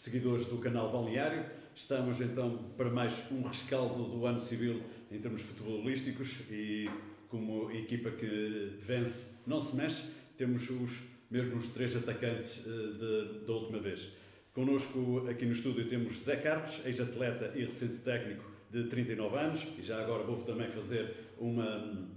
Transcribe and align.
seguidores 0.00 0.46
do 0.46 0.56
canal 0.56 0.90
Balneário. 0.90 1.44
Estamos 1.74 2.22
então 2.22 2.72
para 2.74 2.88
mais 2.88 3.22
um 3.30 3.42
rescaldo 3.42 4.04
do 4.04 4.24
ano 4.24 4.40
civil 4.40 4.82
em 5.12 5.18
termos 5.18 5.42
futebolísticos 5.42 6.40
e 6.50 6.88
como 7.28 7.70
equipa 7.70 8.10
que 8.10 8.78
vence 8.80 9.32
não 9.46 9.60
se 9.60 9.76
mexe, 9.76 10.04
temos 10.38 10.70
os 10.70 11.02
mesmos 11.30 11.66
três 11.66 11.94
atacantes 11.94 12.64
de, 12.64 13.44
da 13.46 13.52
última 13.52 13.78
vez. 13.78 14.08
Connosco 14.54 15.26
aqui 15.28 15.44
no 15.44 15.52
estúdio 15.52 15.86
temos 15.86 16.14
Zé 16.24 16.36
Carlos, 16.36 16.80
ex-atleta 16.86 17.52
e 17.54 17.60
recente 17.60 17.98
técnico 17.98 18.50
de 18.70 18.84
39 18.84 19.36
anos, 19.36 19.68
e 19.78 19.82
já 19.82 20.00
agora 20.00 20.22
vou 20.22 20.38
também 20.38 20.70
fazer 20.70 21.14
uma, 21.38 22.08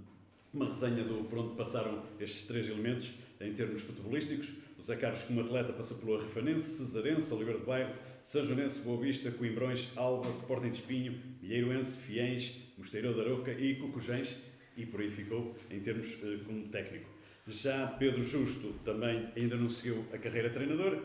uma 0.54 0.68
resenha 0.68 1.04
do 1.04 1.24
por 1.24 1.38
onde 1.38 1.54
passaram 1.54 2.02
estes 2.18 2.44
três 2.44 2.66
elementos 2.66 3.12
em 3.42 3.52
termos 3.52 3.82
futebolísticos. 3.82 4.54
O 4.84 4.86
Zé 4.86 4.96
Carlos, 4.96 5.22
como 5.22 5.40
atleta, 5.40 5.72
passou 5.72 5.96
pelo 5.96 6.14
Arrifanense, 6.14 6.76
Cesarense, 6.76 7.32
Oliveira 7.32 7.58
de 7.58 7.64
Bairro, 7.64 7.94
São 8.20 8.44
Joanense, 8.44 8.82
Boa 8.82 9.00
Vista, 9.00 9.30
Coimbrões, 9.30 9.88
Alba, 9.96 10.28
Sporting 10.28 10.68
de 10.68 10.76
Espinho, 10.76 11.18
Milheiroense, 11.40 11.96
Fiens, 11.96 12.52
Mosteiro 12.76 13.14
da 13.14 13.22
Aroca 13.22 13.50
e 13.50 13.76
Cucujens, 13.76 14.36
e 14.76 14.84
por 14.84 15.00
aí 15.00 15.08
ficou 15.08 15.56
em 15.70 15.80
termos 15.80 16.12
uh, 16.22 16.38
como 16.44 16.68
técnico. 16.68 17.08
Já 17.48 17.86
Pedro 17.86 18.22
Justo 18.22 18.74
também 18.84 19.26
ainda 19.34 19.56
não 19.56 19.70
seguiu 19.70 20.04
a 20.12 20.18
carreira 20.18 20.50
treinadora, 20.50 21.02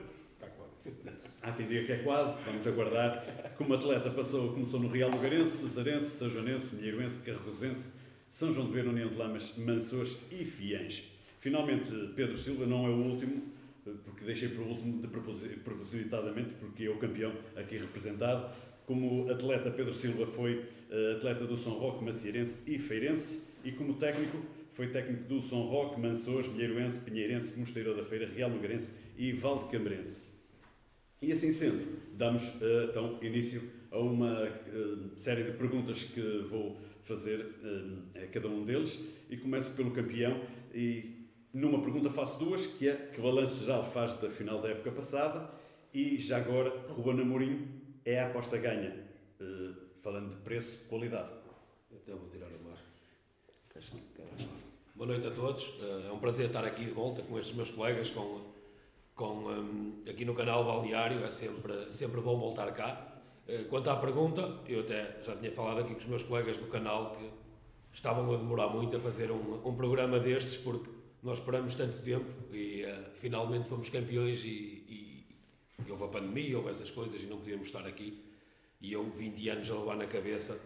Há 1.42 1.54
quem 1.54 1.66
diga 1.66 1.86
que 1.86 1.92
é 1.94 1.98
quase, 2.00 2.42
vamos 2.44 2.68
aguardar. 2.68 3.54
Como 3.58 3.74
atleta 3.74 4.10
passou, 4.10 4.52
começou 4.52 4.82
no 4.82 4.90
Real 4.90 5.10
Lugarense, 5.10 5.56
Cesarense, 5.56 6.18
São 6.18 6.30
Joanense, 6.30 6.76
Minheiroense, 6.76 7.20
Carregosense, 7.20 7.92
São 8.28 8.52
João 8.52 8.68
de 8.68 8.74
Ver, 8.74 8.86
União 8.86 9.08
de 9.08 9.16
Lamas, 9.16 9.54
Mansores 9.56 10.18
e 10.30 10.44
Fiens. 10.44 11.04
Finalmente, 11.40 11.92
Pedro 12.14 12.38
Silva 12.38 12.66
não 12.66 12.86
é 12.86 12.90
o 12.90 12.98
último, 12.98 13.58
porque 14.04 14.26
deixei 14.26 14.50
por 14.50 14.66
último 14.66 15.00
de 15.00 15.08
propositadamente, 15.08 16.54
porque 16.56 16.86
é 16.86 16.90
o 16.90 16.98
campeão 16.98 17.34
aqui 17.56 17.78
representado. 17.78 18.54
Como 18.86 19.30
atleta, 19.30 19.70
Pedro 19.70 19.94
Silva 19.94 20.26
foi 20.26 20.66
eh, 20.90 21.14
atleta 21.16 21.46
do 21.46 21.56
São 21.56 21.74
Roque, 21.74 22.04
Macieirense 22.04 22.62
e 22.66 22.80
Feirense, 22.80 23.42
e 23.64 23.72
como 23.72 23.94
técnico, 23.94 24.40
foi 24.72 24.88
técnico 24.88 25.26
do 25.26 25.40
São 25.42 25.62
Roque, 25.62 26.00
Mansores, 26.00 26.48
Minheiroense, 26.48 27.02
Pinheirense, 27.02 27.60
Mosteiro 27.60 27.96
da 27.96 28.04
Feira, 28.04 28.28
Real 28.28 28.50
Lugarense 28.50 28.92
e 29.18 29.32
Valdecambrense. 29.32 30.30
E 31.22 31.32
assim 31.32 31.52
sendo, 31.52 32.00
damos 32.18 32.56
uh, 32.56 32.90
então 32.90 33.20
início 33.22 33.62
a 33.92 34.00
uma 34.00 34.44
uh, 34.44 35.10
série 35.16 35.44
de 35.44 35.52
perguntas 35.52 36.04
que 36.04 36.46
vou 36.50 36.78
fazer 37.04 37.46
a 38.16 38.28
cada 38.28 38.48
um 38.48 38.64
deles 38.64 39.00
e 39.30 39.38
começo 39.38 39.72
pelo 39.72 39.92
campeão 39.92 40.42
e 40.74 41.19
numa 41.54 41.82
pergunta 41.82 42.10
faço 42.10 42.40
duas, 42.40 42.66
que 42.66 42.88
é 42.88 42.96
que 42.96 43.22
balanço 43.22 43.64
geral 43.64 43.84
faz 43.84 44.16
da 44.16 44.30
final 44.30 44.62
da 44.62 44.70
época 44.70 44.92
passada 44.92 45.50
e 45.94 46.20
já 46.20 46.38
agora 46.38 46.86
Ruben 46.90 47.22
Amorim 47.22 47.68
é 48.06 48.20
a 48.20 48.28
aposta 48.28 48.58
ganha, 48.58 48.96
falando 49.96 50.36
de 50.36 50.42
preço, 50.42 50.78
qualidade. 50.88 51.30
Então 51.92 52.18
vou 52.18 52.30
tirar 52.30 52.48
a 52.48 52.70
máscara. 52.70 52.90
Boa 54.96 55.08
noite 55.08 55.28
a 55.28 55.32
todos, 55.32 55.74
é 56.08 56.12
um 56.12 56.20
prazer 56.20 56.48
estar 56.48 56.66
aqui 56.66 56.86
de 56.86 56.92
volta 56.92 57.22
com 57.24 57.40
estes 57.40 57.56
meus 57.56 57.72
colegas, 57.72 58.10
com 58.10 58.50
com, 59.20 59.50
um, 59.50 60.02
aqui 60.10 60.24
no 60.24 60.34
canal 60.34 60.64
Balneário, 60.64 61.22
é 61.26 61.30
sempre, 61.30 61.92
sempre 61.92 62.22
bom 62.22 62.40
voltar 62.40 62.72
cá. 62.72 63.20
Uh, 63.46 63.66
quanto 63.66 63.90
à 63.90 63.98
pergunta, 63.98 64.62
eu 64.66 64.80
até 64.80 65.18
já 65.22 65.36
tinha 65.36 65.52
falado 65.52 65.82
aqui 65.82 65.92
com 65.94 66.00
os 66.00 66.06
meus 66.06 66.24
colegas 66.24 66.58
do 66.58 66.68
canal 66.68 67.18
que 67.18 67.30
estavam 67.92 68.34
a 68.34 68.38
demorar 68.38 68.70
muito 68.70 68.96
a 68.96 69.00
fazer 69.00 69.30
um, 69.30 69.60
um 69.68 69.76
programa 69.76 70.20
destes, 70.20 70.56
porque 70.56 70.90
nós 71.22 71.40
esperamos 71.40 71.76
tanto 71.76 72.02
tempo 72.02 72.26
e 72.54 72.84
uh, 72.84 73.12
finalmente 73.16 73.68
fomos 73.68 73.90
campeões 73.90 74.44
e, 74.44 74.48
e, 74.48 75.26
e, 75.86 75.92
houve 75.92 76.06
a 76.06 76.08
pandemia, 76.08 76.58
houve 76.58 76.70
essas 76.70 76.90
coisas 76.90 77.22
e 77.22 77.26
não 77.26 77.38
podíamos 77.38 77.68
estar 77.68 77.86
aqui. 77.86 78.24
E 78.82 78.94
eu, 78.94 79.10
20 79.10 79.50
anos 79.50 79.70
a 79.70 79.76
levar 79.76 79.98
na 79.98 80.08
cabeça, 80.08 80.60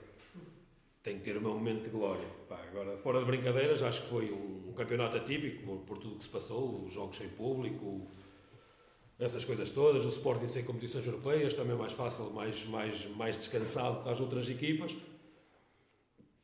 tenho 1.01 1.17
que 1.17 1.23
ter 1.23 1.37
o 1.37 1.41
meu 1.41 1.53
momento 1.55 1.85
de 1.85 1.89
glória. 1.89 2.27
Pá, 2.47 2.59
agora, 2.69 2.95
fora 2.97 3.19
de 3.19 3.25
brincadeiras, 3.25 3.81
acho 3.81 4.03
que 4.03 4.07
foi 4.07 4.31
um, 4.31 4.69
um 4.69 4.73
campeonato 4.73 5.17
atípico 5.17 5.63
por, 5.63 5.77
por, 5.79 5.97
tudo 5.97 6.17
que 6.17 6.23
se 6.23 6.29
passou, 6.29 6.85
os 6.85 6.93
jogos 6.93 7.17
sem 7.17 7.29
público, 7.29 8.07
essas 9.17 9.43
coisas 9.43 9.71
todas, 9.71 10.05
o 10.05 10.09
Sporting 10.09 10.47
sem 10.47 10.63
competições 10.63 11.05
europeias, 11.05 11.55
também 11.55 11.75
mais 11.75 11.93
fácil, 11.93 12.29
mais, 12.31 12.63
mais, 12.65 13.05
mais 13.15 13.37
descansado 13.37 14.03
que 14.03 14.09
as 14.09 14.19
outras 14.19 14.47
equipas. 14.47 14.95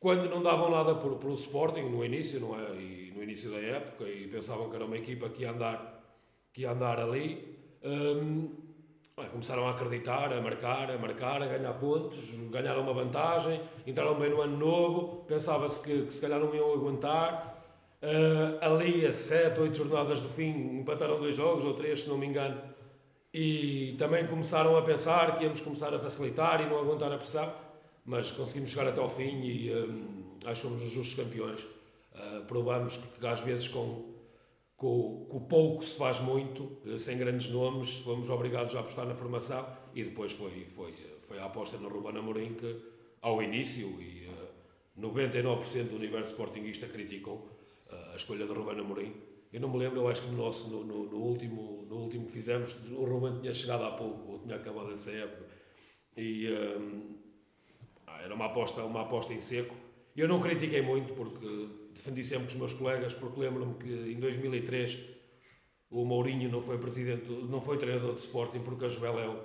Quando 0.00 0.28
não 0.28 0.42
davam 0.42 0.70
nada 0.70 0.94
por, 0.96 1.16
pelo 1.16 1.34
Sporting, 1.34 1.82
no 1.82 2.04
início, 2.04 2.40
não 2.40 2.58
é? 2.58 2.74
E 2.76 2.99
no 3.20 3.24
início 3.24 3.50
da 3.50 3.58
época, 3.58 4.04
e 4.08 4.26
pensavam 4.28 4.70
que 4.70 4.76
era 4.76 4.86
uma 4.86 4.96
equipa 4.96 5.28
que 5.28 5.42
ia 5.42 5.50
andar, 5.50 6.02
que 6.54 6.62
ia 6.62 6.70
andar 6.70 6.98
ali, 6.98 7.54
hum, 7.84 8.48
começaram 9.30 9.66
a 9.66 9.72
acreditar, 9.72 10.32
a 10.32 10.40
marcar, 10.40 10.90
a 10.90 10.96
marcar, 10.96 11.42
a 11.42 11.46
ganhar 11.46 11.74
pontos, 11.74 12.30
ganharam 12.50 12.80
uma 12.80 12.94
vantagem, 12.94 13.60
entraram 13.86 14.14
bem 14.14 14.30
no 14.30 14.40
ano 14.40 14.56
novo, 14.56 15.24
pensava-se 15.28 15.78
que, 15.80 16.06
que 16.06 16.12
se 16.12 16.20
calhar 16.22 16.40
não 16.40 16.54
iam 16.54 16.72
aguentar, 16.72 17.48
Uh, 18.02 18.56
ali, 18.62 19.04
a 19.04 19.12
7, 19.12 19.60
8 19.60 19.76
jornadas 19.76 20.22
do 20.22 20.28
fim, 20.30 20.78
empataram 20.78 21.20
dois 21.20 21.36
jogos, 21.36 21.66
ou 21.66 21.74
três, 21.74 22.00
se 22.00 22.08
não 22.08 22.16
me 22.16 22.26
engano, 22.26 22.58
e 23.30 23.94
também 23.98 24.26
começaram 24.26 24.74
a 24.74 24.80
pensar 24.80 25.36
que 25.36 25.44
íamos 25.44 25.60
começar 25.60 25.92
a 25.92 25.98
facilitar 25.98 26.62
e 26.62 26.66
não 26.66 26.78
aguentar 26.78 27.12
a 27.12 27.18
pressão, 27.18 27.52
mas 28.06 28.32
conseguimos 28.32 28.70
chegar 28.70 28.88
até 28.88 29.02
ao 29.02 29.08
fim 29.08 29.42
e 29.42 29.70
um, 29.74 30.38
acho 30.46 30.62
que 30.62 30.68
fomos 30.68 30.82
os 30.82 30.90
justos 30.90 31.14
campeões. 31.14 31.66
Uh, 32.12 32.44
provamos 32.46 32.96
que, 32.96 33.26
às 33.26 33.40
vezes 33.40 33.68
com, 33.68 34.14
com, 34.76 35.26
com 35.28 35.40
pouco 35.40 35.84
se 35.84 35.96
faz 35.96 36.20
muito, 36.20 36.64
uh, 36.84 36.98
sem 36.98 37.16
grandes 37.16 37.48
nomes, 37.50 38.00
fomos 38.00 38.28
obrigados 38.28 38.74
a 38.74 38.80
apostar 38.80 39.06
na 39.06 39.14
formação 39.14 39.66
e 39.94 40.02
depois 40.02 40.32
foi, 40.32 40.64
foi, 40.64 40.92
foi 41.20 41.38
a 41.38 41.44
aposta 41.44 41.76
no 41.78 41.88
Ruben 41.88 42.18
Amorim 42.18 42.54
que, 42.54 42.76
ao 43.22 43.42
início, 43.42 43.86
e 44.00 44.28
99% 44.98 45.88
do 45.88 45.96
universo 45.96 46.32
sportinguista 46.32 46.86
criticou, 46.86 47.48
a 48.12 48.16
escolha 48.16 48.46
de 48.46 48.52
Ruben 48.52 48.78
Amorim. 48.78 49.14
Eu 49.52 49.60
não 49.60 49.68
me 49.68 49.78
lembro, 49.78 50.00
eu 50.00 50.08
acho 50.08 50.22
que 50.22 50.28
no 50.28 50.36
nosso, 50.36 50.68
no, 50.68 50.84
no, 50.84 51.04
no, 51.10 51.16
último, 51.16 51.84
no 51.88 51.96
último 51.96 52.26
que 52.26 52.32
fizemos, 52.32 52.78
o 52.92 53.04
Ruben 53.04 53.40
tinha 53.40 53.52
chegado 53.52 53.82
há 53.82 53.90
pouco, 53.90 54.32
ou 54.32 54.38
tinha 54.38 54.54
acabado 54.54 54.92
essa 54.92 55.10
época. 55.10 55.44
E 56.16 56.48
um, 56.52 57.16
ah, 58.06 58.22
era 58.22 58.34
uma 58.34 58.46
aposta, 58.46 58.84
uma 58.84 59.02
aposta 59.02 59.34
em 59.34 59.40
seco. 59.40 59.74
Eu 60.16 60.28
não 60.28 60.40
critiquei 60.40 60.82
muito, 60.82 61.14
porque 61.14 61.68
defendi 61.94 62.24
sempre 62.24 62.48
os 62.48 62.54
meus 62.54 62.72
colegas, 62.72 63.14
porque 63.14 63.40
lembro-me 63.40 63.74
que 63.74 64.12
em 64.12 64.18
2003 64.18 64.98
o 65.90 66.04
Mourinho 66.04 66.50
não 66.50 66.60
foi 66.60 66.78
presidente, 66.78 67.30
não 67.32 67.60
foi 67.60 67.76
treinador 67.76 68.14
de 68.14 68.20
Sporting, 68.20 68.60
porque 68.60 68.84
a 68.84 68.88
Juveléu 68.88 69.40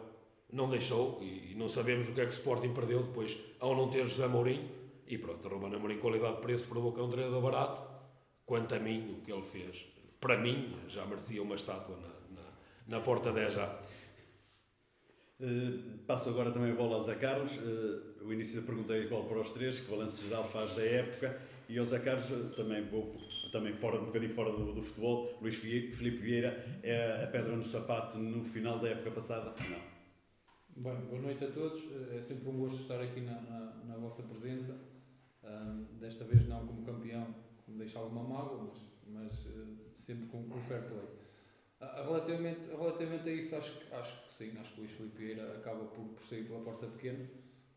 não 0.51 0.69
deixou, 0.69 1.21
e 1.21 1.53
não 1.55 1.67
sabemos 1.67 2.09
o 2.09 2.13
que 2.13 2.21
é 2.21 2.25
que 2.25 2.33
Sporting 2.33 2.73
perdeu 2.73 3.03
depois, 3.03 3.37
ao 3.59 3.75
não 3.75 3.89
ter 3.89 4.05
José 4.07 4.27
Mourinho. 4.27 4.69
E 5.07 5.17
pronto, 5.17 5.47
Ruben 5.47 5.75
Amorim, 5.75 5.97
qualidade 5.99 6.37
de 6.37 6.41
preço, 6.41 6.67
provocou 6.67 7.05
um 7.05 7.09
treinador 7.09 7.41
barato 7.41 7.95
Quanto 8.45 8.75
a 8.75 8.79
mim, 8.79 9.17
o 9.17 9.25
que 9.25 9.31
ele 9.31 9.41
fez, 9.41 9.87
para 10.19 10.37
mim, 10.37 10.71
já 10.87 11.03
merecia 11.05 11.41
uma 11.41 11.55
estátua 11.55 11.97
na, 11.97 12.41
na, 12.41 12.49
na 12.87 12.99
Porta 13.01 13.31
10 13.31 13.53
já. 13.53 13.81
Uh, 15.39 15.97
passo 16.05 16.29
agora 16.29 16.51
também 16.51 16.71
a 16.71 16.75
bola 16.75 16.95
ao 16.95 17.01
Zé 17.01 17.15
Carlos. 17.15 17.57
Uh, 17.57 18.23
o 18.23 18.31
início 18.31 18.61
da 18.61 18.67
pergunta 18.67 18.93
é 18.93 18.99
igual 18.99 19.23
para 19.23 19.39
os 19.39 19.49
três, 19.49 19.79
que 19.79 19.89
balanço 19.89 20.23
geral 20.23 20.47
faz 20.47 20.75
da 20.75 20.83
época. 20.83 21.41
E 21.67 21.79
ao 21.79 21.85
Zé 21.85 21.99
Carlos, 21.99 22.55
também 22.55 22.83
vou 22.83 23.15
também 23.51 23.73
fora, 23.73 23.99
um 23.99 24.05
bocadinho 24.05 24.31
fora 24.31 24.51
do, 24.51 24.73
do 24.73 24.81
futebol. 24.81 25.37
Luís 25.41 25.55
Filipe 25.55 26.17
Vieira 26.17 26.79
é 26.83 27.23
a 27.23 27.27
pedra 27.27 27.55
no 27.55 27.63
sapato 27.63 28.17
no 28.17 28.43
final 28.43 28.79
da 28.79 28.89
época 28.89 29.11
passada? 29.11 29.53
Não. 29.69 29.95
Bem, 30.83 31.05
boa 31.05 31.21
noite 31.21 31.43
a 31.45 31.51
todos. 31.51 31.81
É 32.11 32.21
sempre 32.21 32.49
um 32.49 32.59
gosto 32.59 32.81
estar 32.81 33.01
aqui 33.01 33.21
na, 33.21 33.41
na, 33.41 33.73
na 33.85 33.97
vossa 33.97 34.21
presença. 34.23 34.77
Um, 35.43 35.85
desta 35.99 36.23
vez 36.25 36.47
não 36.47 36.65
como 36.65 36.83
campeão, 36.83 37.33
me 37.67 37.77
deixa 37.77 37.99
alguma 37.99 38.23
mágoa, 38.23 38.63
mas, 38.63 38.81
mas 39.07 39.45
uh, 39.45 39.77
sempre 39.95 40.27
com, 40.27 40.43
com 40.49 40.59
fair 40.59 40.83
play. 40.83 41.05
Uh, 41.79 42.03
relativamente, 42.03 42.67
relativamente 42.69 43.29
a 43.29 43.31
isso, 43.31 43.55
acho, 43.55 43.79
acho 43.91 44.27
que 44.27 44.33
sim, 44.33 44.57
acho 44.59 44.73
que 44.73 44.79
o 44.79 44.83
Luís 44.83 44.91
Filipe 44.91 45.17
Vieira 45.17 45.53
acaba 45.53 45.85
por, 45.85 46.05
por 46.05 46.23
sair 46.23 46.45
pela 46.45 46.61
porta 46.61 46.87
pequena, 46.87 47.29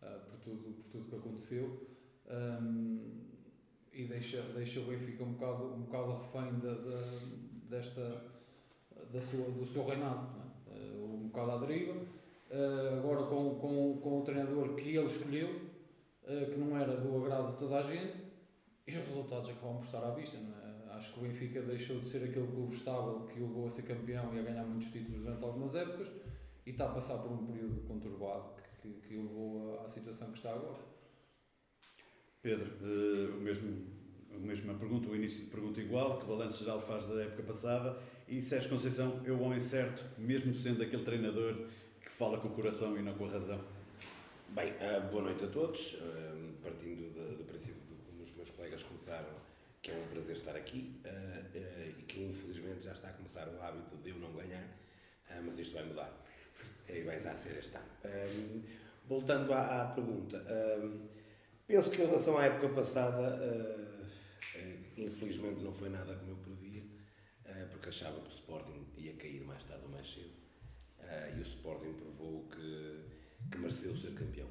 uh, 0.02 0.30
por, 0.30 0.38
tudo, 0.38 0.74
por 0.74 0.86
tudo 0.90 1.08
que 1.10 1.16
aconteceu, 1.16 1.88
um, 2.26 3.20
e 3.98 4.04
deixa, 4.04 4.40
deixa 4.54 4.78
o 4.78 4.84
Benfica 4.84 5.24
um 5.24 5.32
bocado, 5.32 5.74
um 5.74 5.82
bocado 5.82 6.12
refém 6.18 6.52
desta, 7.68 8.22
da 9.12 9.20
sua, 9.20 9.50
do 9.50 9.66
seu 9.66 9.84
reinado, 9.84 10.28
é? 10.68 10.96
um 10.96 11.26
bocado 11.26 11.50
à 11.50 11.58
deriva. 11.58 12.00
agora 12.96 13.24
com, 13.24 13.56
com, 13.56 13.98
com 14.00 14.20
o 14.20 14.22
treinador 14.22 14.76
que 14.76 14.96
ele 14.96 15.04
escolheu, 15.04 15.48
que 16.24 16.56
não 16.56 16.78
era 16.78 16.96
do 16.96 17.24
agrado 17.24 17.52
de 17.52 17.58
toda 17.58 17.78
a 17.78 17.82
gente, 17.82 18.14
e 18.86 18.90
os 18.90 18.96
resultados 18.96 19.50
acabam 19.50 19.78
por 19.78 19.84
estar 19.84 20.04
à 20.04 20.10
vista, 20.12 20.36
é? 20.36 20.68
Acho 20.98 21.12
que 21.12 21.20
o 21.20 21.22
Benfica 21.22 21.62
deixou 21.62 22.00
de 22.00 22.06
ser 22.06 22.24
aquele 22.24 22.46
clube 22.48 22.74
estável 22.74 23.20
que 23.26 23.40
o 23.40 23.46
levou 23.46 23.66
a 23.66 23.70
ser 23.70 23.82
campeão 23.82 24.34
e 24.34 24.40
a 24.40 24.42
ganhar 24.42 24.64
muitos 24.64 24.90
títulos 24.90 25.24
durante 25.24 25.44
algumas 25.44 25.74
épocas 25.74 26.08
e 26.66 26.70
está 26.70 26.86
a 26.86 26.88
passar 26.88 27.18
por 27.18 27.30
um 27.30 27.46
período 27.46 27.86
conturbado 27.86 28.50
que, 28.82 28.88
que, 28.88 29.08
que 29.08 29.16
o 29.16 29.22
levou 29.22 29.80
à 29.80 29.88
situação 29.88 30.32
que 30.32 30.38
está 30.38 30.50
agora. 30.50 30.97
Pedro, 32.40 32.70
uh, 32.82 33.37
o 33.37 33.40
mesmo, 33.40 33.85
a 34.32 34.38
mesma 34.38 34.75
pergunta, 34.75 35.08
o 35.08 35.17
início 35.17 35.40
de 35.40 35.46
pergunta 35.46 35.81
igual, 35.81 36.20
que 36.20 36.26
balanço 36.26 36.62
geral 36.62 36.81
faz 36.81 37.05
da 37.05 37.20
época 37.20 37.43
passada 37.43 37.99
e 38.29 38.40
Sérgio 38.40 38.70
Conceição 38.70 39.20
é 39.25 39.31
o 39.32 39.40
homem 39.40 39.58
certo, 39.58 40.05
mesmo 40.17 40.55
sendo 40.55 40.81
aquele 40.82 41.02
treinador 41.02 41.67
que 42.00 42.08
fala 42.08 42.38
com 42.38 42.46
o 42.46 42.52
coração 42.52 42.96
e 42.96 43.02
não 43.02 43.14
com 43.14 43.26
a 43.26 43.31
razão. 43.31 43.61
Bem, 44.50 44.70
uh, 44.73 45.11
boa 45.11 45.25
noite 45.25 45.44
a 45.44 45.49
todos. 45.49 45.94
Uh, 45.94 46.52
partindo 46.62 47.12
do 47.38 47.44
princípio 47.44 47.81
de 47.88 47.94
como 48.05 48.23
os 48.23 48.32
meus 48.35 48.50
colegas 48.50 48.85
começaram, 48.85 49.31
que 49.82 49.90
é 49.90 49.94
um 49.94 50.06
prazer 50.08 50.37
estar 50.37 50.55
aqui 50.55 51.00
e 51.55 52.02
que 52.02 52.25
infelizmente 52.25 52.85
já 52.85 52.93
está 52.93 53.08
a 53.08 53.12
começar 53.12 53.49
o 53.49 53.62
hábito 53.62 53.96
de 53.96 54.11
eu 54.11 54.17
não 54.17 54.32
ganhar, 54.32 54.64
mas 55.44 55.58
isto 55.58 55.75
vai 55.75 55.85
mudar. 55.85 56.12
E 56.88 57.00
vai 57.02 57.19
já 57.19 57.35
ser 57.35 57.58
este 57.58 57.76
ano. 57.76 58.64
voltando 59.06 59.52
à 59.55 59.93
pergunta, 59.94 60.43
penso 61.68 61.90
que 61.90 62.02
em 62.02 62.06
relação 62.06 62.36
à 62.36 62.46
época 62.46 62.70
passada, 62.70 63.38
infelizmente 64.96 65.60
não 65.60 65.72
foi 65.72 65.90
nada 65.90 66.16
como 66.16 66.32
eu 66.32 66.36
previa, 66.38 66.82
porque 67.70 67.90
achava 67.90 68.18
que 68.20 68.26
o 68.26 68.32
Sporting 68.32 68.86
ia 68.96 69.14
cair 69.14 69.44
mais 69.44 69.64
tarde 69.64 69.84
ou 69.84 69.90
mais 69.90 70.12
cedo. 70.12 70.32
e 71.36 71.38
o 71.38 71.42
Sporting 71.42 71.92
provou 71.92 72.48
que 72.48 73.18
que 73.50 73.58
mereceu 73.58 73.96
ser 73.96 74.14
campeão. 74.14 74.48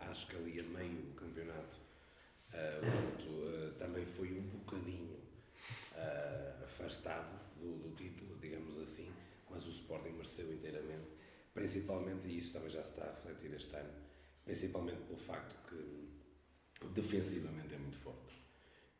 Acho 0.00 0.26
que 0.26 0.36
ali 0.36 0.60
a 0.60 0.62
meio 0.64 1.02
do 1.02 1.14
campeonato 1.14 1.80
Porto 2.50 3.74
também 3.78 4.04
foi 4.04 4.32
um 4.32 4.48
bocadinho 4.58 5.18
afastado 6.64 7.40
do, 7.56 7.78
do, 7.78 7.96
título, 7.96 8.36
digamos 8.38 8.76
assim, 8.78 9.10
mas 9.48 9.64
o 9.66 9.70
Sporting 9.70 10.10
mereceu 10.10 10.52
inteiramente, 10.52 11.08
principalmente, 11.54 12.26
e 12.26 12.38
isso 12.38 12.52
também 12.52 12.68
já 12.68 12.82
se 12.82 12.90
está 12.90 13.04
a 13.04 13.14
refletir 13.14 13.54
este 13.54 13.74
ano, 13.76 13.92
principalmente 14.44 15.00
pelo 15.02 15.18
facto 15.18 15.54
que 15.68 16.21
defensivamente 16.88 17.74
é 17.74 17.78
muito 17.78 17.98
forte. 17.98 18.32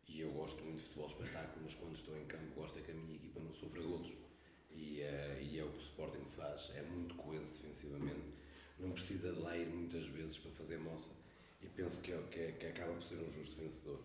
E 0.08 0.20
eu 0.20 0.31
gosto 0.32 0.62
muito 0.62 0.76
de 0.76 0.82
futebol 0.84 1.06
espetáculo, 1.06 1.61
mas 1.64 1.75
quando 1.75 1.94
estou 1.94 2.17
em 2.17 2.25
campo 2.26 2.55
gosto 2.55 2.79
é 2.79 2.82
que 2.82 2.90
a 2.90 2.94
minha 2.94 3.14
equipa 3.14 3.40
não 3.40 3.52
sofra 3.52 3.81
golos. 3.81 4.12
E, 4.70 5.00
e 5.00 5.58
é 5.58 5.64
o 5.64 5.69
que 5.70 5.79
o 5.79 5.81
Sporting 5.81 6.25
faz, 6.37 6.70
é 6.75 6.82
muito 6.82 7.14
coeso 7.14 7.52
defensivamente 7.52 8.43
não 8.82 8.90
precisa 8.90 9.32
de 9.32 9.40
lá 9.40 9.56
ir 9.56 9.69
muitas 9.69 10.05
vezes 10.06 10.37
para 10.37 10.50
fazer 10.50 10.79
moça 10.79 11.12
e 11.62 11.69
penso 11.69 12.00
que, 12.00 12.12
é, 12.12 12.19
que, 12.31 12.40
é, 12.40 12.52
que 12.52 12.67
acaba 12.67 12.93
por 12.93 13.02
ser 13.02 13.17
um 13.17 13.29
justo 13.31 13.61
vencedor. 13.61 14.00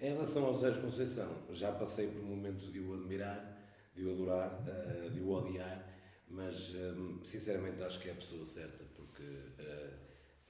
Em 0.00 0.12
relação 0.12 0.44
ao 0.44 0.54
Sérgio 0.54 0.82
Conceição, 0.82 1.44
já 1.52 1.72
passei 1.72 2.08
por 2.08 2.22
momentos 2.22 2.70
de 2.72 2.80
o 2.80 2.94
admirar, 2.94 3.56
de 3.94 4.04
o 4.04 4.12
adorar, 4.12 4.60
uh, 4.60 5.10
de 5.10 5.20
o 5.20 5.30
odiar, 5.30 5.86
mas 6.28 6.74
um, 6.74 7.22
sinceramente 7.24 7.82
acho 7.82 8.00
que 8.00 8.08
é 8.08 8.12
a 8.12 8.16
pessoa 8.16 8.44
certa 8.44 8.84
porque 8.94 9.22
uh, 9.22 9.94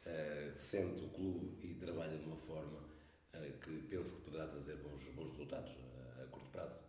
uh, 0.07 0.36
sente 0.59 1.05
o 1.05 1.09
clube 1.09 1.57
e 1.63 1.75
trabalha 1.75 2.17
de 2.17 2.25
uma 2.25 2.37
forma 2.37 2.87
que 3.67 3.83
penso 3.89 4.17
que 4.17 4.23
poderá 4.23 4.47
trazer 4.47 4.77
bons, 4.77 5.03
bons 5.15 5.31
resultados 5.31 5.73
a 6.21 6.25
curto 6.27 6.51
prazo. 6.51 6.83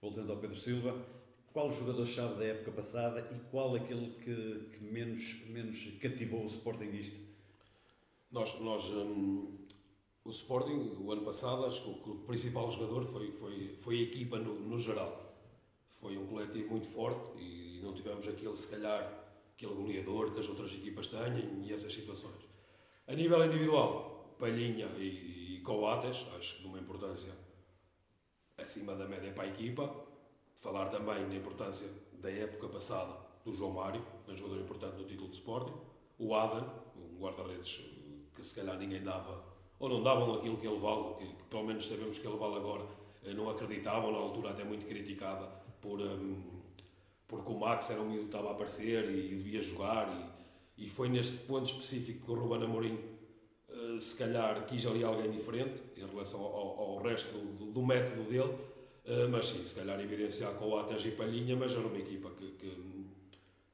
Voltando 0.00 0.32
ao 0.32 0.38
Pedro 0.38 0.56
Silva, 0.56 1.06
qual 1.52 1.68
o 1.68 1.70
jogador-chave 1.70 2.34
da 2.38 2.44
época 2.44 2.72
passada 2.72 3.20
e 3.32 3.38
qual 3.50 3.74
aquele 3.74 4.10
que, 4.16 4.76
que 4.76 4.84
menos, 4.84 5.42
menos 5.46 5.98
cativou 6.00 6.44
o 6.44 6.46
Sportingista? 6.48 7.18
Nós, 8.30 8.60
nós 8.60 8.84
um, 8.90 9.56
o 10.24 10.30
Sporting, 10.30 10.96
o 11.00 11.12
ano 11.12 11.22
passado, 11.22 11.64
acho 11.64 11.82
que 11.82 12.10
o, 12.10 12.16
principal 12.26 12.70
jogador 12.70 13.04
foi, 13.06 13.30
foi, 13.32 13.76
foi 13.78 13.98
a 14.00 14.02
equipa 14.02 14.38
no, 14.38 14.60
no 14.60 14.78
geral. 14.78 15.24
Foi 15.88 16.18
um 16.18 16.26
coletivo 16.26 16.70
muito 16.70 16.88
forte 16.88 17.38
e 17.38 17.80
não 17.82 17.94
tivemos 17.94 18.26
aquele, 18.28 18.56
se 18.56 18.68
calhar, 18.68 19.24
aquele 19.54 19.72
goleador 19.72 20.34
que 20.34 20.40
as 20.40 20.48
outras 20.48 20.72
equipas 20.74 21.06
têm 21.06 21.64
e 21.64 21.72
essas 21.72 21.94
situações. 21.94 22.55
A 23.06 23.14
nível 23.14 23.44
individual, 23.44 24.34
Palhinha 24.38 24.86
e, 24.98 25.58
e 25.58 25.60
Coates, 25.62 26.26
acho 26.36 26.56
que 26.56 26.62
de 26.62 26.68
uma 26.68 26.78
importância 26.78 27.32
acima 28.58 28.94
da 28.94 29.06
média 29.06 29.32
para 29.32 29.44
a 29.44 29.48
equipa 29.48 30.06
Falar 30.56 30.88
também 30.88 31.24
na 31.28 31.34
importância 31.36 31.86
da 32.14 32.30
época 32.30 32.66
passada 32.68 33.14
do 33.44 33.54
João 33.54 33.72
Mário, 33.72 34.02
um 34.26 34.34
jogador 34.34 34.60
importante 34.60 34.96
no 34.96 35.04
título 35.04 35.28
de 35.28 35.36
Sporting. 35.36 35.74
O 36.18 36.34
Adam, 36.34 36.66
um 36.96 37.20
guarda-redes 37.20 37.82
que 38.34 38.42
se 38.42 38.54
calhar 38.54 38.76
ninguém 38.78 39.02
dava, 39.02 39.44
ou 39.78 39.88
não 39.88 40.02
davam 40.02 40.34
aquilo 40.34 40.56
que 40.56 40.66
ele 40.66 40.78
vale, 40.78 41.14
que, 41.18 41.26
que 41.26 41.42
pelo 41.44 41.64
menos 41.64 41.86
sabemos 41.86 42.18
que 42.18 42.26
ele 42.26 42.36
vale 42.36 42.56
agora, 42.56 42.84
não 43.34 43.48
acreditavam, 43.50 44.10
na 44.10 44.18
altura 44.18 44.50
até 44.50 44.64
muito 44.64 44.86
criticada 44.86 45.46
por, 45.80 46.00
um, 46.00 46.62
porque 47.28 47.52
o 47.52 47.58
Max 47.58 47.90
era 47.90 48.00
um 48.00 48.10
que 48.10 48.24
estava 48.24 48.48
a 48.48 48.52
aparecer 48.52 49.08
e, 49.10 49.32
e 49.32 49.36
devia 49.36 49.60
jogar 49.60 50.08
e, 50.08 50.35
e 50.76 50.88
foi 50.88 51.08
neste 51.08 51.38
ponto 51.46 51.66
específico 51.66 52.26
que 52.26 52.30
o 52.30 52.34
Ruben 52.34 52.64
Amorim 52.64 52.98
uh, 53.68 54.00
se 54.00 54.16
calhar 54.16 54.66
quis 54.66 54.84
ali 54.86 55.02
alguém 55.02 55.30
diferente 55.30 55.82
em 55.96 56.06
relação 56.06 56.40
ao, 56.40 56.80
ao 56.80 57.02
resto 57.02 57.38
do, 57.38 57.72
do 57.72 57.84
método 57.84 58.22
dele 58.24 58.54
Uh, 59.06 59.28
mas 59.30 59.46
sim, 59.46 59.64
se 59.64 59.72
calhar 59.72 60.00
evidenciar 60.00 60.52
com 60.54 60.66
o 60.66 60.78
Atas 60.80 61.04
e 61.04 61.12
Palhinha, 61.12 61.54
mas 61.54 61.70
era 61.70 61.86
uma 61.86 61.96
equipa 61.96 62.28
que, 62.30 62.50
que, 62.58 63.06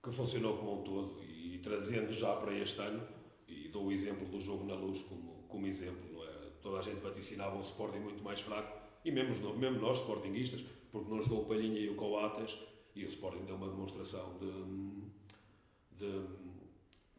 que, 0.03 0.11
funcionou 0.11 0.59
como 0.59 0.81
um 0.81 0.83
todo 0.83 1.25
e 1.25 1.59
trazendo 1.63 2.13
já 2.13 2.37
para 2.37 2.53
este 2.53 2.79
ano, 2.83 3.03
e 3.49 3.69
dou 3.69 3.87
o 3.87 3.93
exemplo 3.93 4.29
do 4.29 4.39
jogo 4.39 4.63
na 4.67 4.75
luz 4.75 5.01
como, 5.05 5.47
como 5.49 5.67
exemplo, 5.67 6.13
não 6.13 6.23
é? 6.23 6.29
toda 6.61 6.81
a 6.81 6.83
gente 6.83 7.01
vaticinava 7.01 7.57
um 7.57 7.63
Sporting 7.63 8.01
muito 8.01 8.23
mais 8.23 8.43
fraco, 8.43 8.79
e 9.07 9.11
mesmo, 9.11 9.55
mesmo 9.55 9.81
nós, 9.81 10.01
Sportingistas, 10.01 10.63
porque 10.91 11.11
não 11.11 11.23
jogou 11.23 11.45
o 11.45 11.47
Palhinha 11.47 11.81
e 11.81 11.89
o 11.89 11.95
Coates, 11.95 12.59
e 12.95 13.03
o 13.03 13.09
Sporting 13.09 13.47
deu 13.47 13.57
uma 13.57 13.69
demonstração 13.71 14.37
de, 14.39 15.97
de, 15.97 16.27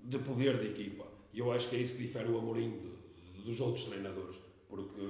de 0.04 0.20
poder 0.20 0.60
de 0.60 0.68
equipa. 0.68 1.06
E 1.34 1.40
eu 1.40 1.52
acho 1.52 1.70
que 1.70 1.76
é 1.76 1.80
isso 1.80 1.96
que 1.96 2.04
difere 2.04 2.30
o 2.30 2.38
Amorim 2.38 2.78
de, 2.78 3.42
dos 3.42 3.60
outros 3.60 3.86
treinadores, 3.86 4.36
porque 4.70 5.02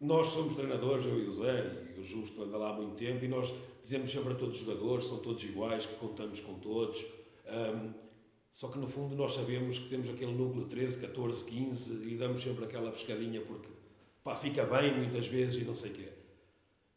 nós 0.00 0.26
somos 0.28 0.54
treinadores, 0.54 1.06
eu 1.06 1.18
e 1.18 1.26
o 1.26 1.32
Zé, 1.32 1.94
e 1.96 2.00
o 2.00 2.04
Justo 2.04 2.42
anda 2.42 2.58
lá 2.58 2.70
há 2.70 2.72
muito 2.74 2.94
tempo, 2.94 3.24
e 3.24 3.28
nós 3.28 3.52
dizemos 3.80 4.10
sempre 4.10 4.32
a 4.32 4.36
todos 4.36 4.60
os 4.60 4.66
jogadores, 4.66 5.06
são 5.06 5.18
todos 5.18 5.42
iguais, 5.44 5.86
que 5.86 5.96
contamos 5.96 6.40
com 6.40 6.54
todos. 6.54 7.04
Um, 7.46 8.04
só 8.52 8.68
que 8.68 8.78
no 8.78 8.86
fundo 8.86 9.16
nós 9.16 9.32
sabemos 9.32 9.78
que 9.80 9.88
temos 9.88 10.08
aquele 10.08 10.32
núcleo 10.32 10.66
13, 10.66 11.00
14, 11.00 11.44
15 11.44 12.06
e 12.06 12.16
damos 12.16 12.40
sempre 12.40 12.64
aquela 12.64 12.90
pescadinha 12.92 13.40
porque 13.40 13.68
pá, 14.22 14.36
fica 14.36 14.64
bem 14.64 14.96
muitas 14.96 15.26
vezes 15.26 15.60
e 15.60 15.64
não 15.64 15.74
sei 15.74 15.90
o 15.90 15.94
quê. 15.94 16.08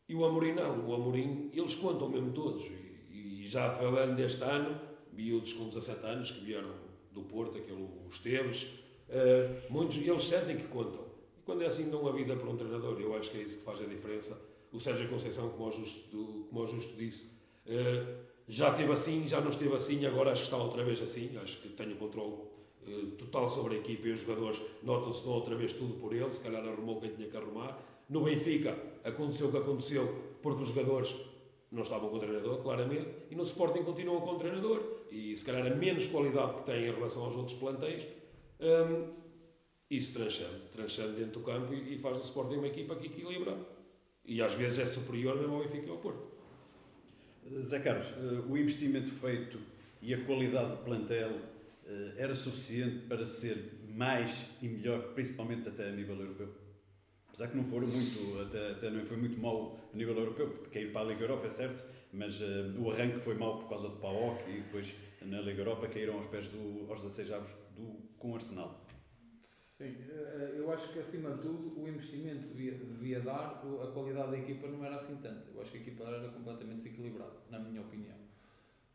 E 0.08 0.13
o 0.13 0.24
Amorim 0.24 0.54
não, 0.54 0.88
o 0.88 0.94
Amorim, 0.94 1.50
eles 1.54 1.75
contam 1.75 2.10
mesmo 2.10 2.31
todos. 2.31 2.63
E, 2.66 3.44
e 3.44 3.48
já 3.48 3.72
falando 3.72 4.16
deste 4.16 4.44
ano, 4.44 4.80
miúdos 5.18 5.52
com 5.54 5.66
17 5.66 6.06
anos 6.06 6.31
que 6.31 6.40
vieram 6.40 6.72
do 7.12 7.24
Porto, 7.24 7.58
aquele 7.58 7.90
Esteves, 8.08 8.64
uh, 9.10 9.72
muitos 9.72 9.98
eles 9.98 10.24
sentem 10.24 10.56
que 10.56 10.68
contam. 10.68 11.08
Quando 11.44 11.63
é 11.63 11.65
assim, 11.65 11.86
não 11.86 12.06
a 12.08 12.12
vida 12.12 12.36
para 12.36 12.50
um 12.50 12.58
treinador. 12.58 13.00
Eu 13.00 13.15
acho 13.15 13.32
que 13.32 13.38
é 13.38 13.41
isso 13.41 13.58
que 13.58 13.63
faz 13.63 13.82
a 13.82 13.86
diferença. 13.86 14.38
O 14.72 14.80
Sérgio 14.80 15.08
Conceição, 15.08 15.50
como 15.50 15.70
o 15.70 15.72
Justo, 15.72 16.46
como 16.50 16.62
o 16.62 16.68
Justo 16.68 16.98
disse, 16.98 17.38
eh, 17.65 18.18
já 18.50 18.70
esteve 18.70 18.91
assim, 18.91 19.25
já 19.25 19.39
não 19.39 19.50
esteve 19.50 19.74
assim, 19.74 20.06
agora 20.06 20.32
acho 20.32 20.41
que 20.41 20.48
está 20.48 20.58
outra 20.58 20.84
vez 20.84 21.01
assim. 21.01 21.38
Acho 21.38 21.62
que 21.62 21.70
tenho 21.70 21.96
controle 21.96 22.36
eh, 22.86 23.15
total 23.18 23.48
sobre 23.48 23.75
a 23.75 23.80
equipa 23.80 24.10
e 24.10 24.12
os 24.12 24.20
jogadores 24.20 24.62
notam-se 24.84 25.25
outra 25.25 25.56
vez 25.56 25.72
tudo 25.72 25.94
por 25.94 26.13
ele. 26.13 26.30
Se 26.34 26.41
calhar 26.41 26.62
arrumou 26.68 27.00
quem 27.00 27.12
tinha 27.12 27.30
que 27.30 27.38
arrumar. 27.38 27.80
No 28.10 28.25
Benfica 28.25 28.77
aconteceu 29.06 29.48
o 29.48 29.51
que 29.51 29.58
aconteceu 29.58 30.38
porque 30.41 30.63
os 30.63 30.68
jogadores 30.68 31.15
não 31.71 31.81
estavam 31.81 32.09
com 32.09 32.15
o 32.15 32.19
treinador, 32.19 32.62
claramente, 32.62 33.09
e 33.29 33.36
no 33.36 33.43
Sporting 33.43 33.83
continuam 33.83 34.21
com 34.21 34.31
o 34.31 34.38
treinador. 34.38 35.05
E 35.12 35.36
se 35.36 35.43
calhar 35.43 35.65
a 35.65 35.75
menos 35.75 36.07
qualidade 36.07 36.55
que 36.55 36.63
tem 36.63 36.86
em 36.88 36.91
relação 36.91 37.24
aos 37.24 37.36
outros 37.36 37.57
plantéis. 37.57 38.07
Um, 38.59 39.13
isso 39.89 40.13
transcende, 40.13 40.62
transcende 40.71 41.13
dentro 41.13 41.39
do 41.39 41.45
campo 41.45 41.74
e, 41.74 41.95
e 41.95 41.97
faz 41.97 42.17
do 42.17 42.24
Sporting 42.24 42.55
uma 42.55 42.67
equipa 42.67 42.95
que 42.95 43.07
equilibra 43.07 43.57
e 44.27 44.41
às 44.41 44.53
vezes 44.53 44.79
é 44.79 44.86
superior 44.86 45.38
mesmo 45.38 45.55
ao 45.55 45.62
Benfica 45.62 45.88
e 45.88 45.89
ao 45.89 45.97
Porto. 45.97 46.27
Zé 47.62 47.79
Carlos, 47.79 48.12
eh, 48.12 48.43
o 48.50 48.57
investimento 48.57 49.09
feito 49.09 49.57
e 50.01 50.13
a 50.13 50.25
qualidade 50.25 50.71
do 50.71 50.77
plantel 50.83 51.31
eh, 51.86 52.13
era 52.17 52.36
suficiente 52.36 53.05
para 53.07 53.25
ser 53.25 53.79
mais 53.88 54.45
e 54.62 54.67
melhor, 54.67 55.13
principalmente 55.13 55.69
até 55.69 55.88
a 55.88 55.91
nível 55.91 56.19
europeu? 56.19 56.66
Apesar 57.38 57.51
que 57.51 57.58
não 57.58 57.63
foram 57.63 57.88
muito, 57.88 58.41
até, 58.41 58.72
até 58.72 58.89
não 58.89 59.06
foi 59.06 59.15
muito 59.17 59.39
mal 59.39 59.77
a 59.94 59.96
nível 59.96 60.17
europeu, 60.17 60.50
porque 60.50 60.72
cair 60.72 60.91
para 60.91 61.01
a 61.01 61.03
Liga 61.03 61.22
Europa 61.22 61.46
é 61.46 61.50
certo, 61.51 61.86
mas 62.12 62.41
uh, 62.41 62.82
o 62.82 62.89
arranque 62.89 63.20
foi 63.20 63.36
mal 63.36 63.60
por 63.60 63.70
causa 63.70 63.89
do 63.89 63.98
PAOK 63.98 64.50
e 64.50 64.62
depois 64.62 64.96
na 65.22 65.39
Liga 65.41 65.62
Europa 65.62 65.88
caíram 65.88 66.15
aos 66.15 66.25
pés 66.25 66.48
do, 66.48 66.89
aos 66.89 67.00
16 67.03 67.32
avos 67.32 67.56
do, 67.75 67.94
com 68.17 68.32
o 68.32 68.34
Arsenal. 68.34 68.84
Sim, 69.39 69.98
eh, 70.10 70.56
eu 70.58 70.74
acho 70.74 70.91
que 70.91 70.98
acima 70.98 71.29
de 71.36 71.44
tudo 71.44 71.79
o 71.79 71.88
investimento 71.88 72.48
devia, 72.48 72.72
devia 72.72 73.20
dar, 73.20 73.62
a 73.84 73.88
qualidade 73.94 74.32
da 74.32 74.38
equipa 74.39 74.67
não 74.67 74.84
era 74.84 74.96
assim 74.96 75.17
tanta. 75.17 75.51
Eu 75.53 75.62
acho 75.62 75.70
que 75.70 75.77
a 75.77 75.82
equipa 75.82 76.06
era 76.06 76.27
completamente 76.29 76.77
desequilibrada, 76.77 77.36
na 77.51 77.60
minha 77.60 77.82
opinião. 77.82 78.17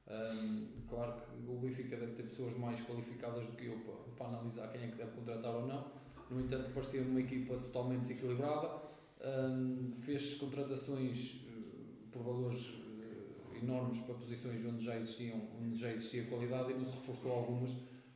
Um, 0.08 0.66
claro 0.88 1.12
que 1.12 1.48
o 1.48 1.60
Benfica 1.60 1.96
deve 1.96 2.14
ter 2.14 2.24
pessoas 2.24 2.58
mais 2.58 2.80
qualificadas 2.80 3.46
do 3.46 3.52
que 3.52 3.66
eu 3.66 3.78
para, 3.78 3.94
para 4.16 4.34
analisar 4.34 4.66
quem 4.72 4.82
é 4.82 4.86
que 4.88 4.96
deve 4.96 5.12
contratar 5.12 5.54
ou 5.54 5.64
não. 5.64 6.01
No 6.32 6.40
entanto, 6.40 6.70
parecia 6.72 7.02
uma 7.02 7.20
equipa 7.20 7.54
totalmente 7.56 8.00
desequilibrada. 8.00 8.80
Um, 9.24 9.92
fez 9.94 10.34
contratações 10.34 11.34
uh, 11.34 12.10
por 12.10 12.22
valores 12.22 12.70
uh, 12.70 13.56
enormes 13.62 13.98
para 14.00 14.14
posições 14.14 14.64
onde 14.64 14.82
já, 14.82 14.96
existiam, 14.96 15.40
onde 15.60 15.78
já 15.78 15.92
existia 15.92 16.24
qualidade 16.24 16.72
e 16.72 16.74
não 16.74 16.84
se 16.84 16.92
reforçou 16.92 17.32
algumas 17.32 17.70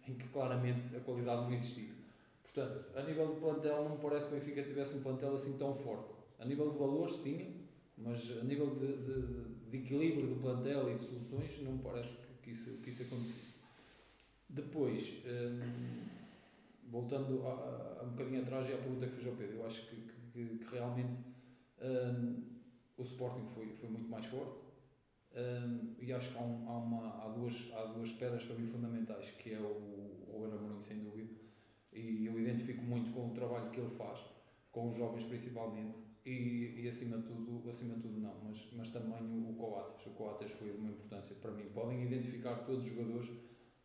em 0.09 0.15
que 0.15 0.27
claramente 0.29 0.97
a 0.97 1.01
qualidade 1.01 1.43
não 1.43 1.53
existia. 1.53 1.91
Portanto, 2.43 2.87
a 2.97 3.03
nível 3.03 3.35
de 3.35 3.41
plantel, 3.41 3.85
não 3.85 3.97
me 3.97 4.03
parece 4.03 4.29
que 4.29 4.35
o 4.35 4.39
Benfica 4.39 4.63
tivesse 4.63 4.97
um 4.97 5.03
plantel 5.03 5.35
assim 5.35 5.59
tão 5.59 5.75
forte. 5.75 6.11
A 6.39 6.45
nível 6.45 6.71
de 6.71 6.79
valores, 6.79 7.17
tinha, 7.23 7.47
mas 7.99 8.33
a 8.41 8.45
nível 8.45 8.75
de, 8.75 8.97
de, 8.97 9.71
de 9.71 9.77
equilíbrio 9.77 10.29
do 10.29 10.41
plantel 10.41 10.91
e 10.91 10.95
de 10.95 11.03
soluções, 11.03 11.61
não 11.63 11.73
me 11.73 11.83
parece 11.83 12.17
que, 12.17 12.23
que, 12.43 12.51
isso, 12.51 12.79
que 12.79 12.89
isso 12.89 13.03
acontecesse. 13.03 13.57
Depois, 14.49 15.15
voltando 16.91 17.47
a, 17.47 18.01
a, 18.01 18.05
um 18.05 18.11
bocadinho 18.11 18.43
atrás 18.43 18.69
e 18.69 18.73
à 18.73 18.79
pergunta 18.79 19.07
que 19.07 19.15
fez 19.15 19.27
ao 19.27 19.35
Pedro, 19.35 19.57
eu 19.57 19.67
acho 19.67 19.87
que, 19.89 19.97
que, 20.33 20.59
que 20.59 20.75
realmente 20.75 21.19
hum, 21.83 22.43
o 22.97 23.03
Sporting 23.03 23.47
foi, 23.47 23.73
foi 23.73 23.89
muito 23.89 24.09
mais 24.09 24.27
forte 24.27 24.59
hum, 25.33 25.95
e 25.99 26.13
acho 26.13 26.33
que 26.33 26.39
há, 26.39 26.43
um, 26.43 26.69
há, 26.69 26.79
uma, 26.79 27.25
há, 27.25 27.29
duas, 27.29 27.71
há 27.75 27.85
duas 27.87 28.13
pedras 28.13 28.45
para 28.45 28.57
mim 28.57 28.67
fundamentais, 28.67 29.31
que 29.33 29.53
é 29.53 29.59
o 29.59 30.27
Ruben 30.31 30.59
Amorim, 30.59 30.81
sem 30.81 30.99
dúvida, 30.99 31.35
e 31.93 32.27
eu 32.27 32.39
identifico 32.39 32.83
muito 32.83 33.11
com 33.13 33.29
o 33.29 33.35
trabalho 33.35 33.71
que 33.71 33.81
ele 33.81 33.91
faz, 33.91 34.21
com 34.71 34.89
os 34.89 34.97
jovens 34.97 35.25
principalmente, 35.25 36.07
e, 36.27 36.83
e 36.83 36.89
acima, 36.89 37.19
de 37.19 37.23
tudo, 37.23 37.71
acima 37.71 37.95
de 37.95 38.03
tudo 38.03 38.21
não, 38.21 38.35
mas, 38.43 38.69
mas 38.73 38.89
também 38.89 39.23
o, 39.23 39.51
o 39.51 39.55
Coates. 39.55 40.07
O 40.07 40.11
Coates 40.11 40.51
foi 40.51 40.73
de 40.73 40.77
uma 40.77 40.91
importância 40.91 41.37
para 41.37 41.53
mim. 41.53 41.67
Podem 41.73 42.03
identificar 42.03 42.57
todos 42.65 42.85
os 42.85 42.93
jogadores, 42.93 43.31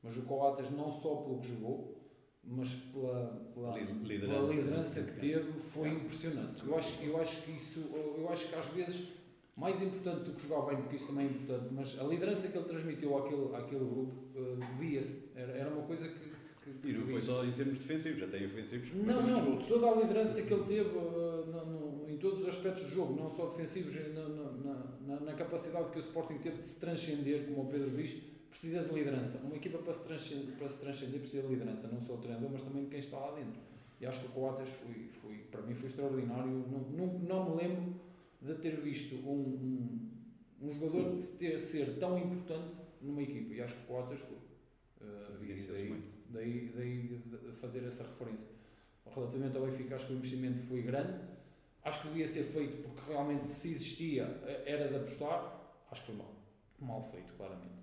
mas 0.02 0.18
o 0.18 0.24
Coates 0.24 0.72
não 0.72 0.92
só 0.92 1.18
pelo 1.18 1.40
que 1.40 1.48
jogou, 1.48 2.02
mas 2.44 2.74
pela, 2.74 3.52
pela, 3.54 3.78
liderança, 3.78 4.42
pela 4.42 4.54
liderança 4.54 5.04
que 5.04 5.20
teve, 5.20 5.52
foi 5.60 5.90
impressionante. 5.90 6.66
Eu 6.66 6.78
acho, 6.78 7.04
eu 7.04 7.22
acho 7.22 7.42
que 7.44 7.52
isso, 7.52 7.80
eu 8.18 8.30
acho 8.30 8.50
que 8.50 8.56
às 8.56 8.68
vezes, 8.68 9.08
mais 9.56 9.82
importante 9.82 10.24
do 10.26 10.34
que 10.34 10.48
jogar 10.48 10.68
bem, 10.68 10.78
porque 10.78 10.96
isso 10.96 11.08
também 11.08 11.28
é 11.28 11.30
importante, 11.30 11.74
mas 11.74 12.00
a 12.00 12.04
liderança 12.04 12.48
que 12.48 12.58
ele 12.58 12.68
transmitiu 12.68 13.18
àquele, 13.18 13.56
àquele 13.56 13.86
grupo 13.86 14.14
uh, 14.36 14.78
via-se. 14.78 15.30
Era, 15.36 15.52
era 15.54 15.70
uma 15.70 15.84
coisa 15.84 16.08
que 16.08 16.32
que, 16.62 16.90
e 16.90 16.94
não 16.94 17.08
foi 17.08 17.22
só 17.22 17.44
em 17.44 17.52
termos 17.54 17.80
defensivos, 17.80 18.20
já 18.20 18.28
tem 18.28 18.46
ofensivos. 18.46 18.94
Não, 18.94 19.22
não, 19.22 19.58
toda 19.58 19.88
a 19.88 19.96
liderança 19.96 20.44
que 20.44 20.54
ele 20.54 20.64
teve 20.66 20.90
uh, 20.96 21.46
no, 21.48 21.66
no, 21.66 22.10
em 22.10 22.18
todos 22.18 22.42
os 22.42 22.48
aspectos 22.48 22.84
do 22.84 22.90
jogo, 22.90 23.20
não 23.20 23.28
só 23.28 23.48
defensivos, 23.48 23.96
na, 24.14 24.30
na, 24.30 24.84
na, 25.08 25.20
na, 25.22 25.34
capacidade 25.34 25.90
que 25.90 25.98
o 25.98 26.00
Sporting 26.00 26.38
teve 26.38 26.58
de 26.58 26.64
se 26.64 26.80
transcender, 26.80 27.48
como 27.48 27.64
o 27.64 27.66
Pedro 27.66 27.90
diz, 27.90 28.16
precisa 28.52 28.84
de 28.84 28.94
liderança. 28.94 29.38
Uma 29.38 29.56
equipa 29.56 29.80
para 29.80 29.94
se, 29.94 30.04
transcender, 30.04 30.56
para 30.56 30.70
se 30.70 30.78
transcender 30.78 31.20
precisa 31.20 31.42
de 31.44 31.48
liderança, 31.48 31.88
não 31.88 32.00
só 32.00 32.14
o 32.14 32.18
treinador, 32.18 32.50
mas 32.52 32.62
também 32.62 32.84
de 32.84 32.90
quem 32.90 33.00
está 33.00 33.18
lá 33.18 33.32
dentro. 33.32 33.60
E 34.00 34.06
acho 34.06 34.20
que 34.20 34.28
o 34.28 34.30
Coates 34.30 34.70
foi, 34.70 35.10
foi, 35.22 35.38
para 35.50 35.62
mim 35.62 35.74
foi 35.74 35.88
extraordinário. 35.88 36.52
Não, 36.52 36.80
não, 36.80 37.20
não 37.20 37.50
me 37.50 37.64
lembro 37.64 37.96
de 38.42 38.54
ter 38.56 38.76
visto 38.80 39.16
um, 39.16 40.10
um, 40.62 40.68
um 40.68 40.70
jogador 40.70 41.16
de 41.16 41.24
ter, 41.38 41.60
ser 41.60 41.98
tão 41.98 42.18
importante 42.18 42.78
numa 43.02 43.22
equipa. 43.22 43.54
E 43.54 43.62
acho 43.62 43.76
que 43.76 43.84
o 43.84 43.86
Coates 43.86 44.20
foi. 44.20 44.38
Uh, 44.38 45.38
daí, 45.40 45.98
daí, 46.30 46.72
daí 46.76 47.54
fazer 47.54 47.86
essa 47.86 48.04
referência. 48.04 48.48
Relativamente 49.06 49.58
ao 49.58 49.66
Benfica, 49.66 49.96
acho 49.96 50.08
que 50.08 50.14
o 50.14 50.16
investimento 50.18 50.60
foi 50.60 50.82
grande. 50.82 51.14
Acho 51.84 52.02
que 52.02 52.08
devia 52.10 52.28
ser 52.28 52.44
feito 52.44 52.82
porque 52.82 53.12
realmente, 53.12 53.48
se 53.48 53.72
existia, 53.72 54.24
era 54.66 54.90
de 54.90 54.96
apostar. 54.96 55.60
Acho 55.90 56.02
que 56.02 56.08
foi 56.08 56.16
mal, 56.16 56.34
mal 56.80 57.02
feito, 57.02 57.34
claramente. 57.34 57.81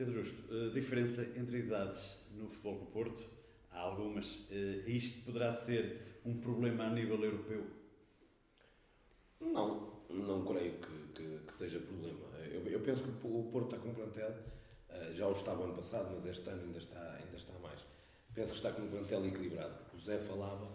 Pedro 0.00 0.14
Justo, 0.14 0.42
a 0.50 0.72
diferença 0.72 1.20
entre 1.36 1.58
idades 1.58 2.18
no 2.32 2.48
futebol 2.48 2.78
do 2.78 2.86
Porto, 2.86 3.22
há 3.70 3.80
algumas. 3.80 4.46
Eh, 4.50 4.82
isto 4.86 5.22
poderá 5.26 5.52
ser 5.52 6.22
um 6.24 6.40
problema 6.40 6.84
a 6.84 6.90
nível 6.90 7.22
europeu? 7.22 7.66
Não, 9.38 9.92
não 10.08 10.42
creio 10.42 10.78
que, 10.78 11.12
que, 11.12 11.44
que 11.46 11.52
seja 11.52 11.78
problema. 11.80 12.18
Eu, 12.50 12.66
eu, 12.66 12.80
penso 12.80 13.02
que 13.02 13.10
o 13.26 13.50
Porto 13.52 13.74
está 13.74 13.76
com 13.76 13.90
um 13.90 13.94
plantel 13.94 14.34
eh, 14.88 15.10
já 15.12 15.28
o 15.28 15.32
estava 15.32 15.64
ano 15.64 15.74
passado, 15.74 16.08
mas 16.14 16.24
este 16.24 16.48
ano 16.48 16.62
ainda 16.62 16.78
está, 16.78 17.16
ainda 17.16 17.36
está 17.36 17.52
mais. 17.58 17.84
Penso 18.34 18.52
que 18.52 18.56
está 18.56 18.72
com 18.72 18.80
um 18.80 18.88
plantel 18.88 19.26
equilibrado. 19.26 19.74
O 19.94 19.98
Zé 19.98 20.16
falava 20.16 20.66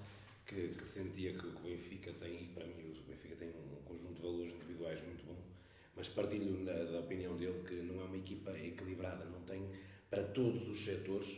que, 0.45 0.67
que 0.75 0.85
sentia 0.85 1.33
que, 1.33 1.47
o 1.47 1.59
Benfica 1.61 2.13
tem, 2.13 2.43
e 2.43 2.47
para 2.49 2.67
mim 2.67 2.91
o 2.91 3.09
Benfica 3.09 3.35
tem 3.35 3.49
um 3.49 3.81
conjunto 3.85 4.17
de 4.17 4.21
valores 4.21 4.53
individuais 4.53 5.01
muito 5.01 5.25
bom, 5.25 5.41
mas 5.95 6.07
partilho 6.09 6.63
na, 6.63 6.73
da 6.73 6.99
opinião 6.99 7.35
dele 7.35 7.63
que 7.67 7.75
não 7.75 8.01
é 8.01 8.03
uma 8.05 8.17
equipa 8.17 8.51
equilibrada, 8.51 9.25
não 9.25 9.41
tem 9.41 9.69
para 10.09 10.23
todos 10.23 10.69
os 10.69 10.83
setores, 10.83 11.37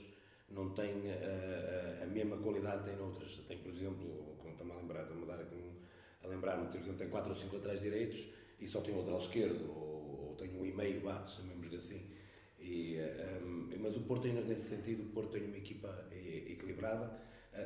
não 0.50 0.70
tem 0.72 0.92
a, 1.12 1.16
eh, 1.16 1.98
a, 2.02 2.04
a 2.04 2.08
mesma 2.08 2.38
qualidade 2.38 2.84
que 2.84 2.90
tem 2.90 2.98
noutras. 2.98 3.38
Tem, 3.48 3.58
por 3.58 3.72
exemplo, 3.72 4.36
como 4.38 4.54
está-me 4.54 4.72
a 4.72 4.76
lembrar, 4.76 5.04
está-me 5.04 5.24
a 5.30 5.78
a 6.24 6.28
lembrar-me, 6.28 6.68
por 6.68 6.80
exemplo, 6.80 6.98
tem 6.98 7.10
4 7.10 7.30
ou 7.30 7.36
5 7.36 7.56
laterais 7.56 7.82
direitos 7.82 8.28
e 8.60 8.68
só 8.68 8.82
tem 8.82 8.94
um 8.94 9.00
lateral 9.00 9.20
esquerdo, 9.20 9.70
ou, 9.70 10.30
ou 10.30 10.36
tem 10.36 10.50
um 10.60 10.66
e 10.66 10.74
meio, 10.74 11.00
vá, 11.02 11.26
chamemos-lhe 11.28 11.78
assim 11.78 12.18
e, 12.60 12.98
um, 13.44 13.70
mas 13.80 13.96
o 13.96 14.02
Porto, 14.02 14.24
tem, 14.24 14.34
nesse 14.34 14.76
sentido, 14.76 15.04
o 15.04 15.08
Porto 15.08 15.32
tem 15.32 15.44
uma 15.44 15.58
equipa 15.58 16.06
equilibrada, 16.12 17.12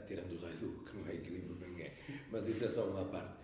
tirando 0.05 0.31
o 0.33 0.37
Zaidu, 0.37 0.83
que 0.85 0.97
não 0.97 1.07
é 1.07 1.15
equilíbrio 1.15 1.55
para 1.55 1.67
ninguém, 1.67 1.91
mas 2.29 2.47
isso 2.47 2.65
é 2.65 2.69
só 2.69 2.85
uma 2.85 3.05
parte. 3.05 3.41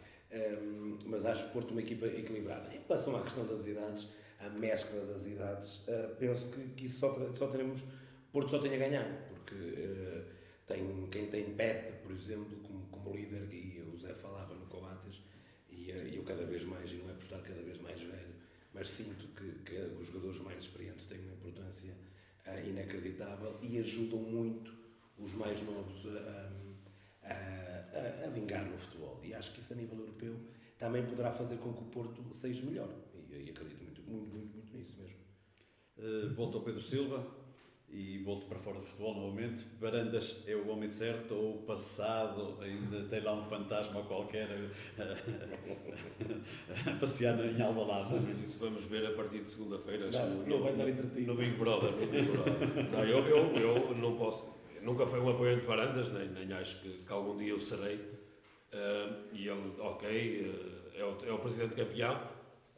Mas 1.06 1.26
acho 1.26 1.48
o 1.48 1.50
Porto 1.52 1.72
uma 1.72 1.82
equipa 1.82 2.06
equilibrada. 2.06 2.74
Em 2.74 2.82
relação 2.88 3.16
à 3.16 3.24
questão 3.24 3.46
das 3.48 3.66
idades, 3.66 4.08
a 4.40 4.50
mescla 4.50 5.02
das 5.06 5.26
idades, 5.26 5.88
uh, 5.88 6.16
penso 6.20 6.50
que, 6.52 6.68
que 6.70 6.86
isso 6.86 7.00
só, 7.00 7.34
só 7.34 7.48
teremos, 7.48 7.84
Porto 8.32 8.52
só 8.52 8.60
tem 8.60 8.74
a 8.76 8.78
ganhar, 8.78 9.28
porque 9.30 9.56
uh, 9.56 10.26
tem, 10.66 11.08
quem 11.10 11.28
tem 11.28 11.56
Pepe, 11.56 12.04
por 12.04 12.12
exemplo, 12.12 12.58
como, 12.58 12.86
como 12.88 13.16
líder, 13.16 13.52
e 13.52 13.82
o 13.82 13.98
Zé 13.98 14.14
falava 14.14 14.54
no 14.54 14.66
Coates, 14.68 15.22
e 15.70 15.90
eu 15.90 16.24
cada 16.24 16.46
vez 16.46 16.64
mais, 16.64 16.92
e 16.92 16.96
não 16.96 17.10
é 17.10 17.14
por 17.14 17.24
estar 17.24 17.40
cada 17.40 17.62
vez 17.62 17.80
mais 17.82 18.00
velho, 18.00 18.36
mas 18.74 18.90
sinto 18.90 19.28
que, 19.30 19.52
que 19.64 19.76
os 20.00 20.08
jogadores 20.08 20.40
mais 20.42 20.62
experientes 20.64 21.06
têm 21.06 21.20
uma 21.20 21.34
importância 21.34 21.94
inacreditável 22.66 23.58
e 23.62 23.80
ajudam 23.80 24.20
muito 24.20 24.74
os 25.18 25.34
mais 25.34 25.62
novos 25.64 26.06
a, 26.08 26.52
a, 27.30 28.24
a, 28.24 28.28
a, 28.28 28.30
vingar 28.30 28.66
no 28.66 28.78
futebol. 28.78 29.20
E 29.24 29.34
acho 29.34 29.54
que 29.54 29.60
isso 29.60 29.74
a 29.74 29.76
nível 29.76 29.98
europeu 30.00 30.36
também 30.78 31.06
poderá 31.06 31.32
fazer 31.32 31.58
com 31.58 31.74
que 31.74 31.82
o 31.82 31.86
Porto 31.86 32.24
seja 32.32 32.66
melhor. 32.66 32.90
E, 33.30 33.48
e 33.48 33.50
acredito 33.50 33.84
muito, 33.84 34.02
muito, 34.08 34.36
muito, 34.36 34.54
muito 34.54 34.78
nisso 34.78 34.98
mesmo. 35.00 35.18
Uh, 35.98 36.34
volto 36.36 36.58
ao 36.58 36.64
Pedro 36.64 36.82
Silva 36.82 37.26
e 37.90 38.18
volto 38.20 38.48
para 38.48 38.60
fora 38.60 38.80
do 38.80 38.86
futebol 38.86 39.16
novamente. 39.16 39.64
Barandas 39.80 40.44
é 40.46 40.56
o 40.56 40.68
homem 40.70 40.90
certo 40.90 41.34
ou 41.34 41.56
o 41.56 41.62
passado 41.64 42.58
ainda 42.62 43.04
tem 43.08 43.22
lá 43.22 43.34
um 43.34 43.44
fantasma 43.44 44.04
qualquer 44.04 44.50
a 46.86 46.92
passear 47.00 47.40
em 47.40 47.62
Alvalade? 47.62 48.44
Isso 48.44 48.60
vamos 48.60 48.84
ver 48.84 49.06
a 49.06 49.14
partir 49.14 49.40
de 49.40 49.50
segunda-feira. 49.50 50.12
Não, 50.12 50.30
no, 50.30 50.48
não 50.48 50.62
vai 50.62 50.74
estar 50.74 50.90
entretido. 50.90 51.34
No 51.34 51.36
Big 51.36 51.56
Brother. 51.58 51.92
No 51.92 52.08
Big 52.08 52.28
Brother. 52.30 52.92
não, 52.92 53.04
eu, 53.06 53.26
eu, 53.26 53.56
eu 53.56 53.96
não 53.96 54.18
posso, 54.18 54.54
nunca 54.82 55.06
fui 55.06 55.20
um 55.20 55.30
apoiante 55.30 55.62
de 55.62 55.68
Barandas, 55.68 56.10
nem, 56.12 56.30
nem 56.30 56.54
acho 56.54 56.82
que, 56.82 57.04
que 57.06 57.12
algum 57.12 57.38
dia 57.38 57.50
eu 57.50 57.60
serei. 57.60 57.96
Uh, 57.96 59.34
e 59.34 59.48
ele, 59.48 59.74
ok, 59.80 60.42
uh, 60.42 60.98
é, 60.98 61.04
o, 61.04 61.18
é 61.26 61.34
o 61.34 61.40
presidente 61.40 61.76
campeão, 61.76 62.30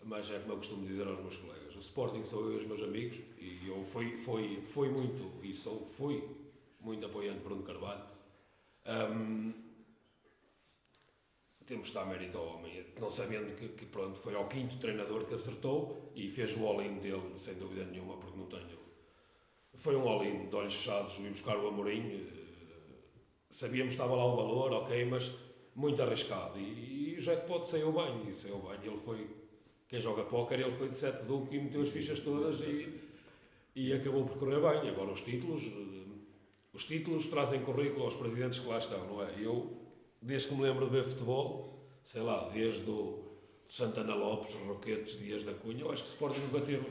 mas 0.04 0.30
é 0.30 0.40
como 0.40 0.54
eu 0.54 0.58
costumo 0.58 0.86
dizer 0.86 1.08
aos 1.08 1.20
meus 1.20 1.38
colegas 1.38 1.60
o 1.80 1.82
Sporting 1.82 2.26
sou 2.26 2.44
eu 2.44 2.56
e 2.56 2.58
os 2.58 2.68
meus 2.68 2.84
amigos 2.84 3.18
e 3.40 3.68
eu 3.68 3.82
fui, 3.84 4.18
fui, 4.18 4.62
fui 4.62 4.90
muito 4.90 5.32
e 5.42 5.54
sou, 5.54 5.86
fui 5.86 6.22
muito 6.82 7.06
apoiante 7.06 7.40
Bruno 7.40 7.64
Carvalho. 7.64 8.04
Um, 8.86 9.54
temos 11.66 11.88
de 11.88 11.94
dar 11.94 12.06
mérito 12.06 12.38
ao 12.38 12.58
homem, 12.58 12.86
não 13.00 13.10
sabendo 13.10 13.56
que, 13.56 13.70
que, 13.70 13.86
pronto, 13.86 14.20
foi 14.20 14.36
ao 14.36 14.48
quinto 14.48 14.78
treinador 14.78 15.26
que 15.26 15.36
acertou 15.36 16.12
e 16.16 16.28
fez 16.28 16.58
o 16.58 16.68
all-in 16.68 17.00
dele, 17.00 17.32
sem 17.38 17.54
dúvida 17.54 17.86
nenhuma, 17.86 18.18
porque 18.18 18.38
não 18.38 18.48
tenho. 18.48 18.80
Foi 19.80 19.96
um 19.96 20.10
all-in 20.10 20.50
de 20.50 20.56
olhos 20.58 20.76
fechados, 20.76 21.16
vim 21.16 21.30
buscar 21.30 21.58
o 21.58 21.70
Amorim, 21.70 22.02
eh, 22.02 22.98
sabíamos 23.50 23.96
que 23.96 24.02
estava 24.02 24.14
lá 24.14 24.26
o 24.26 24.36
valor, 24.36 24.74
ok, 24.74 25.06
mas 25.06 25.32
muito 25.74 26.02
arriscado. 26.02 26.60
E, 26.60 27.14
e 27.14 27.16
o 27.18 27.22
jackpot 27.22 27.66
saiu 27.66 27.94
bem, 27.94 28.30
e 28.30 28.36
saiu 28.36 28.58
bem. 28.58 28.78
Ele 28.84 28.98
foi 28.98 29.26
quem 29.88 30.02
joga 30.02 30.24
póquer, 30.24 30.60
ele 30.60 30.74
foi 30.74 30.90
de 30.90 30.98
sete 30.98 31.24
duque 31.24 31.56
e 31.56 31.62
meteu 31.62 31.82
as 31.82 31.88
fichas 31.88 32.20
todas 32.20 32.60
e, 32.60 32.94
e 33.74 33.94
acabou 33.94 34.26
por 34.26 34.38
correr 34.38 34.60
bem. 34.60 34.90
Agora 34.90 35.12
os 35.12 35.22
títulos, 35.22 35.68
eh, 35.68 36.12
os 36.74 36.86
títulos 36.86 37.28
trazem 37.28 37.62
currículo 37.62 38.04
aos 38.04 38.18
presidentes 38.18 38.60
que 38.60 38.68
lá 38.68 38.80
estão, 38.80 39.08
não 39.08 39.24
é? 39.24 39.34
Eu, 39.40 39.78
desde 40.22 40.50
que 40.50 40.56
me 40.56 40.64
lembro 40.64 40.88
de 40.88 40.92
ver 40.92 41.06
futebol, 41.06 41.88
sei 42.04 42.22
lá, 42.22 42.50
desde 42.50 42.92
o 42.92 43.24
Santana 43.70 44.14
Lopes, 44.14 44.54
Roquetes, 44.56 45.18
Dias 45.18 45.46
da 45.46 45.54
Cunha, 45.54 45.84
eu 45.84 45.90
acho 45.90 46.04
que 46.04 46.10
Sporting 46.10 46.42
nunca 46.42 46.60
teve 46.66 46.86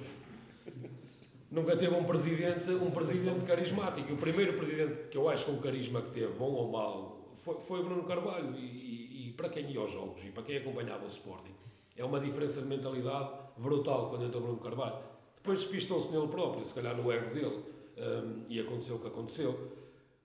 nunca 1.50 1.76
teve 1.76 1.96
um 1.96 2.04
presidente, 2.04 2.70
um 2.70 2.90
presidente 2.90 3.44
carismático. 3.44 4.12
O 4.12 4.16
primeiro 4.16 4.54
presidente 4.54 5.08
que 5.10 5.16
eu 5.16 5.28
acho 5.28 5.46
com 5.46 5.52
o 5.52 5.60
carisma 5.60 6.02
que 6.02 6.10
teve, 6.10 6.32
bom 6.34 6.52
ou 6.52 6.70
mau, 6.70 7.32
foi, 7.36 7.60
foi 7.60 7.82
Bruno 7.82 8.04
Carvalho. 8.04 8.54
E, 8.56 8.60
e, 8.60 9.28
e, 9.28 9.32
para 9.32 9.48
quem 9.48 9.70
ia 9.70 9.80
aos 9.80 9.90
jogos 9.90 10.22
e 10.24 10.30
para 10.30 10.42
quem 10.42 10.56
acompanhava 10.58 11.04
o 11.04 11.08
Sporting, 11.08 11.54
é 11.96 12.04
uma 12.04 12.20
diferença 12.20 12.60
de 12.60 12.66
mentalidade 12.66 13.30
brutal 13.56 14.10
quando 14.10 14.24
entra 14.24 14.38
o 14.38 14.42
Bruno 14.42 14.58
Carvalho. 14.58 14.98
Depois 15.36 15.60
despistou-se 15.60 16.10
nele 16.12 16.28
próprio, 16.28 16.64
se 16.64 16.74
calhar 16.74 16.96
no 16.96 17.10
ego 17.10 17.32
dele, 17.32 17.64
um, 17.96 18.44
e 18.48 18.60
aconteceu 18.60 18.96
o 18.96 19.00
que 19.00 19.08
aconteceu. 19.08 19.72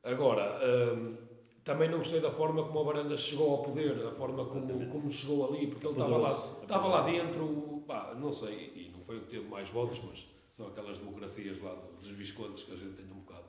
Agora, 0.04 0.60
um, 0.98 1.16
também 1.64 1.90
não 1.90 2.00
gostei 2.00 2.20
da 2.20 2.30
forma 2.30 2.64
como 2.64 2.80
o 2.80 2.84
Baranda 2.84 3.16
chegou 3.16 3.52
ao 3.52 3.62
poder, 3.62 4.06
a 4.06 4.12
forma 4.12 4.46
como, 4.46 4.88
como 4.88 5.10
chegou 5.10 5.48
ali, 5.48 5.68
porque 5.68 5.88
ele 5.88 5.94
estava 5.94 6.18
lá, 6.18 6.60
estava 6.62 6.88
lá 6.88 7.02
dentro, 7.04 7.84
pá, 7.88 8.14
não 8.20 8.32
sei, 8.32 8.74
e 8.76 8.92
não 8.92 9.00
foi 9.00 9.18
o 9.18 9.22
que 9.22 9.28
teve 9.28 9.48
mais 9.48 9.70
votos, 9.70 10.02
mas 10.06 10.26
são 10.54 10.68
aquelas 10.68 11.00
democracias 11.00 11.60
lá 11.60 11.76
dos 12.00 12.12
viscondes 12.12 12.62
que 12.64 12.72
a 12.72 12.76
gente 12.76 12.94
tem 12.94 13.06
um 13.08 13.22
bocado 13.22 13.46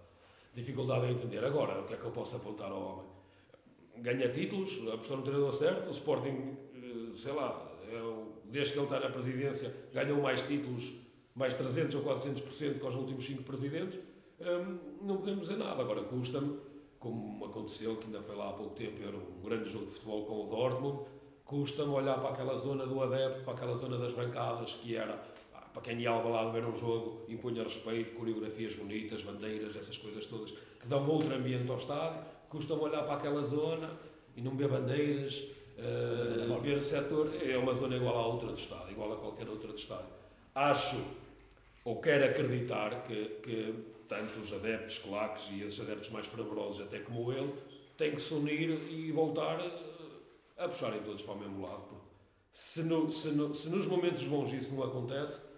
dificuldade 0.55 1.05
em 1.05 1.11
entender. 1.11 1.45
Agora, 1.45 1.83
o 1.83 1.85
que 1.85 1.93
é 1.93 1.97
que 1.99 2.05
eu 2.05 2.11
posso 2.11 2.37
apontar 2.37 2.73
ao 2.73 2.81
homem? 2.81 3.07
Ganha 3.99 4.31
títulos, 4.31 4.81
apostou 4.91 5.19
no 5.19 5.23
treinador 5.23 5.53
certo, 5.53 5.89
o 5.89 5.91
Sporting, 5.91 6.57
eh, 6.75 7.15
sei 7.15 7.33
lá, 7.33 7.71
é 7.87 8.25
desde 8.47 8.73
que 8.73 8.79
ele 8.79 8.87
está 8.87 9.01
na 9.01 9.11
presidência, 9.11 9.75
ganhou 9.93 10.23
mais 10.23 10.41
títulos, 10.47 10.95
mais 11.35 11.53
300 11.53 11.95
ou 11.97 12.03
400% 12.05 12.79
que 12.79 12.87
os 12.87 12.95
últimos 12.95 13.27
cinco 13.27 13.43
presidentes. 13.43 14.01
hum, 14.41 14.79
não 15.03 15.19
podemos 15.19 15.43
dizer 15.43 15.59
nada. 15.59 15.83
Agora, 15.83 16.03
custa-me, 16.05 16.59
como 16.99 17.45
aconteceu, 17.45 17.97
que 17.97 18.07
ainda 18.07 18.23
foi 18.23 18.35
lá 18.35 18.49
há 18.49 18.53
pouco 18.55 18.75
tempo, 18.75 19.03
era 19.07 19.15
um 19.15 19.43
grande 19.43 19.69
jogo 19.69 19.85
de 19.85 19.93
futebol 19.93 20.25
com 20.25 20.47
o 20.47 20.49
Dortmund, 20.49 21.01
custa-me 21.45 21.93
olhar 21.93 22.19
para 22.19 22.31
aquela 22.31 22.57
zona 22.57 22.87
do 22.87 23.03
adepto, 23.03 23.45
para 23.45 23.53
aquela 23.53 23.75
zona 23.75 23.99
das 23.99 24.15
bancadas, 24.15 24.73
que 24.77 24.97
era, 24.97 25.34
para 25.75 25.83
quem 25.83 26.01
ia 26.01 26.09
ao 26.09 26.31
lado 26.31 26.53
ver 26.53 26.65
um 26.65 26.73
jogo, 26.73 27.25
impunha 27.29 27.65
respeito, 27.65 28.15
coreografias 28.15 28.77
bonitas, 28.77 29.23
bandeiras, 29.23 29.75
essas 29.75 29.99
coisas 29.99 30.25
todas, 30.25 30.53
que 30.53 30.87
dão 30.87 31.07
outro 31.11 31.35
ambiente 31.35 31.69
ao 31.69 31.77
estádio, 31.77 32.23
custa-me 32.49 32.81
olhar 32.81 33.03
para 33.03 33.15
aquela 33.15 33.43
zona 33.43 33.91
e 34.37 34.41
não 34.41 34.57
ver 34.57 34.69
bandeiras, 34.69 35.43
uh, 35.77 36.61
ver 36.61 36.81
setor, 36.81 37.29
é 37.43 37.59
uma 37.59 37.75
zona 37.75 37.97
igual 37.97 38.17
à 38.17 38.27
outra 38.27 38.49
do 38.49 38.55
estádio, 38.55 38.93
igual 38.93 39.15
a 39.15 39.17
qualquer 39.17 39.49
outra 39.49 39.73
do 39.73 39.75
estádio. 39.75 40.07
Acho, 40.55 40.97
ou 41.85 42.01
quero 42.01 42.25
acreditar, 42.25 43.03
que, 43.03 43.25
que 43.43 43.75
tanto 44.09 44.39
os 44.39 44.53
adeptos 44.53 44.99
claques 44.99 45.51
e 45.51 45.63
esses 45.63 45.81
adeptos 45.81 46.09
mais 46.11 46.27
fervorosos, 46.27 46.83
até 46.83 47.01
como 47.01 47.33
ele, 47.33 47.53
têm 47.99 48.13
que 48.13 48.21
se 48.21 48.33
unir 48.33 48.71
e 48.89 49.11
voltar 49.11 49.59
a 50.57 50.69
puxarem 50.69 51.03
todos 51.03 51.23
para 51.23 51.35
o 51.35 51.39
mesmo 51.41 51.67
lado. 51.67 51.83
Porque 51.89 52.05
se, 52.53 52.85
no, 52.85 53.11
se, 53.11 53.29
no, 53.31 53.53
se 53.53 53.69
nos 53.69 53.89
momentos 53.89 54.23
bons 54.23 54.53
isso 54.53 54.73
não 54.73 54.85
acontece, 54.85 55.54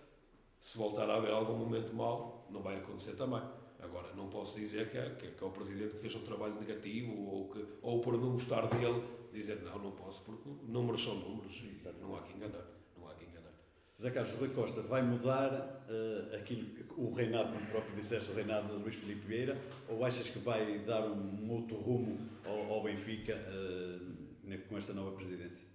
se 0.60 0.76
voltar 0.76 1.08
a 1.08 1.16
haver 1.16 1.32
algum 1.32 1.56
momento 1.56 1.94
mau, 1.94 2.46
não 2.50 2.62
vai 2.62 2.76
acontecer 2.76 3.12
também. 3.12 3.42
Agora, 3.78 4.12
não 4.14 4.28
posso 4.28 4.58
dizer 4.58 4.90
que 4.90 4.98
é, 4.98 5.10
que, 5.10 5.28
que 5.28 5.44
é 5.44 5.46
o 5.46 5.50
Presidente 5.50 5.90
que 5.90 5.98
fez 5.98 6.14
um 6.14 6.22
trabalho 6.22 6.54
negativo 6.58 7.12
ou, 7.28 7.48
que, 7.48 7.64
ou 7.82 8.00
por 8.00 8.18
não 8.18 8.32
gostar 8.32 8.66
dele, 8.66 9.02
dizer 9.32 9.62
não, 9.62 9.78
não 9.78 9.92
posso, 9.92 10.25
porque 10.25 10.48
números 10.66 11.04
são 11.04 11.14
números 11.14 11.54
e 11.62 11.80
não 12.00 12.16
há 12.16 12.22
que 12.22 12.34
enganar. 12.34 12.66
Não 12.96 13.08
há 13.08 13.14
que 13.14 13.25
enganar. 13.25 13.52
Zé 14.00 14.10
Carlos 14.10 14.32
Rui 14.32 14.48
Costa 14.48 14.80
vai 14.82 15.02
mudar 15.02 15.52
uh, 15.52 16.34
aquilo, 16.34 16.66
o 16.96 17.12
reinado, 17.12 17.52
como 17.52 17.66
próprio 17.66 17.94
disseste, 17.96 18.30
o 18.30 18.34
reinado 18.34 18.68
de 18.68 18.82
Luís 18.82 18.94
Filipe 18.94 19.26
Vieira, 19.26 19.60
ou 19.88 20.04
achas 20.04 20.28
que 20.28 20.38
vai 20.38 20.78
dar 20.80 21.06
um 21.06 21.50
outro 21.50 21.76
rumo 21.76 22.18
ao, 22.44 22.72
ao 22.72 22.82
Benfica? 22.82 23.34
Uh, 23.34 24.26
com 24.68 24.78
esta 24.78 24.92
nova 24.92 25.12
presidência? 25.12 25.66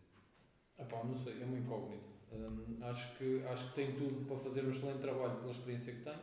Epá, 0.79 1.03
não 1.03 1.13
sei, 1.13 1.41
é 1.41 1.45
uma 1.45 1.57
incógnita. 1.57 2.09
Hum, 2.31 2.77
acho, 2.81 3.17
que, 3.17 3.43
acho 3.45 3.69
que 3.69 3.75
tem 3.75 3.95
tudo 3.95 4.25
para 4.25 4.37
fazer 4.37 4.63
um 4.63 4.69
excelente 4.69 4.99
trabalho 4.99 5.39
pela 5.39 5.51
experiência 5.51 5.93
que 5.93 6.01
tem, 6.01 6.15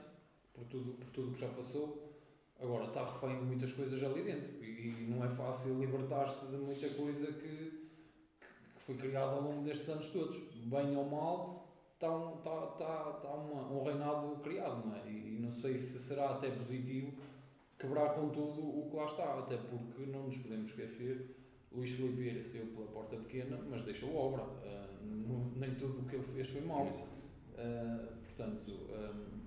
por 0.54 0.64
tudo, 0.64 0.92
por 0.94 1.10
tudo 1.10 1.32
que 1.32 1.40
já 1.40 1.48
passou. 1.48 2.08
Agora, 2.60 2.86
está 2.86 3.04
refém 3.04 3.38
de 3.38 3.44
muitas 3.44 3.72
coisas 3.72 4.02
ali 4.02 4.22
dentro 4.22 4.64
e, 4.64 4.88
e 4.88 5.06
não 5.08 5.24
é 5.24 5.28
fácil 5.28 5.78
libertar-se 5.78 6.46
de 6.46 6.56
muita 6.56 6.88
coisa 6.88 7.32
que, 7.32 7.88
que, 8.40 8.80
foi 8.80 8.96
criada 8.96 9.32
ao 9.32 9.42
longo 9.42 9.62
destes 9.62 9.88
anos 9.90 10.08
todos. 10.10 10.36
Bem 10.64 10.96
ou 10.96 11.08
mal, 11.08 11.68
está 11.94 12.10
um, 12.10 12.38
está, 12.38 12.70
está, 12.72 13.14
está 13.16 13.28
uma, 13.28 13.70
um 13.70 13.84
reinado 13.84 14.36
criado, 14.42 14.86
não 14.86 14.96
é? 14.96 15.08
E 15.08 15.38
não 15.40 15.52
sei 15.52 15.76
se 15.76 16.00
será 16.00 16.30
até 16.30 16.50
positivo 16.50 17.12
quebrar 17.78 18.14
com 18.14 18.28
tudo 18.30 18.60
o 18.60 18.88
que 18.90 18.96
lá 18.96 19.04
está, 19.04 19.38
até 19.38 19.56
porque 19.56 20.06
não 20.06 20.24
nos 20.24 20.38
podemos 20.38 20.70
esquecer 20.70 21.37
Luís 21.72 21.90
Filipe 21.92 22.16
Vieira 22.16 22.44
saiu 22.44 22.66
pela 22.66 22.86
porta 22.86 23.16
pequena, 23.16 23.58
mas 23.68 23.84
deixou 23.84 24.14
obra. 24.14 24.42
Uh, 24.42 25.52
nem 25.56 25.74
tudo 25.74 26.00
o 26.00 26.04
que 26.04 26.16
ele 26.16 26.22
fez 26.22 26.48
foi 26.48 26.62
mau. 26.62 26.86
Uh, 26.86 28.16
portanto, 28.22 28.70
um, 28.70 29.38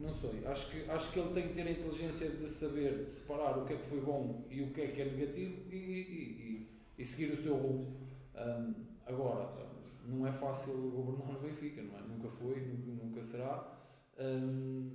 não 0.00 0.12
sei. 0.12 0.46
Acho 0.46 0.70
que, 0.70 0.90
acho 0.90 1.12
que 1.12 1.18
ele 1.18 1.34
tem 1.34 1.48
que 1.48 1.54
ter 1.54 1.66
a 1.66 1.70
inteligência 1.70 2.30
de 2.30 2.48
saber 2.48 3.08
separar 3.08 3.58
o 3.58 3.64
que 3.64 3.74
é 3.74 3.76
que 3.76 3.86
foi 3.86 4.00
bom 4.00 4.46
e 4.50 4.62
o 4.62 4.70
que 4.72 4.80
é 4.80 4.86
que 4.88 5.02
é 5.02 5.04
negativo 5.04 5.70
e, 5.70 5.76
e, 5.76 6.00
e, 6.00 6.68
e 6.98 7.04
seguir 7.04 7.32
o 7.32 7.36
seu 7.36 7.56
rumo. 7.56 7.96
Um, 8.34 8.74
agora, 9.06 9.70
não 10.06 10.26
é 10.26 10.32
fácil 10.32 10.74
governar 10.90 11.32
no 11.34 11.40
Benfica, 11.40 11.82
não 11.82 11.98
é? 11.98 12.02
Nunca 12.02 12.28
foi, 12.28 12.60
nunca 12.60 13.22
será. 13.22 13.78
Um, 14.18 14.90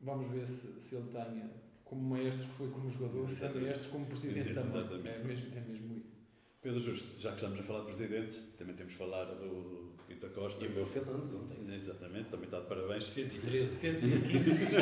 vamos 0.00 0.28
ver 0.28 0.46
se, 0.46 0.80
se 0.80 0.96
ele 0.96 1.10
tenha 1.10 1.50
como 1.88 2.16
maestro 2.16 2.46
que 2.46 2.54
foi 2.54 2.68
como 2.68 2.90
jogador, 2.90 3.26
ser 3.28 3.54
maestro 3.54 3.90
como 3.90 4.06
presidente 4.06 4.52
também. 4.52 5.12
É 5.12 5.18
mesmo, 5.24 5.56
é 5.56 5.60
mesmo 5.60 5.96
isso. 5.96 6.18
Pedro 6.60 6.80
Justo, 6.80 7.18
já 7.18 7.30
que 7.30 7.36
estamos 7.36 7.58
a 7.60 7.62
falar 7.62 7.80
de 7.80 7.86
presidentes, 7.86 8.44
também 8.58 8.74
temos 8.74 8.92
que 8.92 8.98
falar 8.98 9.24
do, 9.24 9.94
do 9.96 10.02
Pita 10.06 10.28
Costa. 10.28 10.64
E 10.64 10.68
o 10.68 10.72
meu 10.72 10.84
fez 10.84 11.08
anos 11.08 11.32
ontem. 11.32 11.74
Exatamente, 11.74 12.28
também 12.28 12.44
está 12.44 12.60
de 12.60 12.66
parabéns. 12.66 13.04
113. 13.04 13.74
115. 13.74 14.76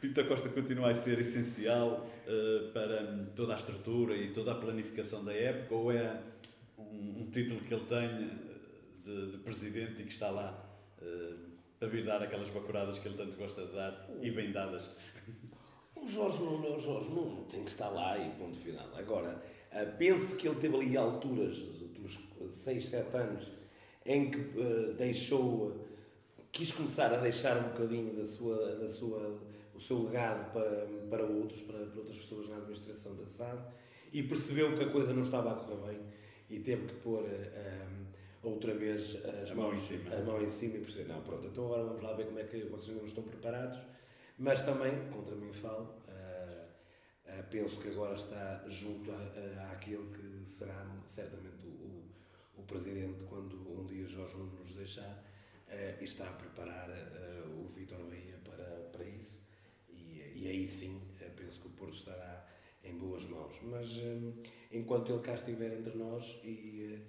Pita 0.00 0.22
Costa 0.24 0.48
continua 0.50 0.90
a 0.90 0.94
ser 0.94 1.18
essencial 1.18 2.08
uh, 2.26 2.72
para 2.72 3.26
toda 3.34 3.54
a 3.54 3.56
estrutura 3.56 4.16
e 4.16 4.32
toda 4.32 4.52
a 4.52 4.54
planificação 4.54 5.24
da 5.24 5.32
época, 5.32 5.74
ou 5.74 5.90
é 5.90 6.22
um, 6.78 7.22
um 7.22 7.30
título 7.32 7.60
que 7.60 7.74
ele 7.74 7.84
tem 7.86 7.98
eh, 7.98 8.30
de, 9.02 9.32
de, 9.32 9.38
presidente 9.38 10.02
e 10.02 10.04
que 10.04 10.12
está 10.12 10.30
lá 10.30 10.64
uh, 11.00 11.45
para 11.78 11.88
vir 11.88 12.04
dar 12.04 12.22
aquelas 12.22 12.50
bacuradas 12.50 12.98
que 12.98 13.08
ele 13.08 13.16
tanto 13.16 13.36
gosta 13.36 13.66
de 13.66 13.72
dar 13.72 14.08
e 14.20 14.30
bem 14.30 14.50
dadas. 14.52 14.90
O 15.94 16.06
Jorge 16.06 16.38
Nuno 16.38 16.66
é 16.66 16.76
o 16.76 16.80
Jorge 16.80 17.08
Nuno, 17.08 17.44
tem 17.44 17.64
que 17.64 17.70
estar 17.70 17.88
lá 17.88 18.18
e 18.18 18.30
ponto 18.32 18.56
final. 18.56 18.88
Agora, 18.94 19.42
eh, 19.72 19.84
penso 19.84 20.36
que 20.36 20.46
ele 20.46 20.56
teve 20.60 20.76
ali 20.76 20.96
alturas, 20.96 21.58
últimos 21.58 22.18
6, 22.48 22.88
7 22.88 23.16
anos, 23.16 23.50
em 24.04 24.30
que 24.30 24.38
uh, 24.38 24.94
deixou, 24.94 25.84
quis 26.52 26.70
começar 26.70 27.12
a 27.12 27.18
deixar 27.18 27.58
um 27.58 27.70
bocadinho 27.70 28.14
da 28.14 28.24
sua, 28.24 28.76
da 28.76 28.88
sua, 28.88 29.40
o 29.74 29.80
seu 29.80 30.04
legado 30.04 30.52
para, 30.52 30.86
para 31.10 31.24
outros, 31.24 31.60
para, 31.62 31.78
para 31.86 31.98
outras 31.98 32.18
pessoas 32.18 32.48
na 32.48 32.56
administração 32.56 33.16
da 33.16 33.26
SAD 33.26 33.60
e 34.12 34.22
percebeu 34.22 34.74
que 34.76 34.84
a 34.84 34.90
coisa 34.90 35.12
não 35.12 35.22
estava 35.22 35.50
a 35.50 35.54
correr 35.56 35.88
bem 35.88 36.00
e 36.48 36.60
teve 36.60 36.86
que 36.86 36.94
pôr 36.94 37.24
uh, 37.24 38.05
outra 38.48 38.74
vez 38.74 39.16
as 39.42 39.50
a 39.50 39.54
mão 39.54 39.74
em 39.74 39.78
cima. 39.78 40.14
A 40.14 40.22
mão 40.22 40.40
em 40.40 40.46
cima 40.46 40.76
e 40.76 40.80
perceber, 40.80 41.12
não, 41.12 41.22
pronto, 41.22 41.46
então 41.46 41.66
agora 41.66 41.84
vamos 41.84 42.02
lá 42.02 42.12
ver 42.14 42.26
como 42.26 42.38
é 42.38 42.44
que 42.44 42.64
vocês 42.64 42.90
ainda 42.90 43.00
não 43.00 43.06
estão 43.06 43.24
preparados. 43.24 43.78
Mas 44.38 44.62
também, 44.62 45.08
contra 45.10 45.34
mim 45.34 45.52
falo, 45.52 45.94
uh, 46.08 47.30
uh, 47.30 47.44
penso 47.50 47.80
que 47.80 47.88
agora 47.88 48.14
está 48.14 48.64
junto 48.68 49.10
à, 49.10 49.72
àquele 49.72 50.06
que 50.12 50.46
será 50.46 50.86
certamente 51.06 51.66
o, 51.66 52.04
o, 52.58 52.62
presidente 52.64 53.24
quando 53.24 53.56
um 53.56 53.86
dia 53.86 54.06
Jorge 54.06 54.36
Nuno 54.36 54.58
nos 54.60 54.74
deixar 54.74 55.24
uh, 55.68 56.00
e 56.00 56.04
está 56.04 56.28
a 56.28 56.32
preparar 56.32 56.90
o 57.58 57.66
Vítor 57.68 57.98
Bahia 58.04 58.38
para, 58.44 58.64
para 58.92 59.04
isso. 59.04 59.40
E, 59.88 60.34
e 60.36 60.48
aí 60.48 60.66
sim, 60.66 61.00
penso 61.34 61.60
que 61.60 61.68
o 61.68 61.70
Porto 61.70 61.94
estará 61.94 62.46
em 62.84 62.96
boas 62.98 63.24
mãos. 63.24 63.58
Mas 63.62 63.88
enquanto 64.70 65.12
ele 65.12 65.22
cá 65.22 65.34
estiver 65.34 65.72
entre 65.78 65.96
nós 65.96 66.38
e 66.44 67.00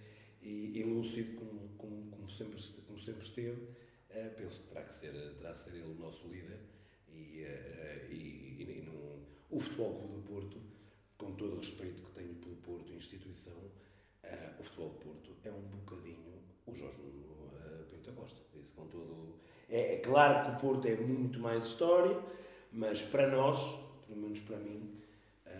e, 0.41 0.79
e 0.79 0.83
lúcido 0.83 1.35
como, 1.35 1.69
como, 1.77 2.11
como, 2.11 2.29
sempre, 2.29 2.61
como 2.85 2.99
sempre 2.99 3.25
esteve, 3.25 3.61
uh, 3.61 4.35
penso 4.35 4.61
que 4.61 4.67
terá 4.69 4.83
que 4.83 4.93
ser, 4.93 5.13
terá 5.37 5.51
que 5.51 5.57
ser 5.57 5.73
ele 5.75 5.91
o 5.91 5.95
nosso 5.95 6.27
líder 6.27 6.59
e, 7.09 7.43
uh, 7.43 8.13
e, 8.13 8.61
e 8.61 8.67
o 9.49 9.59
Futebol 9.59 9.95
Clube 9.95 10.15
do 10.15 10.21
Porto, 10.21 10.57
com 11.17 11.31
todo 11.33 11.53
o 11.53 11.57
respeito 11.57 12.01
que 12.03 12.11
tenho 12.11 12.35
pelo 12.35 12.55
Porto, 12.57 12.93
instituição, 12.93 13.53
uh, 13.55 14.59
o 14.59 14.63
Futebol 14.63 14.89
do 14.89 14.95
Porto 14.97 15.31
é 15.43 15.51
um 15.51 15.61
bocadinho 15.61 16.33
o 16.65 16.73
Jorge 16.73 16.99
Nuno 17.01 17.47
uh, 17.53 17.85
Pinto 17.89 18.11
Costa. 18.11 18.41
Isso 18.61 18.73
com 18.73 18.87
todo... 18.87 19.35
É, 19.69 19.95
é, 19.95 19.97
claro 19.99 20.45
que 20.45 20.57
o 20.57 20.59
Porto 20.59 20.87
é 20.87 20.95
muito 20.95 21.39
mais 21.39 21.65
história, 21.65 22.19
mas 22.71 23.01
para 23.01 23.29
nós, 23.29 23.57
pelo 24.05 24.21
menos 24.21 24.39
para 24.41 24.57
mim, 24.57 24.97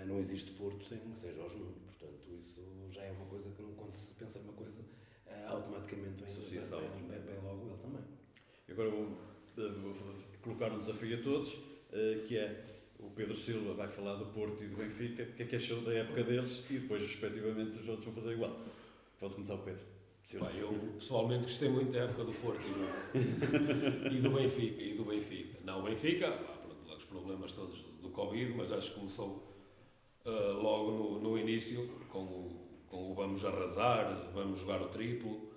não 0.06 0.20
existe 0.20 0.52
Porto 0.52 0.84
sem, 0.86 1.00
sem 1.16 1.34
Jorge 1.34 1.58
Nuno. 1.58 1.76
Portanto, 1.86 2.30
isso 2.38 2.62
já 2.92 3.04
é 3.04 3.12
uma 3.12 3.26
coisa 3.26 3.50
que 3.52 3.62
não, 3.62 3.74
quando 3.88 3.94
se 3.94 4.14
pensa 4.16 4.40
numa 4.40 4.54
coisa, 4.54 4.82
uh, 4.82 5.48
automaticamente 5.48 6.24
vem, 6.24 6.34
Associação. 6.34 6.82
Bem, 6.82 7.08
bem, 7.08 7.22
bem, 7.22 7.36
logo 7.42 7.68
ele 7.68 7.78
também. 7.78 8.04
Agora 8.70 8.90
vou, 8.90 9.18
vou, 9.56 10.16
colocar 10.42 10.72
um 10.74 10.80
desafio 10.80 11.18
a 11.18 11.22
todos, 11.22 11.54
uh, 11.54 12.26
que 12.28 12.38
é 12.38 12.66
o 13.00 13.10
Pedro 13.12 13.36
Silva 13.36 13.74
vai 13.74 13.88
falar 13.88 14.16
do 14.16 14.26
Porto 14.26 14.64
e 14.64 14.68
do 14.68 14.76
Benfica, 14.76 15.24
o 15.24 15.34
que 15.34 15.44
é 15.44 15.46
que 15.46 15.56
achou 15.56 15.82
da 15.82 15.94
época 15.94 16.24
deles 16.24 16.66
e 16.70 16.80
depois, 16.80 17.02
respectivamente, 17.02 17.80
os 17.80 17.88
outros 17.88 18.06
vão 18.06 18.14
fazer 18.16 18.34
igual. 18.34 18.60
Pode 19.20 19.36
começar 19.36 19.56
o 19.56 19.60
Pedro. 19.60 19.86
Silva. 20.22 20.52
eu 20.52 20.74
pessoalmente 20.96 21.44
gostei 21.44 21.70
muito 21.70 21.94
da 21.94 22.00
época 22.00 22.26
do 22.26 22.34
Porto 22.34 22.62
e 22.68 24.10
do, 24.10 24.12
e 24.14 24.20
do 24.20 24.32
Benfica. 24.32 24.84
E 24.84 24.94
do 24.94 25.06
Benfica. 25.06 25.60
Não, 25.64 25.80
o 25.80 25.84
Benfica, 25.84 26.32
pronto, 26.32 26.98
os 26.98 27.06
problemas 27.06 27.54
todos 27.54 27.82
do 28.02 28.10
Covid, 28.10 28.54
mas 28.54 28.74
acho 28.74 28.90
que 28.90 28.96
começou 28.96 29.48
uh, 30.26 30.62
logo 30.62 30.92
no, 30.92 31.20
no 31.22 31.38
início 31.38 31.88
com 32.10 32.24
o 32.24 32.67
com 32.98 33.12
o 33.12 33.14
vamos 33.14 33.46
arrasar, 33.46 34.32
vamos 34.34 34.60
jogar 34.60 34.82
o 34.82 34.88
triplo. 34.88 35.52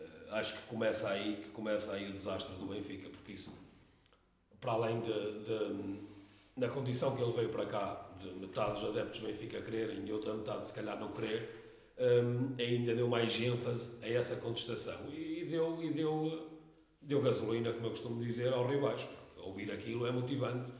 Eh, 0.00 0.04
acho 0.30 0.54
que 0.54 0.62
começa 0.62 1.10
aí, 1.10 1.36
que 1.36 1.48
começa 1.50 1.92
aí 1.92 2.08
o 2.08 2.12
desastre 2.12 2.54
do 2.56 2.66
Benfica, 2.66 3.10
porque 3.10 3.32
isso, 3.32 3.52
para 4.58 4.72
além 4.72 5.00
de, 5.00 5.12
de 5.44 6.08
na 6.56 6.68
condição 6.68 7.14
que 7.14 7.22
ele 7.22 7.32
veio 7.32 7.50
para 7.50 7.66
cá, 7.66 8.10
de 8.18 8.30
metade 8.32 8.80
dos 8.80 8.90
adeptos 8.90 9.20
do 9.20 9.26
Benfica 9.26 9.60
quererem 9.60 10.04
e 10.04 10.12
outra 10.12 10.34
metade 10.34 10.66
se 10.66 10.72
calhar 10.72 10.98
não 10.98 11.12
querer, 11.12 11.94
um, 11.98 12.54
ainda 12.58 12.94
deu 12.94 13.06
mais 13.06 13.38
ênfase 13.38 13.92
a 14.02 14.08
essa 14.08 14.36
contestação 14.36 15.08
e 15.12 15.44
deu, 15.44 15.82
e 15.82 15.92
deu, 15.92 16.48
deu 17.02 17.20
gasolina, 17.20 17.72
como 17.72 17.86
eu 17.86 17.90
costumo 17.90 18.24
dizer, 18.24 18.52
aos 18.52 18.68
rivais. 18.68 19.06
Ouvir 19.36 19.70
aquilo 19.70 20.06
é 20.06 20.10
motivante 20.10 20.72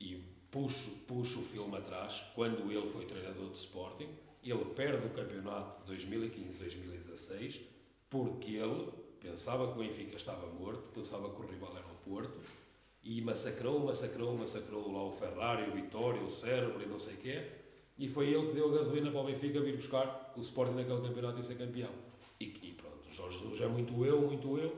e 0.00 0.16
puxo, 0.50 0.90
puxo 1.06 1.40
o 1.40 1.42
filme 1.42 1.76
atrás, 1.76 2.24
quando 2.34 2.70
ele 2.72 2.88
foi 2.88 3.04
treinador 3.04 3.50
de 3.50 3.58
Sporting, 3.58 4.08
ele 4.42 4.64
perde 4.66 5.06
o 5.06 5.10
campeonato 5.10 5.84
de 5.84 5.96
2015-2016 5.96 7.60
porque 8.08 8.52
ele 8.52 8.90
pensava 9.20 9.72
que 9.72 9.78
o 9.78 9.82
Benfica 9.82 10.16
estava 10.16 10.46
morto, 10.46 10.82
pensava 10.94 11.28
que 11.30 11.40
o 11.40 11.46
rival 11.46 11.76
era 11.76 11.86
o 11.86 11.96
Porto 11.96 12.38
e 13.02 13.20
massacrou, 13.20 13.80
massacrou, 13.80 14.36
massacrou 14.36 14.92
lá 14.92 15.04
o 15.04 15.12
Ferrari, 15.12 15.70
o 15.70 15.74
Vitória, 15.74 16.22
o 16.22 16.30
Cérebro 16.30 16.82
e 16.82 16.86
não 16.86 16.98
sei 16.98 17.14
o 17.14 17.18
quê. 17.18 17.48
E 17.98 18.08
foi 18.08 18.28
ele 18.28 18.46
que 18.46 18.54
deu 18.54 18.72
a 18.72 18.76
gasolina 18.76 19.10
para 19.10 19.20
o 19.20 19.24
Benfica 19.24 19.60
vir 19.60 19.76
buscar 19.76 20.32
o 20.36 20.40
Sporting 20.40 20.74
naquele 20.74 21.00
campeonato 21.00 21.40
e 21.40 21.44
ser 21.44 21.56
campeão. 21.56 21.90
E, 22.40 22.44
e 22.44 22.72
pronto, 22.72 23.10
Jorge 23.10 23.38
Jesus 23.38 23.60
é 23.60 23.66
muito 23.66 24.04
eu, 24.04 24.20
muito 24.20 24.56
eu, 24.56 24.76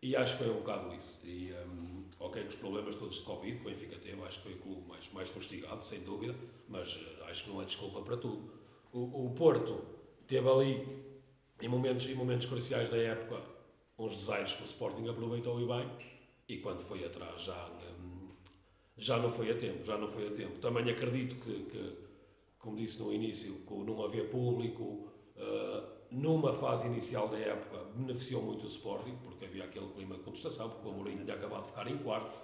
e 0.00 0.16
acho 0.16 0.38
que 0.38 0.44
foi 0.44 0.52
um 0.52 0.58
bocado 0.58 0.94
isso. 0.94 1.20
E, 1.24 1.52
um, 1.66 2.04
ok, 2.20 2.42
com 2.42 2.48
os 2.48 2.56
problemas 2.56 2.96
todos 2.96 3.16
de 3.16 3.22
Covid 3.22 3.60
o 3.60 3.64
Benfica 3.64 3.96
teve, 3.96 4.22
acho 4.22 4.38
que 4.38 4.44
foi 4.44 4.54
o 4.54 4.58
clube 4.58 4.88
mais, 4.88 5.10
mais 5.12 5.30
fustigado, 5.30 5.84
sem 5.84 6.00
dúvida, 6.00 6.34
mas 6.68 6.96
uh, 6.96 7.24
acho 7.24 7.44
que 7.44 7.50
não 7.50 7.60
é 7.60 7.64
desculpa 7.64 8.00
para 8.00 8.16
tudo. 8.16 8.50
O, 8.94 9.26
o 9.26 9.30
Porto 9.30 9.82
teve 10.24 10.48
ali, 10.48 10.86
em 11.60 11.68
momentos, 11.68 12.06
em 12.06 12.14
momentos 12.14 12.46
cruciais 12.46 12.90
da 12.90 12.96
época, 12.96 13.42
uns 13.98 14.14
desaires 14.14 14.52
que 14.52 14.62
o 14.62 14.64
Sporting 14.64 15.08
aproveitou 15.08 15.60
e 15.60 15.66
bem, 15.66 15.90
e 16.48 16.58
quando 16.58 16.80
foi 16.80 17.04
atrás 17.04 17.42
já, 17.42 17.70
um, 17.98 18.28
já 18.96 19.18
não 19.18 19.32
foi 19.32 19.50
a 19.50 19.56
tempo, 19.56 19.82
já 19.82 19.98
não 19.98 20.06
foi 20.06 20.28
a 20.28 20.30
tempo. 20.30 20.60
Também 20.60 20.88
acredito 20.88 21.34
que, 21.42 21.64
que 21.64 21.96
como 22.56 22.76
disse 22.76 23.02
no 23.02 23.12
início, 23.12 23.52
com 23.66 23.82
não 23.82 24.00
haver 24.04 24.30
público, 24.30 25.08
uh, 25.36 25.94
numa 26.12 26.52
fase 26.52 26.86
inicial 26.86 27.26
da 27.26 27.38
época, 27.38 27.78
beneficiou 27.96 28.42
muito 28.42 28.62
o 28.62 28.68
Sporting, 28.68 29.18
porque 29.24 29.44
havia 29.44 29.64
aquele 29.64 29.88
clima 29.88 30.14
de 30.14 30.22
contestação, 30.22 30.70
porque 30.70 30.86
o 30.86 30.92
Amorim 30.92 31.16
tinha 31.16 31.34
acabado 31.34 31.62
de 31.62 31.68
ficar 31.68 31.88
em 31.88 31.98
quarto. 31.98 32.38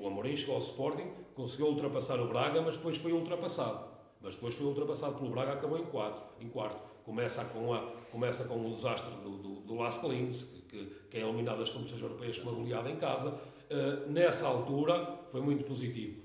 O 0.00 0.06
Amorim 0.08 0.34
chegou 0.34 0.56
ao 0.56 0.60
Sporting, 0.60 1.08
conseguiu 1.34 1.68
ultrapassar 1.68 2.18
o 2.18 2.26
Braga, 2.26 2.60
mas 2.62 2.76
depois 2.76 2.96
foi 2.96 3.12
ultrapassado. 3.12 3.91
Mas 4.22 4.34
depois 4.34 4.54
foi 4.54 4.66
ultrapassado 4.66 5.16
pelo 5.16 5.30
Braga, 5.30 5.54
acabou 5.54 5.78
em, 5.78 5.84
quatro, 5.84 6.22
em 6.40 6.48
quarto. 6.48 6.80
Começa 7.04 7.44
com, 7.46 7.74
a, 7.74 7.80
começa 8.10 8.44
com 8.44 8.66
o 8.66 8.70
desastre 8.70 9.12
do, 9.16 9.30
do, 9.38 9.54
do 9.62 9.74
Las 9.74 9.98
Collins, 9.98 10.44
que, 10.68 10.86
que 11.10 11.16
é 11.16 11.20
eliminado 11.20 11.58
das 11.58 11.70
competições 11.70 12.02
europeias 12.02 12.38
com 12.38 12.48
uma 12.48 12.58
goleada 12.58 12.88
em 12.88 12.96
casa. 12.96 13.30
Uh, 13.30 14.10
nessa 14.10 14.46
altura 14.46 15.18
foi 15.30 15.40
muito 15.40 15.64
positivo. 15.64 16.22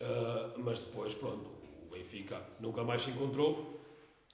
Uh, 0.00 0.58
mas 0.58 0.80
depois, 0.80 1.14
pronto, 1.14 1.50
Benfica 1.90 2.40
nunca 2.60 2.84
mais 2.84 3.02
se 3.02 3.10
encontrou, 3.10 3.80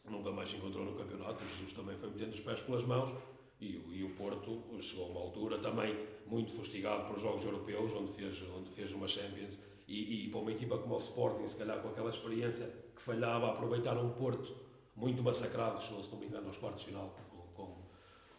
nunca 0.05 0.31
mais 0.31 0.51
se 0.51 0.57
encontrou 0.57 0.85
no 0.85 0.93
campeonato. 0.95 1.45
O 1.45 1.49
Jesus 1.49 1.73
também 1.73 1.97
foi 1.97 2.11
metendo 2.11 2.33
os 2.33 2.41
pés 2.41 2.61
pelas 2.61 2.85
mãos 2.85 3.15
e, 3.61 3.81
e, 3.93 4.05
o 4.05 4.11
Porto 4.11 4.63
chegou 4.81 5.07
a 5.07 5.09
uma 5.09 5.21
altura 5.21 5.59
também 5.59 5.97
muito 6.27 6.53
fustigado 6.53 7.05
para 7.05 7.15
os 7.15 7.23
Jogos 7.23 7.45
Europeus, 7.45 7.93
onde 7.95 8.13
fez, 8.13 8.43
onde 8.57 8.71
fez 8.71 8.93
uma 8.93 9.07
Champions. 9.07 9.61
E, 9.87 10.27
e 10.27 10.31
para 10.31 10.41
uma 10.41 10.53
equipa 10.53 10.79
como 10.79 10.95
o 10.95 10.99
Sporting, 10.99 11.47
se 11.47 11.57
calhar 11.57 11.81
com 11.81 11.89
aquela 11.89 12.11
experiência 12.11 12.71
falhava, 13.05 13.51
aproveitar 13.51 13.97
um 13.97 14.11
Porto 14.11 14.55
muito 14.97 15.23
massacrado, 15.23 15.83
chegou, 15.83 16.03
se 16.03 16.11
não 16.13 16.19
me 16.19 16.27
engano, 16.27 16.47
aos 16.47 16.57
quartos 16.57 16.81
de 16.81 16.91
final 16.91 17.15
com, 17.55 17.65
com, 17.65 17.77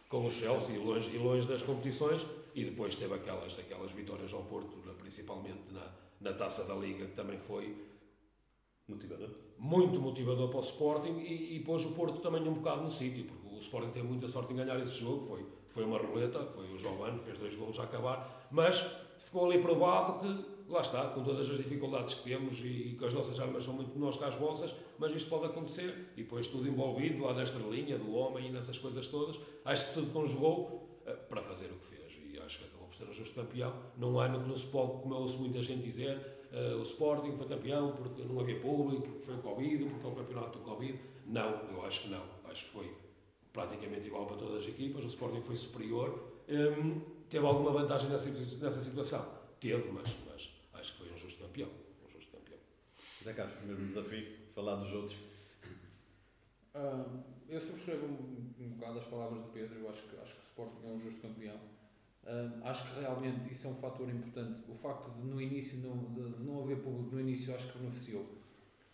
com 0.08 0.26
o 0.26 0.30
Chelsea 0.30 0.76
e 0.76 0.78
longe, 0.78 1.14
e 1.14 1.18
longe 1.18 1.46
das 1.46 1.62
competições. 1.62 2.26
E 2.54 2.64
depois 2.64 2.94
teve 2.94 3.14
aquelas, 3.14 3.58
aquelas 3.58 3.92
vitórias 3.92 4.32
ao 4.32 4.42
Porto, 4.44 4.76
principalmente 4.98 5.72
na, 5.72 5.92
na 6.20 6.32
taça 6.32 6.64
da 6.64 6.74
Liga, 6.74 7.06
que 7.06 7.14
também 7.14 7.38
foi 7.38 7.76
Motivador. 8.88 9.30
Muito 9.58 10.00
motivador 10.00 10.48
para 10.48 10.58
o 10.58 10.60
Sporting 10.60 11.18
e, 11.18 11.56
e 11.56 11.60
pôs 11.60 11.84
o 11.84 11.90
Porto 11.90 12.20
também 12.20 12.46
um 12.46 12.54
bocado 12.54 12.82
no 12.82 12.90
sítio, 12.90 13.24
porque 13.24 13.56
o 13.56 13.58
Sporting 13.58 13.90
tem 13.90 14.02
muita 14.02 14.28
sorte 14.28 14.52
em 14.52 14.56
ganhar 14.56 14.78
esse 14.80 15.00
jogo. 15.00 15.24
Foi, 15.24 15.44
foi 15.68 15.84
uma 15.84 15.98
roleta, 15.98 16.46
foi 16.46 16.72
o 16.72 16.78
Giovanni, 16.78 17.18
fez 17.18 17.36
dois 17.38 17.56
gols 17.56 17.80
a 17.80 17.82
acabar, 17.82 18.46
mas 18.48 18.80
ficou 19.18 19.50
ali 19.50 19.60
provado 19.60 20.20
que, 20.20 20.55
lá 20.68 20.80
está, 20.80 21.06
com 21.08 21.22
todas 21.22 21.48
as 21.50 21.56
dificuldades 21.56 22.14
que 22.14 22.24
temos 22.24 22.60
e, 22.60 22.66
e 22.66 22.96
que 22.98 23.04
as 23.04 23.12
nossas 23.12 23.38
armas 23.38 23.64
são 23.64 23.74
muito 23.74 23.92
menores 23.92 24.16
que 24.16 24.24
as 24.24 24.34
vossas, 24.34 24.74
mas 24.98 25.14
isto 25.14 25.28
pode 25.28 25.46
acontecer 25.46 26.08
e 26.16 26.22
depois 26.22 26.48
tudo 26.48 26.68
envolvido 26.68 27.24
lá 27.24 27.34
nesta 27.34 27.58
linha 27.58 27.98
do 27.98 28.12
homem 28.14 28.48
e 28.48 28.50
nessas 28.50 28.78
coisas 28.78 29.06
todas. 29.08 29.38
Acho 29.64 29.88
que 29.88 29.94
tudo 29.94 30.12
conjugou 30.12 31.00
uh, 31.06 31.28
para 31.28 31.42
fazer 31.42 31.66
o 31.66 31.76
que 31.76 31.84
fez 31.84 32.12
e 32.32 32.38
acho 32.38 32.58
que 32.58 32.64
acabou 32.64 32.88
por 32.88 32.96
ser 32.96 33.04
um 33.04 33.12
justo 33.12 33.34
campeão. 33.34 33.72
Num 33.96 34.18
ano 34.18 34.40
que 34.40 34.48
não 34.48 34.56
se 34.56 34.66
pode, 34.66 35.00
como 35.02 35.14
eu 35.14 35.18
ouço 35.18 35.38
muita 35.38 35.62
gente 35.62 35.82
dizer, 35.82 36.18
uh, 36.52 36.78
o 36.78 36.82
Sporting 36.82 37.32
foi 37.32 37.46
campeão 37.46 37.92
porque 37.92 38.22
não 38.22 38.40
havia 38.40 38.60
público, 38.60 39.08
porque 39.08 39.22
foi 39.22 39.34
o 39.34 39.38
Covid, 39.38 39.84
porque 39.86 40.06
é 40.06 40.08
o 40.08 40.14
campeonato 40.14 40.58
do 40.58 40.64
Covid. 40.64 40.98
Não, 41.26 41.68
eu 41.70 41.84
acho 41.84 42.02
que 42.02 42.08
não. 42.08 42.22
Acho 42.44 42.64
que 42.64 42.70
foi 42.70 42.94
praticamente 43.52 44.06
igual 44.06 44.26
para 44.26 44.36
todas 44.36 44.62
as 44.62 44.68
equipas. 44.68 45.04
O 45.04 45.08
Sporting 45.08 45.40
foi 45.40 45.56
superior. 45.56 46.32
Um, 46.48 47.00
teve 47.28 47.44
alguma 47.44 47.72
vantagem 47.72 48.08
nessa, 48.08 48.28
nessa 48.30 48.82
situação? 48.82 49.26
Teve, 49.58 49.90
mas, 49.90 50.14
mas 50.26 50.50
acho 50.74 50.92
que 50.92 50.98
foi 50.98 51.12
um 51.12 51.16
justo 51.16 51.42
campeão. 51.42 51.68
Um 52.04 52.08
justo 52.08 52.30
campeão. 52.30 52.58
Zé 53.26 53.32
Carlos, 53.32 53.56
primeiro 53.56 53.84
desafio, 53.86 54.24
falar 54.54 54.76
dos 54.76 54.92
outros. 54.92 55.18
Uh, 56.74 57.24
eu 57.48 57.60
subscrevo 57.60 58.06
um, 58.06 58.54
um 58.60 58.68
bocado 58.70 59.00
as 59.00 59.04
palavras 59.06 59.40
do 59.40 59.48
Pedro. 59.48 59.80
Eu 59.80 59.90
acho 59.90 60.02
que, 60.04 60.16
acho 60.16 60.34
que 60.34 60.40
o 60.40 60.42
Sporting 60.42 60.86
é 60.86 60.90
um 60.90 60.98
justo 61.00 61.22
campeão 61.22 61.58
Uh, 62.26 62.60
acho 62.64 62.92
que 62.92 63.00
realmente 63.00 63.52
isso 63.52 63.68
é 63.68 63.70
um 63.70 63.74
fator 63.76 64.08
importante. 64.10 64.64
O 64.68 64.74
facto 64.74 65.12
de 65.12 65.24
no 65.24 65.40
início 65.40 65.78
não, 65.78 66.12
de, 66.12 66.36
de, 66.36 66.42
não 66.42 66.60
haver 66.60 66.82
público 66.82 67.14
no 67.14 67.20
início 67.20 67.54
acho 67.54 67.70
que 67.70 67.78
beneficiou. 67.78 68.26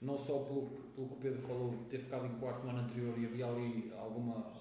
Não 0.03 0.18
só 0.18 0.40
pelo 0.40 0.66
pelo 0.95 1.09
que 1.09 1.14
o 1.14 1.16
Pedro 1.16 1.40
falou 1.40 1.71
de 1.71 1.85
ter 1.85 1.99
ficado 1.99 2.27
em 2.27 2.38
quarto 2.38 2.62
no 2.64 2.68
ano 2.68 2.81
anterior 2.81 3.18
e 3.18 3.25
havia 3.25 3.47
ali 3.47 3.90
alguma, 3.97 4.53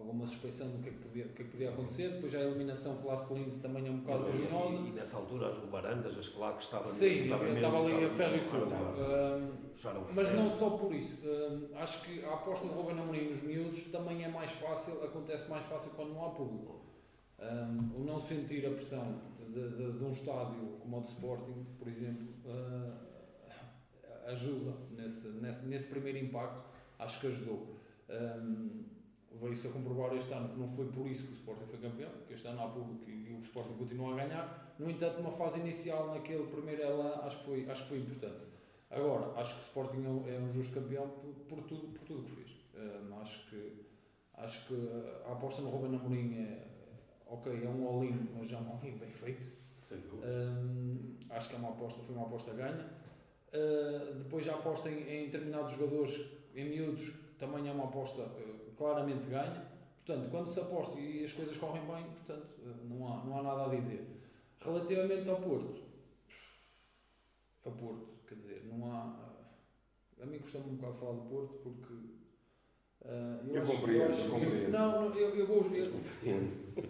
alguma 0.00 0.26
suspeição 0.26 0.68
do 0.70 0.82
que, 0.82 0.88
é 0.88 0.92
que, 0.92 0.98
podia, 0.98 1.24
que, 1.26 1.42
é 1.42 1.44
que 1.44 1.50
podia 1.50 1.70
acontecer. 1.70 2.10
Depois 2.10 2.32
já 2.32 2.38
a 2.38 2.42
eliminação 2.42 3.00
Las 3.04 3.24
Collins 3.24 3.58
também 3.58 3.86
é 3.86 3.90
um 3.90 3.98
bocado 3.98 4.26
luminosa. 4.26 4.76
E, 4.76 4.88
e, 4.88 4.92
nessa 4.92 5.16
altura 5.16 5.50
o 5.50 5.66
Barandas, 5.68 6.18
as 6.18 6.28
claro 6.28 6.56
que 6.56 6.62
estava 6.62 6.86
Sim, 6.86 7.24
estava, 7.24 7.48
estava 7.48 7.78
ali 7.84 8.04
a 8.04 8.10
ferro 8.10 8.36
e 8.36 8.40
fogo. 8.40 8.72
Mas 10.14 10.34
não 10.34 10.50
só 10.50 10.70
por 10.70 10.94
isso. 10.94 11.18
Acho 11.74 12.02
que 12.02 12.24
a 12.24 12.34
aposta 12.34 12.66
de 12.66 12.74
Ruben 12.74 12.98
Amorim 12.98 13.30
nos 13.30 13.42
miúdos 13.42 13.82
também 13.84 14.24
é 14.24 14.28
mais 14.28 14.50
fácil, 14.52 15.04
acontece 15.04 15.48
mais 15.50 15.64
fácil 15.66 15.92
quando 15.94 16.14
não 16.14 16.26
há 16.26 16.30
público. 16.30 16.80
Um, 17.38 18.02
o 18.02 18.04
não 18.04 18.18
sentir 18.18 18.66
a 18.66 18.70
pressão 18.70 19.22
de, 19.48 19.70
de, 19.70 19.92
de, 19.92 20.04
um 20.04 20.10
estádio 20.10 20.76
como 20.78 20.98
o 20.98 21.00
de 21.00 21.08
Sporting, 21.08 21.66
por 21.78 21.88
exemplo, 21.88 22.28
uh, 22.44 23.10
ajuda 24.26 24.74
nesse, 24.90 25.28
nesse, 25.28 25.66
nesse 25.66 25.86
primeiro 25.88 26.18
impacto, 26.18 26.62
acho 26.98 27.18
que 27.20 27.26
ajudou. 27.28 27.80
Um, 28.10 28.84
Veio-se 29.32 29.68
a 29.68 29.70
comprovar 29.70 30.12
este 30.14 30.32
ano 30.34 30.48
que 30.48 30.58
não 30.58 30.68
foi 30.68 30.86
por 30.86 31.06
isso 31.06 31.24
que 31.24 31.32
o 31.32 31.34
Sporting 31.34 31.66
foi 31.66 31.78
campeão, 31.78 32.10
porque 32.10 32.34
este 32.34 32.48
ano 32.48 32.62
há 32.62 32.68
público 32.68 33.08
e, 33.08 33.32
o 33.32 33.40
Sporting 33.40 33.74
continua 33.74 34.12
a 34.12 34.16
ganhar. 34.16 34.74
No 34.78 34.90
entanto, 34.90 35.20
uma 35.20 35.30
fase 35.30 35.60
inicial 35.60 36.08
naquele 36.12 36.44
primeiro 36.44 36.82
ela 36.82 37.24
acho 37.24 37.38
que 37.38 37.44
foi, 37.44 37.70
acho 37.70 37.82
que 37.84 37.88
foi 37.88 37.98
importante. 37.98 38.50
Agora, 38.90 39.40
acho 39.40 39.54
que 39.54 39.60
o 39.60 39.62
Sporting 39.62 40.04
é 40.04 40.08
um, 40.08 40.48
é 40.48 40.50
justo 40.50 40.74
campeão 40.74 41.08
por, 41.08 41.32
por, 41.48 41.60
tudo, 41.62 41.88
por 41.88 42.04
tudo 42.04 42.24
que 42.24 42.30
fez. 42.30 42.50
Um, 42.74 43.18
acho, 43.20 43.48
que, 43.48 43.86
acho 44.34 44.66
que 44.66 44.74
a 45.26 45.32
aposta 45.32 45.62
no 45.62 45.70
Ruben 45.70 45.98
Amorim 45.98 46.34
é, 46.34 46.66
ok, 47.26 47.64
é 47.64 47.68
um 47.68 47.86
all-in, 47.86 48.28
mas 48.36 48.50
é 48.50 48.56
um 48.56 48.68
all-in 48.68 48.98
bem 48.98 49.10
feito. 49.10 49.60
Um, 49.92 51.16
acho 51.30 51.48
que 51.48 51.54
é 51.54 51.58
uma 51.58 51.70
aposta, 51.70 52.02
foi 52.02 52.14
uma 52.14 52.26
aposta 52.26 52.52
ganha. 52.52 52.88
Uh, 53.52 54.14
depois 54.14 54.48
a 54.48 54.54
aposta 54.54 54.88
em, 54.88 55.02
em, 55.08 55.24
determinados 55.26 55.72
jogadores, 55.72 56.20
em 56.54 56.68
miúdos, 56.68 57.12
também 57.38 57.68
é 57.68 57.72
uma 57.72 57.84
aposta 57.84 58.22
uh, 58.22 58.59
claramente 58.80 59.28
ganha. 59.28 59.70
Portanto, 59.98 60.30
quando 60.30 60.46
se 60.48 60.58
aposta 60.58 60.98
e 60.98 61.22
as 61.22 61.32
coisas 61.32 61.54
correm 61.58 61.82
bem, 61.82 62.04
portanto, 62.04 62.48
uh, 62.64 62.88
não, 62.88 63.06
há, 63.06 63.24
não 63.24 63.38
há 63.38 63.42
nada 63.42 63.66
a 63.66 63.68
dizer. 63.68 64.06
Relativamente 64.58 65.28
ao 65.28 65.36
Porto, 65.36 65.82
ao 67.66 67.72
Porto, 67.72 68.08
quer 68.26 68.36
dizer, 68.36 68.64
não 68.64 68.90
há. 68.90 69.28
A 70.22 70.26
mim 70.26 70.38
custa-me 70.38 70.70
um 70.70 70.76
bocado 70.76 70.94
falar 70.94 71.12
do 71.12 71.28
Porto 71.28 71.58
porque 71.62 71.94
Uh, 73.02 73.48
eu, 73.48 73.54
eu 73.54 73.62
acho, 73.62 73.72
compreendo, 73.72 74.02
eu, 74.02 74.10
acho, 74.10 74.20
eu 74.20 74.30
compreendo. 74.30 74.70
Não, 74.70 75.14
eu, 75.14 75.34
eu 75.34 75.46
vou. 75.46 75.64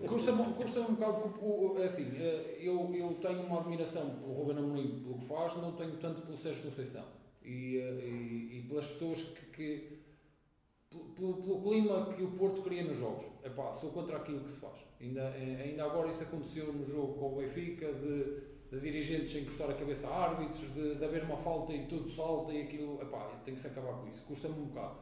Custa-me 0.08 0.54
custa 0.54 0.80
um 0.80 0.94
bocado, 0.94 1.28
porque, 1.28 1.82
é 1.82 1.84
assim, 1.84 2.16
eh, 2.18 2.58
eu, 2.60 2.92
eu 2.92 3.14
tenho 3.22 3.42
uma 3.42 3.60
admiração 3.60 4.10
pelo 4.16 4.32
Ruben 4.32 4.58
Amorim, 4.58 5.02
pelo 5.04 5.18
que 5.18 5.24
faz, 5.24 5.54
não 5.56 5.70
tenho 5.72 5.96
tanto 5.98 6.22
pelo 6.22 6.36
Sérgio 6.36 6.64
Conceição. 6.64 7.04
E, 7.44 7.76
eh, 7.76 8.08
e, 8.08 8.58
e 8.58 8.64
pelas 8.68 8.86
pessoas 8.86 9.22
que. 9.22 9.46
que 9.52 9.99
pelo, 10.90 11.62
clima 11.62 12.06
que 12.06 12.22
o 12.22 12.32
Porto 12.32 12.62
cria 12.62 12.84
nos 12.84 12.96
jogos. 12.96 13.24
Epá, 13.44 13.72
sou 13.72 13.90
contra 13.90 14.16
aquilo 14.16 14.40
que 14.40 14.50
se 14.50 14.60
faz. 14.60 14.80
Ainda, 15.00 15.20
eh, 15.20 15.62
ainda 15.64 15.84
agora 15.84 16.10
isso 16.10 16.22
aconteceu 16.22 16.72
no 16.72 16.84
jogo 16.84 17.14
com 17.14 17.32
o 17.32 17.36
Benfica, 17.36 17.92
de, 17.92 18.40
de 18.70 18.80
dirigentes 18.80 19.34
encostar 19.36 19.70
a 19.70 19.74
cabeça 19.74 20.08
a 20.08 20.24
árbitros, 20.24 20.74
de, 20.74 20.96
de 20.96 21.04
haver 21.04 21.24
uma 21.24 21.36
falta 21.36 21.72
e 21.72 21.86
tudo 21.86 22.10
salta 22.10 22.52
e 22.52 22.62
aquilo. 22.62 23.00
Epá, 23.00 23.40
tem 23.44 23.54
que 23.54 23.60
se 23.60 23.68
acabar 23.68 23.94
com 24.00 24.08
isso. 24.08 24.24
Custa-me 24.24 24.58
um 24.60 24.66
bocado. 24.66 24.98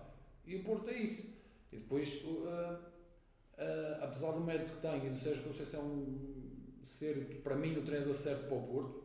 E 0.46 0.56
o 0.56 0.62
Porto 0.62 0.88
é 0.90 0.98
isso. 0.98 1.26
E 1.72 1.76
depois, 1.76 2.22
uh, 2.24 2.28
uh, 2.28 4.04
apesar 4.04 4.32
do 4.32 4.40
mérito 4.40 4.72
que 4.72 4.80
tem 4.80 5.06
e 5.06 5.10
do 5.10 5.18
Sérgio 5.18 5.44
Conceição 5.44 6.06
ser, 6.82 7.42
para 7.42 7.54
mim, 7.54 7.76
o 7.76 7.82
treinador 7.82 8.14
certo 8.14 8.46
para 8.46 8.56
o 8.56 8.62
Porto, 8.62 9.04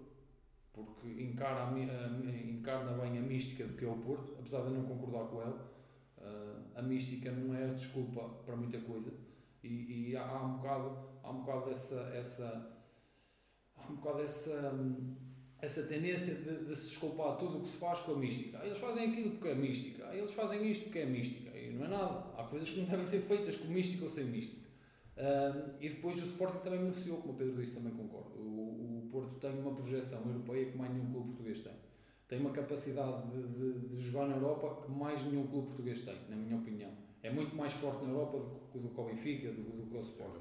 porque 0.72 1.08
encara, 1.22 1.68
a, 1.68 1.80
encarna 1.80 2.94
bem 2.94 3.18
a 3.18 3.22
mística 3.22 3.66
do 3.66 3.74
que 3.74 3.84
é 3.84 3.88
o 3.88 3.98
Porto, 3.98 4.36
apesar 4.40 4.62
de 4.62 4.68
eu 4.68 4.72
não 4.72 4.84
concordar 4.86 5.28
com 5.28 5.42
ele, 5.42 5.54
uh, 6.24 6.64
a 6.76 6.82
mística 6.82 7.32
não 7.32 7.56
é 7.56 7.68
desculpa 7.74 8.30
para 8.46 8.56
muita 8.56 8.80
coisa. 8.80 9.12
E, 9.64 10.10
e 10.10 10.16
há, 10.16 10.26
há, 10.26 10.44
um 10.44 10.58
bocado, 10.58 10.98
há 11.24 11.32
um 11.32 11.40
bocado 11.42 11.72
essa, 11.72 12.12
essa, 12.14 12.78
há 13.76 13.92
um 13.92 13.96
bocado 13.96 14.22
essa. 14.22 14.74
Essa 15.60 15.84
tendência 15.84 16.36
de, 16.36 16.66
de, 16.66 16.76
se 16.76 16.90
desculpar 16.90 17.38
tudo 17.38 17.60
o 17.60 17.62
que 17.62 17.70
se 17.70 17.78
faz 17.78 18.00
com 18.00 18.12
a 18.12 18.18
mística. 18.18 18.58
Eles 18.66 18.78
fazem 18.78 19.10
aquilo 19.10 19.32
porque 19.32 19.48
é 19.48 19.56
mística, 19.56 20.14
eles 20.14 20.34
fazem 20.34 20.70
isto 20.70 20.84
porque 20.84 21.00
é 21.00 21.06
mística. 21.06 21.58
E 21.58 21.72
não 21.72 21.86
é 21.86 21.88
nada. 21.88 22.34
Há 22.38 22.44
coisas 22.44 22.70
que 22.70 22.82
não 22.82 22.86
devem 22.86 23.06
ser 23.06 23.22
feitas 23.22 23.56
com 23.56 23.70
mística 23.70 24.04
ou 24.04 24.10
sem 24.10 24.26
mística. 24.26 24.64
Um, 25.16 25.78
e 25.80 25.90
depois 25.90 26.22
o 26.22 26.26
Sporting 26.26 26.60
também 26.60 26.80
beneficiou, 26.80 27.18
como 27.18 27.34
o 27.34 27.38
Pedro 27.38 27.56
disse, 27.62 27.76
também 27.76 27.94
concordo. 27.94 28.38
O, 28.40 29.06
o 29.06 29.10
Porto 29.12 29.36
tem 29.36 29.52
uma 29.60 29.74
projeção 29.74 30.22
europeia 30.26 30.72
que 30.72 30.78
mais 30.78 30.92
nenhum 30.92 31.12
clube 31.12 31.28
português 31.28 31.60
tem. 31.60 31.74
Tem 32.34 32.42
uma 32.42 32.50
capacidade 32.50 33.28
de, 33.28 33.48
de, 33.48 33.90
de, 33.90 34.02
jogar 34.02 34.26
na 34.26 34.38
Europa 34.38 34.82
que 34.84 34.92
mais 34.92 35.24
nenhum 35.24 35.46
clube 35.46 35.68
português 35.68 36.02
tem, 36.02 36.18
na 36.28 36.36
minha 36.36 36.58
opinião. 36.58 36.90
É 37.22 37.30
muito 37.30 37.56
mais 37.56 37.74
forte 37.74 38.04
na 38.04 38.10
Europa 38.10 38.40
do, 38.74 38.80
do 38.80 38.90
que 38.90 39.00
o 39.00 39.04
Benfica, 39.04 39.52
do, 39.52 39.62
do 39.62 39.86
que 39.86 39.96
o 39.96 40.00
Sporting. 40.00 40.40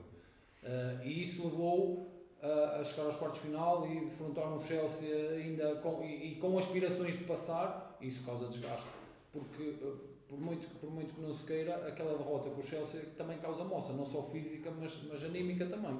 Uh, 0.63 1.05
e 1.05 1.21
isso 1.21 1.45
levou 1.45 2.31
uh, 2.43 2.81
a 2.81 2.83
chegar 2.83 3.05
aos 3.05 3.17
quartos 3.17 3.43
de 3.43 3.49
final 3.49 3.87
e 3.87 4.07
defrontar 4.07 4.51
um 4.51 4.59
Chelsea 4.59 5.33
ainda 5.33 5.75
com, 5.83 6.03
e, 6.03 6.33
e, 6.33 6.37
com 6.37 6.57
aspirações 6.57 7.19
de 7.19 7.25
passar, 7.25 7.99
isso 8.01 8.25
causa 8.25 8.49
desgaste. 8.49 8.89
Porque 9.31 9.63
uh, 9.63 9.99
por 10.27 10.41
muito, 10.41 10.67
por 10.81 10.91
muito 10.91 11.13
que 11.13 11.21
não 11.21 11.35
se 11.35 11.45
queira, 11.45 11.75
aquela 11.87 12.17
derrota 12.17 12.49
com 12.49 12.61
o 12.61 12.63
Chelsea 12.63 13.03
também 13.19 13.37
causa 13.37 13.65
moça, 13.65 13.93
não 13.93 14.07
só 14.07 14.23
física, 14.23 14.71
mas, 14.71 14.99
mas 15.11 15.23
anímica 15.23 15.67
também. 15.67 15.95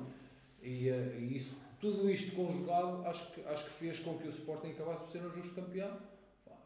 E, 0.63 0.91
uh, 0.91 1.21
e 1.21 1.37
isso, 1.37 1.57
tudo 1.81 2.09
isto 2.09 2.35
conjugado, 2.37 3.05
acho 3.07 3.33
que, 3.33 3.41
acho 3.43 3.65
que 3.65 3.71
fez 3.71 3.99
com 3.99 4.17
que 4.17 4.27
o 4.27 4.31
Sporting 4.31 4.71
acabasse 4.71 5.05
por 5.05 5.11
ser 5.11 5.27
um 5.27 5.31
justo 5.31 5.55
campeão. 5.55 5.99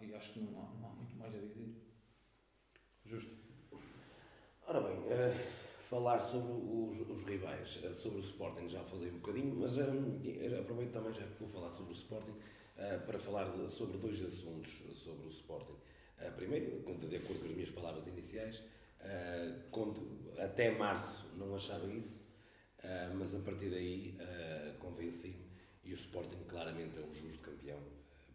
E 0.01 0.15
acho 0.15 0.35
que 0.35 0.41
não 0.41 0.53
não 0.53 0.89
há 0.89 0.93
muito 0.93 1.17
mais 1.17 1.35
a 1.35 1.39
dizer. 1.39 1.75
Justo. 3.05 3.35
Ora 4.67 4.81
bem, 4.81 4.99
uh, 4.99 5.53
falar 5.89 6.21
sobre 6.21 6.53
os, 6.53 7.01
os 7.09 7.25
rivais, 7.25 7.77
uh, 7.83 7.93
sobre 7.93 8.19
o 8.19 8.21
Sporting 8.21 8.69
já 8.69 8.85
falei 8.85 9.11
um 9.11 9.19
bocadinho, 9.19 9.57
mas 9.57 9.79
aproveito 9.79 10.93
também 10.93 11.13
já 11.13 11.27
que 11.27 11.39
vou 11.41 11.49
falar 11.49 11.71
sobre 11.71 11.93
o 11.93 11.97
Sporting 11.97 12.35
para 13.07 13.19
falar 13.19 13.45
de, 13.57 13.71
sobre 13.71 13.97
dois 13.97 14.23
assuntos 14.23 14.83
sobre 14.93 15.27
o 15.27 15.31
Sporting. 15.31 15.77
Uh, 16.19 16.33
primeiro, 16.35 16.83
de 16.99 17.17
acordo 17.17 17.41
com 17.41 17.45
as 17.45 17.53
minhas 17.53 17.71
palavras 17.71 18.07
iniciais, 18.07 18.63
uh, 19.01 20.43
até 20.43 20.71
março 20.71 21.31
não 21.37 21.55
achava 21.55 21.87
isso, 21.93 22.26
uh, 22.87 23.15
mas 23.19 23.35
a 23.35 23.41
partir 23.41 23.71
daí 23.71 24.15
convenci-me 24.79 25.47
e 25.85 25.93
o 25.93 25.95
Sporting 25.95 26.45
claramente 26.49 26.99
é 26.99 27.03
um 27.03 27.13
justo 27.13 27.43
campeão, 27.43 27.79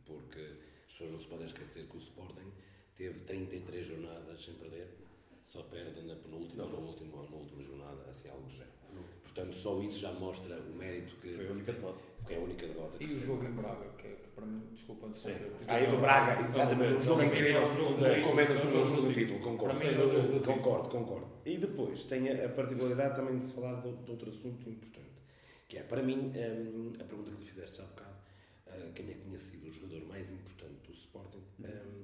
porque 0.05 0.39
as 0.87 0.91
pessoas 0.93 1.11
não 1.11 1.19
se 1.19 1.27
podem 1.27 1.45
esquecer 1.45 1.87
que 1.87 1.97
o 1.97 1.99
Sporting 1.99 2.51
teve 2.95 3.19
33 3.21 3.85
jornadas 3.85 4.43
sem 4.43 4.53
perder, 4.55 4.87
só 5.43 5.63
perde 5.63 6.01
na 6.01 6.15
penúltima 6.15 6.63
ou 6.63 6.71
na 6.71 6.77
última, 6.77 7.23
na 7.23 7.35
última 7.35 7.61
jornada, 7.61 8.09
assim 8.09 8.29
algo 8.29 8.43
do 8.43 8.51
género. 8.51 8.71
Portanto, 9.21 9.55
só 9.55 9.81
isso 9.81 9.99
já 9.99 10.11
mostra 10.13 10.59
o 10.59 10.75
mérito 10.75 11.15
que. 11.17 11.33
Foi 11.33 11.47
a 11.47 11.51
única 11.51 11.71
derrota. 11.73 12.10
Foi 12.23 12.35
a 12.35 12.39
única 12.39 12.67
derrota. 12.67 12.97
E 12.99 13.05
o 13.05 13.19
jogo 13.19 13.45
em 13.45 13.51
Braga, 13.51 13.89
que, 13.97 14.07
é, 14.07 14.11
que 14.11 14.27
para 14.29 14.45
mim, 14.45 14.63
desculpa, 14.71 15.07
antes 15.07 15.23
de 15.23 15.31
Ah, 15.67 15.81
e 15.81 15.87
do 15.87 15.97
Braga, 15.97 16.41
exatamente. 16.41 16.93
Um 16.95 16.99
jogo 16.99 17.23
incrível. 17.23 17.69
Com 18.23 18.35
menos 18.35 18.65
um 18.65 18.85
jogo 18.85 19.01
do 19.01 19.13
título, 19.13 19.39
concordo. 19.39 19.79
Concordo, 20.43 20.89
concordo. 20.89 21.27
E 21.45 21.57
depois 21.57 22.03
tem 22.05 22.29
a 22.29 22.49
particularidade 22.49 23.15
também 23.15 23.37
de 23.37 23.45
se 23.45 23.53
falar 23.53 23.81
de, 23.81 23.91
de 23.91 24.11
outro 24.11 24.29
assunto 24.29 24.69
importante, 24.69 25.21
que 25.67 25.77
é, 25.77 25.83
para 25.83 26.03
mim, 26.03 26.31
um, 26.35 26.93
a 26.99 27.03
pergunta 27.03 27.31
que 27.31 27.37
lhe 27.37 27.45
fizeste 27.45 27.81
há 27.81 27.85
bocado, 27.85 28.15
uh, 28.67 28.93
quem 28.93 29.09
é 29.09 29.13
que 29.13 29.21
tinha 29.21 29.37
sido 29.37 29.67
o 29.67 29.71
jogador 29.71 30.05
mais 30.07 30.29
importante 30.29 30.75
do 30.85 30.91
Sporting, 30.93 31.43
um, 31.59 32.03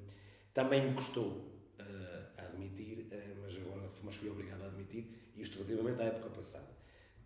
também 0.54 0.90
me 0.90 0.96
custou 0.96 1.28
uh, 1.28 2.40
a 2.40 2.42
admitir, 2.44 3.08
uh, 3.12 3.42
mas 3.42 3.56
agora 3.58 3.88
mas 4.04 4.16
fui 4.16 4.30
obrigado 4.30 4.64
a 4.64 4.68
admitir, 4.68 5.08
isto 5.36 5.58
relativamente 5.58 6.02
à 6.02 6.06
época 6.06 6.30
passada 6.30 6.78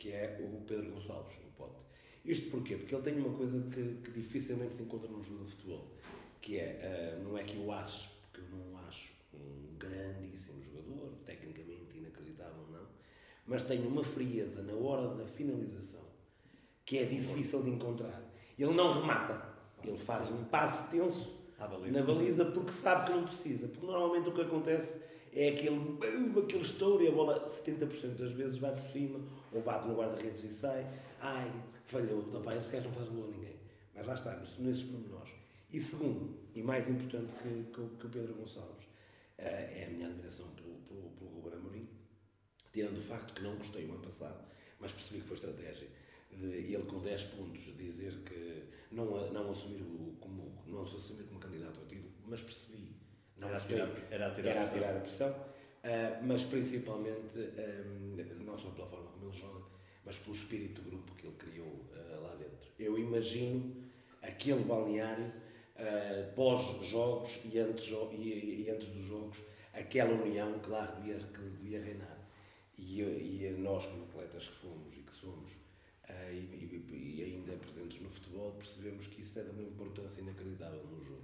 que 0.01 0.11
é 0.11 0.35
o 0.41 0.61
Pedro 0.61 0.89
Gonçalves, 0.89 1.37
o 1.37 1.51
Pote. 1.55 1.77
Isto 2.23 2.51
porquê? 2.51 2.77
Porque 2.77 2.93
ele 2.93 3.03
tem 3.03 3.17
uma 3.17 3.35
coisa 3.35 3.61
que, 3.69 3.95
que 4.03 4.11
dificilmente 4.11 4.73
se 4.73 4.83
encontra 4.83 5.09
num 5.09 5.23
jogo 5.23 5.43
de 5.43 5.51
futebol, 5.51 5.87
que 6.39 6.57
é, 6.57 7.17
uh, 7.19 7.23
não 7.23 7.37
é 7.37 7.43
que 7.43 7.55
eu 7.57 7.71
acho, 7.71 8.09
porque 8.21 8.41
eu 8.41 8.57
não 8.57 8.77
acho 8.87 9.13
um 9.33 9.77
grandíssimo 9.77 10.61
jogador, 10.61 11.13
tecnicamente 11.25 11.97
inacreditável 11.97 12.65
não, 12.71 12.87
mas 13.47 13.63
tem 13.63 13.85
uma 13.85 14.03
frieza 14.03 14.61
na 14.61 14.73
hora 14.73 15.15
da 15.15 15.25
finalização 15.25 16.01
que 16.85 16.97
é 16.97 17.05
difícil 17.05 17.63
de 17.63 17.69
encontrar. 17.69 18.21
Ele 18.57 18.73
não 18.73 18.91
remata, 18.91 19.41
ele 19.83 19.97
faz 19.97 20.29
um 20.29 20.43
passe 20.43 20.91
tenso 20.91 21.41
baliza. 21.67 21.99
na 21.99 22.05
baliza 22.05 22.45
porque 22.45 22.71
sabe 22.71 23.05
que 23.05 23.11
não 23.11 23.23
precisa. 23.23 23.67
Porque 23.67 23.85
normalmente 23.85 24.29
o 24.29 24.31
que 24.33 24.41
acontece 24.41 25.01
é 25.33 25.49
aquele, 25.49 25.97
aquele 26.37 26.63
estouro 26.63 27.03
e 27.03 27.07
a 27.07 27.11
bola 27.11 27.47
70% 27.47 28.15
das 28.15 28.31
vezes 28.31 28.57
vai 28.57 28.73
por 28.73 28.83
cima 28.83 29.19
ou 29.51 29.61
bate 29.61 29.87
no 29.87 29.95
guarda-redes 29.95 30.43
e 30.43 30.49
sai. 30.49 30.85
Ai, 31.19 31.51
falhou, 31.91 32.19
opa, 32.33 32.55
este 32.55 32.73
gajo 32.73 32.87
não 32.87 32.93
faz 32.93 33.09
gol 33.09 33.25
a 33.25 33.27
ninguém. 33.27 33.59
Mas 33.93 34.07
lá 34.07 34.13
está, 34.13 34.35
nesses 34.37 34.83
pormenores. 34.83 35.33
E 35.71 35.79
segundo, 35.79 36.37
e 36.55 36.63
mais 36.63 36.89
importante 36.89 37.35
que, 37.35 37.63
que, 37.71 37.97
que 37.97 38.05
o 38.05 38.09
Pedro 38.09 38.33
Gonçalves, 38.35 38.85
uh, 38.85 38.89
é 39.39 39.85
a 39.87 39.89
minha 39.91 40.07
admiração 40.07 40.47
pelo, 40.51 40.75
pelo, 40.87 41.09
pelo 41.11 41.29
Ruben 41.29 41.53
Amorim, 41.53 41.89
tirando 42.71 42.97
o 42.97 43.01
facto 43.01 43.33
que 43.33 43.43
não 43.43 43.55
gostei 43.55 43.85
o 43.85 43.91
ano 43.91 44.01
passado, 44.01 44.45
mas 44.79 44.91
percebi 44.91 45.21
que 45.21 45.27
foi 45.27 45.35
estratégia 45.35 45.87
de 46.31 46.73
ele 46.73 46.83
com 46.83 46.99
10 46.99 47.23
pontos 47.23 47.61
dizer 47.77 48.17
que 48.23 48.63
não, 48.91 49.31
não 49.31 49.51
assumir 49.51 49.81
o, 49.81 50.15
como 50.19 50.63
não 50.65 50.85
se 50.87 50.95
assumir 50.95 51.23
como 51.23 51.39
candidato 51.39 51.79
ao 51.79 51.85
título, 51.85 52.11
mas 52.25 52.41
percebi 52.41 52.95
não 53.37 53.49
era, 53.49 53.57
gostei, 53.57 53.81
a 53.81 53.87
tirar, 53.87 54.07
era 54.11 54.27
a 54.27 54.33
tirar, 54.33 54.49
era 54.51 54.61
a, 54.61 54.69
tirar 54.69 54.95
a 54.95 54.99
pressão, 54.99 55.31
uh, 55.31 56.23
mas 56.23 56.43
principalmente 56.43 57.37
um, 57.39 58.43
não 58.45 58.57
só 58.57 58.69
pela 58.71 58.87
forma 58.87 59.11
como 59.11 59.29
ele 59.29 59.37
joga, 59.37 59.65
mas 60.05 60.17
pelo 60.17 60.35
espírito 60.35 60.81
do 60.81 60.89
grupo 60.89 61.13
que 61.15 61.27
ele 61.27 61.35
criou 61.37 61.67
uh, 61.67 62.21
lá 62.23 62.35
dentro. 62.35 62.69
Eu 62.79 62.97
imagino 62.97 63.75
aquele 64.21 64.63
balneário 64.63 65.25
uh, 65.25 66.33
pós-jogos 66.35 67.39
e 67.45 67.59
antes, 67.59 67.87
e, 68.13 68.65
e, 68.65 68.69
antes 68.69 68.89
dos 68.89 69.05
jogos, 69.05 69.37
aquela 69.73 70.13
união 70.13 70.59
que 70.59 70.69
lá 70.69 70.85
devia, 70.85 71.17
que 71.17 71.41
devia 71.41 71.81
reinar. 71.81 72.17
E, 72.77 73.01
e 73.01 73.55
nós, 73.59 73.85
como 73.85 74.03
atletas 74.05 74.47
que 74.47 74.55
fomos 74.55 74.93
e 74.93 75.01
que 75.01 75.13
somos, 75.13 75.51
uh, 75.51 76.31
e, 76.31 77.15
e, 77.17 77.23
ainda 77.23 77.53
presentes 77.57 78.01
no 78.01 78.09
futebol, 78.09 78.51
percebemos 78.57 79.07
que 79.07 79.21
isso 79.21 79.39
é 79.39 79.43
de 79.43 79.51
uma 79.51 79.63
importância 79.63 80.21
inacreditável 80.21 80.83
no 80.85 81.03
jogo. 81.05 81.21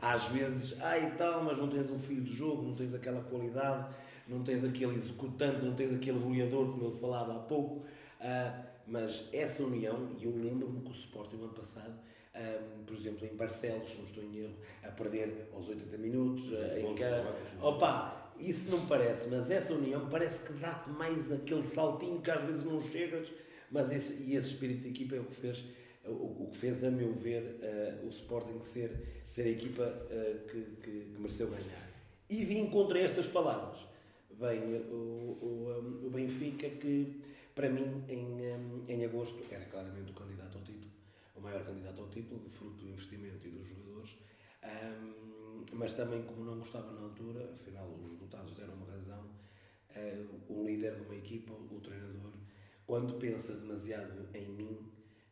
Às 0.00 0.28
vezes, 0.28 0.80
ah 0.80 0.98
e 0.98 1.10
tal, 1.12 1.42
mas 1.42 1.58
não 1.58 1.68
tens 1.68 1.90
um 1.90 1.98
fio 1.98 2.20
de 2.20 2.32
jogo, 2.32 2.62
não 2.62 2.74
tens 2.74 2.94
aquela 2.94 3.20
qualidade, 3.22 3.94
não 4.28 4.42
tens 4.44 4.64
aquele 4.64 4.94
executante, 4.94 5.64
não 5.64 5.74
tens 5.74 5.92
aquele 5.92 6.18
goleador, 6.18 6.70
como 6.70 6.86
ele 6.86 7.00
falava 7.00 7.36
há 7.36 7.38
pouco. 7.40 7.84
Uh, 8.20 8.66
mas 8.86 9.28
essa 9.32 9.62
união, 9.62 10.16
e 10.18 10.24
eu 10.24 10.34
lembro-me 10.34 10.80
que 10.80 10.88
o 10.88 10.92
Sporting, 10.92 11.36
no 11.36 11.44
ano 11.44 11.54
passado, 11.54 11.94
um, 12.34 12.84
por 12.84 12.96
exemplo, 12.96 13.26
em 13.26 13.34
Barcelos, 13.34 13.96
não 13.96 14.04
estou 14.04 14.22
em 14.24 14.38
erro, 14.38 14.54
a 14.82 14.88
perder 14.88 15.48
aos 15.52 15.68
80 15.68 15.98
minutos, 15.98 16.48
uh, 16.50 16.78
em. 16.78 17.62
Opa, 17.62 18.32
isso 18.38 18.70
não 18.70 18.86
parece, 18.86 19.28
mas 19.28 19.50
essa 19.50 19.74
união 19.74 20.08
parece 20.08 20.46
que 20.46 20.52
dá-te 20.54 20.90
mais 20.90 21.32
aquele 21.32 21.62
saltinho 21.62 22.20
que 22.20 22.30
às 22.30 22.42
vezes 22.44 22.64
não 22.64 22.80
chegas, 22.80 23.28
mas 23.70 23.92
esse, 23.92 24.22
e 24.22 24.36
esse 24.36 24.52
espírito 24.52 24.82
de 24.82 24.88
equipa 24.88 25.16
é 25.16 25.20
o 25.20 25.24
que 25.24 25.34
fez, 25.34 25.64
o, 26.04 26.44
o 26.44 26.48
que 26.50 26.56
fez 26.56 26.84
a 26.84 26.90
meu 26.90 27.12
ver, 27.12 27.42
uh, 27.42 28.06
o 28.06 28.08
Sporting 28.08 28.60
ser, 28.60 29.24
ser 29.26 29.42
a 29.42 29.48
equipa 29.48 29.82
uh, 29.82 30.46
que, 30.46 30.62
que, 30.82 30.90
que, 31.12 31.18
mereceu 31.18 31.48
ganhar. 31.48 31.88
E 32.30 32.44
vim 32.44 32.66
contra 32.66 32.98
estas 32.98 33.26
palavras. 33.26 33.78
Bem, 34.38 34.60
o, 34.90 34.94
o, 34.94 36.06
o 36.06 36.10
Benfica 36.10 36.68
que 36.68 37.20
para 37.58 37.68
mim, 37.68 38.04
em, 38.08 38.84
em 38.86 39.04
agosto, 39.04 39.44
era 39.50 39.64
claramente 39.64 40.12
o 40.12 40.14
candidato 40.14 40.58
ao 40.58 40.62
título, 40.62 40.92
o 41.34 41.40
maior 41.40 41.64
candidato 41.64 42.00
ao 42.00 42.08
título, 42.08 42.38
de 42.38 42.48
fruto 42.48 42.84
do 42.84 42.88
investimento 42.88 43.48
e 43.48 43.50
dos 43.50 43.66
jogadores, 43.66 44.16
um, 44.62 45.64
mas 45.72 45.92
também, 45.92 46.22
como 46.22 46.44
não 46.44 46.60
gostava 46.60 46.92
na 46.92 47.00
altura, 47.00 47.50
afinal 47.52 47.88
os 47.88 48.12
resultados 48.12 48.52
deram-me 48.52 48.88
razão, 48.88 49.24
uh, 49.90 50.40
o 50.48 50.64
líder 50.64 50.94
de 50.94 51.00
uma 51.00 51.16
equipa, 51.16 51.52
o 51.52 51.80
treinador, 51.80 52.30
quando 52.86 53.14
pensa 53.14 53.54
demasiado 53.54 54.28
em 54.32 54.46
mim, 54.50 54.78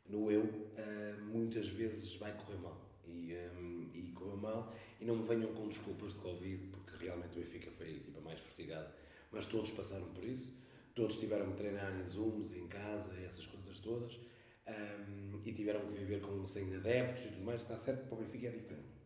no 0.08 0.28
eu, 0.28 0.42
uh, 0.42 1.24
muitas 1.26 1.68
vezes 1.68 2.16
vai 2.16 2.36
correr 2.36 2.58
mal. 2.58 2.90
E, 3.06 3.36
um, 3.56 3.88
e 3.94 4.10
correu 4.16 4.36
mal, 4.36 4.74
e 5.00 5.04
não 5.04 5.14
me 5.14 5.28
venham 5.28 5.54
com 5.54 5.68
desculpas 5.68 6.12
de 6.12 6.18
Covid, 6.18 6.66
porque 6.72 7.04
realmente 7.04 7.38
o 7.38 7.40
Benfica 7.40 7.70
foi 7.70 7.86
a 7.86 7.90
equipa 7.90 8.20
mais 8.20 8.40
fustigada, 8.40 8.92
mas 9.30 9.46
todos 9.46 9.70
passaram 9.70 10.08
por 10.08 10.24
isso 10.24 10.65
todos 10.96 11.18
tiveram 11.18 11.50
que 11.50 11.58
treinar 11.58 11.94
em 11.94 12.04
Zooms, 12.04 12.54
em 12.54 12.66
casa, 12.66 13.14
essas 13.20 13.46
coisas 13.46 13.78
todas, 13.78 14.18
um, 14.66 15.40
e 15.44 15.52
tiveram 15.52 15.86
que 15.86 15.92
viver 15.92 16.20
com 16.22 16.44
100 16.44 16.76
adeptos 16.76 17.26
e 17.26 17.28
tudo 17.28 17.44
mais. 17.44 17.62
Está 17.62 17.76
certo 17.76 18.04
que 18.04 18.08
para 18.08 18.18
o 18.18 18.22
Benfica 18.22 18.48
é 18.48 18.50
diferente. 18.50 18.96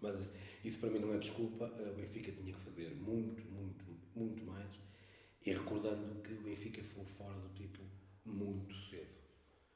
Mas 0.00 0.16
isso 0.64 0.78
para 0.78 0.90
mim 0.90 1.00
não 1.00 1.12
é 1.12 1.18
desculpa. 1.18 1.66
O 1.66 1.94
Benfica 1.96 2.30
tinha 2.30 2.54
que 2.54 2.60
fazer 2.60 2.94
muito, 2.94 3.44
muito, 3.50 3.84
muito 4.14 4.44
mais. 4.44 4.70
E 5.44 5.52
recordando 5.52 6.22
que 6.22 6.32
o 6.32 6.42
Benfica 6.42 6.82
foi 6.84 7.04
fora 7.04 7.34
do 7.34 7.48
título 7.52 7.88
muito 8.24 8.74
cedo. 8.76 9.18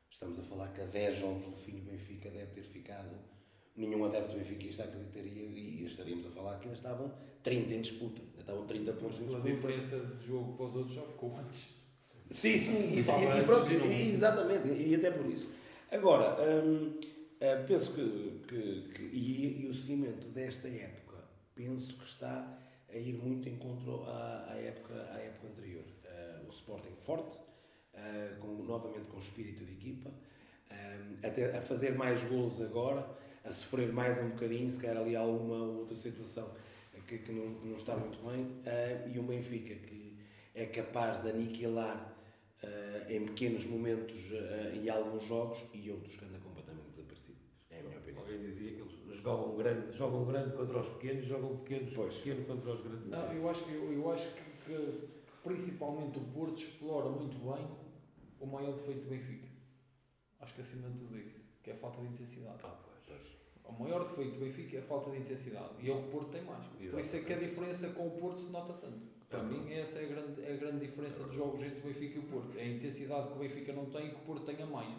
Estamos 0.09 0.39
a 0.39 0.43
falar 0.45 0.73
que 0.73 0.81
a 0.81 0.87
10 0.87 1.19
jogos 1.19 1.47
do 1.47 1.57
fim 1.57 1.81
o 1.81 1.85
Benfica 1.85 2.31
deve 2.31 2.53
ter 2.53 2.63
ficado 2.63 3.19
nenhum 3.77 4.05
adepto 4.05 4.37
benfiquista 4.37 4.85
acreditaria 4.85 5.43
e 5.43 5.85
estaríamos 5.85 6.27
a 6.27 6.31
falar 6.31 6.59
que 6.59 6.65
ainda 6.67 6.77
estavam 6.77 7.13
30 7.43 7.75
em 7.75 7.81
disputa, 7.81 8.21
ainda 8.21 8.41
estavam 8.41 8.67
30 8.67 8.93
pontos 8.93 9.21
em 9.21 9.25
disputa. 9.25 9.49
A 9.49 9.51
diferença 9.51 9.99
de 9.99 10.27
jogo 10.27 10.53
para 10.57 10.67
os 10.67 10.77
outros 10.77 10.95
já 10.95 11.03
ficou 11.03 11.37
antes. 11.37 11.69
Sim, 12.31 12.59
sim, 12.59 12.95
e, 12.97 13.01
e, 13.01 13.45
pronto, 13.45 13.71
exatamente, 13.71 14.69
e 14.69 14.95
até 14.95 15.11
por 15.11 15.27
isso. 15.27 15.49
Agora, 15.91 16.37
hum, 16.65 16.99
eh, 17.39 17.57
penso 17.67 17.93
que, 17.93 18.41
que, 18.47 18.89
que 18.95 19.03
e, 19.03 19.65
e, 19.65 19.67
o 19.69 19.75
seguimento 19.75 20.29
desta 20.29 20.69
época, 20.69 21.19
penso 21.55 21.95
que 21.97 22.05
está 22.05 22.57
a 22.89 22.97
ir 22.97 23.15
muito 23.15 23.49
em 23.49 23.57
contra 23.57 23.93
à, 24.11 24.53
à, 24.53 24.57
época, 24.59 24.95
à 25.13 25.19
época 25.19 25.49
anterior. 25.49 25.83
Uh, 26.05 26.47
o 26.47 26.51
Sporting 26.51 26.95
forte, 26.97 27.37
uh, 27.37 28.39
com, 28.39 28.63
novamente 28.63 29.09
com 29.09 29.19
espírito 29.19 29.65
de 29.65 29.73
equipa, 29.73 30.11
um, 30.71 31.27
a, 31.27 31.31
ter, 31.31 31.55
a 31.57 31.61
fazer 31.61 31.97
mais 31.97 32.23
gols 32.25 32.61
agora, 32.61 33.07
a 33.45 33.53
sofrer 33.53 33.93
mais 33.93 34.21
um 34.21 34.31
bocadinho, 34.31 34.71
se 34.71 34.81
calhar 34.81 35.03
ali 35.03 35.17
alguma 35.17 35.57
outra 35.57 35.97
situação 35.97 36.51
que, 37.07 37.19
que, 37.19 37.33
não, 37.33 37.55
que 37.55 37.67
não 37.67 37.77
está 37.77 37.97
muito 37.97 38.19
bem, 38.25 38.45
uh, 38.45 39.09
e 39.13 39.19
um 39.19 39.27
Benfica 39.27 39.75
que 39.75 40.19
é 40.55 40.67
capaz 40.67 41.21
de 41.23 41.31
aniquilar 41.31 42.15
uh, 42.63 43.13
em 43.13 43.27
pequenos 43.27 43.67
momentos 43.67 44.31
uh, 44.31 44.75
e 44.81 44.89
alguns 44.89 45.25
jogos 45.25 45.65
e 45.75 45.91
outros 45.91 46.17
que 46.17 46.25
andam 46.25 46.41
completamente 46.41 46.91
desaparecidos. 46.91 47.43
É 47.71 47.81
a 47.81 47.83
minha 47.83 47.99
opinião. 47.99 48.23
Alguém 48.23 48.41
dizia 48.41 48.73
que 48.73 48.81
eles 48.81 49.17
jogam 49.19 49.57
grande, 49.57 49.97
jogam 49.97 50.25
grande 50.25 50.57
contra 50.57 50.81
os 50.81 50.89
pequenos, 50.89 51.27
jogam 51.27 51.57
pequenos, 51.59 51.95
Pois. 51.95 52.17
pequeno 52.17 52.45
contra 52.45 52.73
os 52.73 52.81
grandes. 52.83 53.09
Não, 53.09 53.33
eu 53.33 53.49
acho, 53.49 53.65
eu, 53.71 53.93
eu 53.93 54.13
acho 54.13 54.29
que, 54.35 54.43
que 54.67 55.09
principalmente 55.43 56.19
o 56.19 56.23
Porto 56.23 56.59
explora 56.59 57.11
muito 57.11 57.37
bem 57.39 57.67
o 58.41 58.47
maior 58.47 58.73
defeito 58.73 59.03
do 59.03 59.11
Benfica. 59.11 59.49
Acho 60.41 60.55
que 60.55 60.61
acima 60.61 60.89
de 60.91 60.99
tudo 60.99 61.17
é 61.17 61.21
isso, 61.21 61.45
que 61.63 61.71
é 61.71 61.73
a 61.73 61.77
falta 61.77 62.01
de 62.01 62.09
intensidade. 62.09 62.59
Ah, 62.65 62.77
pois. 62.83 62.92
O 63.65 63.73
maior 63.83 64.03
defeito 64.03 64.33
do 64.35 64.41
Benfica 64.41 64.77
é 64.77 64.81
a 64.81 64.83
falta 64.83 65.11
de 65.11 65.19
intensidade. 65.19 65.71
E 65.81 65.91
é 65.91 65.93
o 65.93 66.03
que 66.03 66.09
o 66.09 66.11
Porto 66.11 66.31
tem 66.31 66.43
mais. 66.43 66.67
Por 66.67 67.01
isso 67.01 67.17
é 67.17 67.21
que 67.21 67.33
a 67.33 67.39
diferença 67.39 67.89
com 67.91 68.07
o 68.07 68.11
Porto 68.11 68.39
se 68.39 68.51
nota 68.51 68.73
tanto. 68.75 69.01
Para 69.29 69.41
É 69.41 69.43
mim, 69.45 69.73
essa 69.73 69.99
é 69.99 70.05
a 70.05 70.09
grande, 70.09 70.43
é 70.43 70.53
a 70.53 70.57
grande 70.57 70.81
diferença 70.87 71.23
dos 71.25 71.33
jogos 71.33 71.63
entre 71.63 71.79
o 71.79 71.83
Benfica 71.85 72.17
e 72.17 72.19
o 72.19 72.25
Porto. 72.25 72.59
É 72.59 72.63
a 72.63 72.69
intensidade 72.69 73.29
que 73.29 73.35
o 73.35 73.39
Benfica 73.39 73.73
não 73.73 73.87
tem 73.87 74.07
e 74.07 74.11
que 74.11 74.17
o 74.17 74.21
Porto 74.21 74.45
tenha 74.45 74.67
mais. 74.67 74.95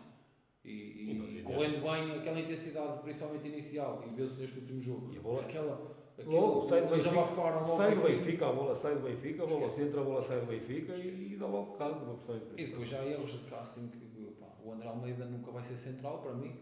E, 0.65 0.69
e, 0.71 1.39
E 1.39 1.43
correndo 1.43 1.81
bem 1.83 2.17
aquela 2.17 2.39
intensidade, 2.39 3.01
principalmente 3.03 3.47
inicial, 3.47 4.03
e 4.07 4.15
vê-se 4.15 4.39
neste 4.39 4.57
último 4.59 4.79
jogo. 4.79 5.13
E 5.13 5.17
a 5.17 5.21
bola? 5.21 5.41
Aquela. 5.41 6.03
Logo, 6.25 6.61
sai 6.61 6.81
do 6.81 6.89
Benfica, 6.89 7.65
Sai 7.65 7.95
do. 7.95 8.01
Benfica, 8.01 8.47
a 8.47 8.53
bola 8.53 8.75
sai 8.75 8.95
do 8.95 9.01
Benfica, 9.01 9.43
a 9.43 9.47
bola 9.47 9.65
entra, 9.81 10.01
a 10.01 10.03
bola 10.03 10.21
sai 10.21 10.39
do 10.41 10.45
Benfica 10.47 10.95
e, 10.95 11.33
e 11.33 11.35
dá 11.37 11.47
logo 11.47 11.73
caso 11.73 11.95
uma 11.97 12.13
pressão 12.15 12.41
E 12.55 12.65
depois 12.67 12.87
já 12.87 12.99
há 13.01 13.05
erros 13.05 13.31
de 13.31 13.39
casting 13.49 13.87
que 13.87 13.97
pá, 14.39 14.47
o 14.63 14.71
André 14.71 14.87
Almeida 14.87 15.25
nunca 15.25 15.51
vai 15.51 15.63
ser 15.63 15.75
central 15.75 16.21
para 16.21 16.33
mim. 16.33 16.55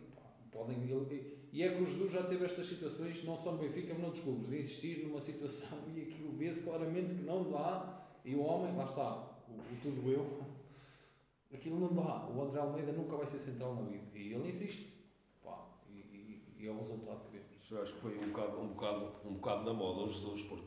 Podem, 0.52 0.78
e 1.52 1.64
é 1.64 1.76
que 1.76 1.82
o 1.82 1.86
Jesus 1.86 2.14
já 2.14 2.24
teve 2.24 2.46
estas 2.46 2.66
situações, 2.66 3.24
não 3.26 3.36
só 3.36 3.52
no 3.52 3.58
Benfica, 3.58 3.94
mas 3.94 4.02
noutros 4.02 4.24
clubes, 4.24 4.48
de 4.48 4.58
insistir 4.58 5.04
numa 5.04 5.20
situação 5.20 5.80
e 5.94 6.02
aquilo 6.02 6.32
vê-se 6.32 6.64
claramente 6.64 7.14
que 7.14 7.24
não 7.24 7.50
dá. 7.52 8.08
E 8.24 8.36
o 8.36 8.42
homem, 8.42 8.76
lá 8.76 8.86
está, 8.86 9.16
o, 9.50 9.54
o 9.54 9.78
tudo 9.82 10.10
eu, 10.10 10.26
aquilo 11.54 11.80
não 11.80 11.94
dá. 11.94 12.28
O 12.28 12.42
André 12.42 12.62
Almeida 12.62 12.94
nunca 12.94 13.18
vai 13.18 13.26
ser 13.26 13.40
central 13.40 13.76
na 13.76 13.82
vida. 13.82 14.18
E 14.18 14.34
ele 14.34 14.48
insiste. 14.48 14.94
Pá, 15.44 15.68
e, 15.90 15.98
e, 15.98 16.44
e 16.60 16.68
é 16.68 16.72
o 16.72 16.78
resultado 16.78 17.26
que 17.26 17.38
vemos. 17.38 17.70
Eu 17.70 17.82
acho 17.82 17.94
que 17.94 18.00
foi 18.00 18.18
um 18.18 18.28
bocado, 18.32 18.60
um 18.60 18.68
bocado, 18.68 19.12
um 19.26 19.34
bocado 19.34 19.64
na 19.66 19.74
moda 19.74 20.04
o 20.04 20.08
Jesus, 20.08 20.44
porque 20.44 20.66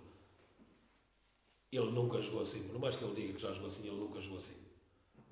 ele 1.72 1.90
nunca 1.92 2.20
jogou 2.20 2.42
assim. 2.42 2.62
Por 2.68 2.78
mais 2.78 2.96
que 2.96 3.04
ele 3.04 3.14
diga 3.14 3.32
que 3.32 3.40
já 3.40 3.52
jogou 3.52 3.68
assim, 3.68 3.88
ele 3.88 3.96
nunca 3.96 4.20
jogou 4.20 4.36
assim. 4.36 4.54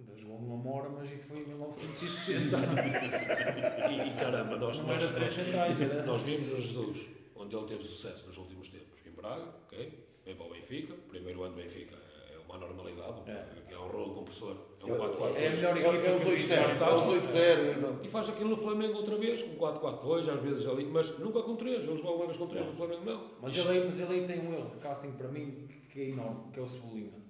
Ainda 0.09 0.17
jogou 0.21 0.41
numa 0.41 0.57
mora, 0.57 0.89
mas 0.89 1.11
isso 1.13 1.29
foi 1.29 1.39
em 1.41 1.47
1960. 1.47 2.57
E, 3.91 4.09
e 4.09 4.15
caramba, 4.15 4.57
nós, 4.57 4.79
não 4.79 4.87
nós, 4.87 5.03
era 5.03 5.13
três 5.13 5.37
nós, 5.37 5.47
centrais, 5.47 5.81
era. 5.81 6.03
nós 6.07 6.23
vimos 6.23 6.53
o 6.53 6.61
Jesus, 6.61 7.07
onde 7.37 7.55
ele 7.57 7.67
teve 7.67 7.83
sucesso 7.83 8.29
nos 8.29 8.39
últimos 8.39 8.69
tempos. 8.69 9.01
Em 9.07 9.11
Braga, 9.11 9.45
ok? 9.67 10.05
Vem 10.25 10.35
para 10.37 10.47
o 10.47 10.51
Benfica, 10.51 10.95
primeiro 11.09 11.43
ano 11.43 11.55
do 11.57 11.63
Benfica 11.63 11.97
é 11.97 12.39
uma 12.49 12.59
normalidade, 12.59 13.23
É. 13.29 13.73
é, 13.73 13.79
um 13.79 13.89
rolo 13.89 14.15
compressor, 14.15 14.57
é 14.81 14.85
um 14.85 14.89
Eu- 14.89 14.97
4-4-2. 14.99 15.37
É 15.37 15.47
a 15.47 15.75
melhor 15.75 15.77
É, 15.77 15.99
equipa 15.99 16.07
é 16.07 16.15
os 16.15 16.23
que 16.23 16.29
eu 16.29 16.37
vi. 16.37 16.43
8-0, 16.43 16.83
é 16.83 16.95
os 16.95 17.03
8-0. 17.03 17.81
não. 17.81 18.03
E 18.05 18.09
faz 18.09 18.29
aquilo 18.29 18.51
no 18.51 18.57
Flamengo 18.57 18.95
outra 18.99 19.17
vez, 19.17 19.43
com 19.43 19.57
4-4-2, 19.57 20.29
às 20.29 20.41
vezes 20.41 20.67
ali, 20.67 20.85
mas 20.87 21.19
nunca 21.19 21.43
com 21.43 21.57
3. 21.57 21.83
Ele 21.85 21.97
jogou 21.97 22.11
alguma 22.13 22.27
vez 22.27 22.39
com 22.39 22.47
3 22.47 22.67
no 22.67 22.73
Flamengo, 22.73 23.05
não. 23.05 23.31
Mas 23.41 23.57
ele, 23.57 23.69
aí, 23.69 23.85
mas 23.87 24.01
ele 24.01 24.27
tem 24.27 24.41
um 24.41 24.55
erro 24.55 24.71
de 24.71 24.77
casting 24.79 25.13
para 25.13 25.29
mim 25.29 25.69
que 25.91 26.01
é 26.01 26.09
enorme, 26.11 26.51
que 26.53 26.59
é 26.59 26.63
o 26.63 26.69
Cebolinha. 26.69 27.22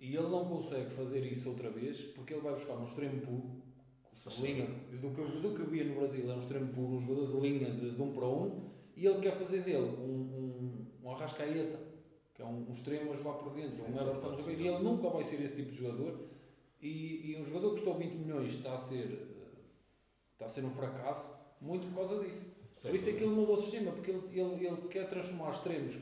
E 0.00 0.16
ele 0.16 0.28
não 0.28 0.46
consegue 0.46 0.90
fazer 0.90 1.20
isso 1.30 1.50
outra 1.50 1.70
vez 1.70 2.00
porque 2.00 2.32
ele 2.32 2.40
vai 2.40 2.52
buscar 2.52 2.74
um 2.74 2.84
extremo 2.84 3.20
puro. 3.20 3.62
O 4.10 4.16
Cebolinha, 4.16 4.66
do 4.66 5.10
que, 5.10 5.40
do 5.40 5.54
que 5.54 5.60
eu 5.60 5.66
via 5.66 5.84
no 5.84 5.94
Brasil, 5.94 6.30
é 6.30 6.34
um 6.34 6.38
extremo 6.38 6.72
puro, 6.72 6.94
um 6.94 6.98
jogador 6.98 7.26
de 7.32 7.48
linha 7.48 7.70
de, 7.70 7.90
de 7.94 8.02
um 8.02 8.12
para 8.12 8.26
um, 8.26 8.70
e 8.96 9.06
ele 9.06 9.20
quer 9.20 9.32
fazer 9.32 9.62
dele 9.62 9.96
um, 9.98 10.10
um, 10.10 10.86
um 11.02 11.10
arrascaeta, 11.10 11.78
que 12.34 12.42
é 12.42 12.44
um, 12.44 12.66
um 12.68 12.72
extremo 12.72 13.12
a 13.12 13.14
jogar 13.14 13.34
por 13.34 13.52
dentro, 13.52 13.76
Sim, 13.76 13.92
um 13.92 14.00
Everton 14.00 14.40
ser. 14.40 14.58
e 14.58 14.66
ele 14.66 14.78
nunca 14.82 15.08
vai 15.10 15.22
ser 15.22 15.42
esse 15.42 15.56
tipo 15.56 15.70
de 15.70 15.76
jogador. 15.76 16.18
E, 16.80 17.30
e 17.30 17.36
um 17.38 17.44
jogador 17.44 17.70
que 17.70 17.74
custou 17.76 17.98
20 17.98 18.12
milhões 18.14 18.54
está 18.54 18.72
a 18.72 18.78
ser, 18.78 19.04
eh, 19.04 19.60
está 20.32 20.46
a 20.46 20.48
ser 20.48 20.64
um 20.64 20.70
fracasso 20.70 21.30
muito 21.60 21.86
por 21.88 21.96
causa 21.96 22.24
disso. 22.24 22.58
Por 22.80 22.94
isso 22.94 23.10
é 23.10 23.12
que 23.12 23.22
ele 23.22 23.34
mudou 23.34 23.54
o 23.54 23.58
sistema, 23.58 23.92
porque 23.92 24.10
ele, 24.10 24.22
ele, 24.32 24.66
ele 24.66 24.88
quer 24.88 25.08
transformar 25.10 25.50
extremos 25.50 25.98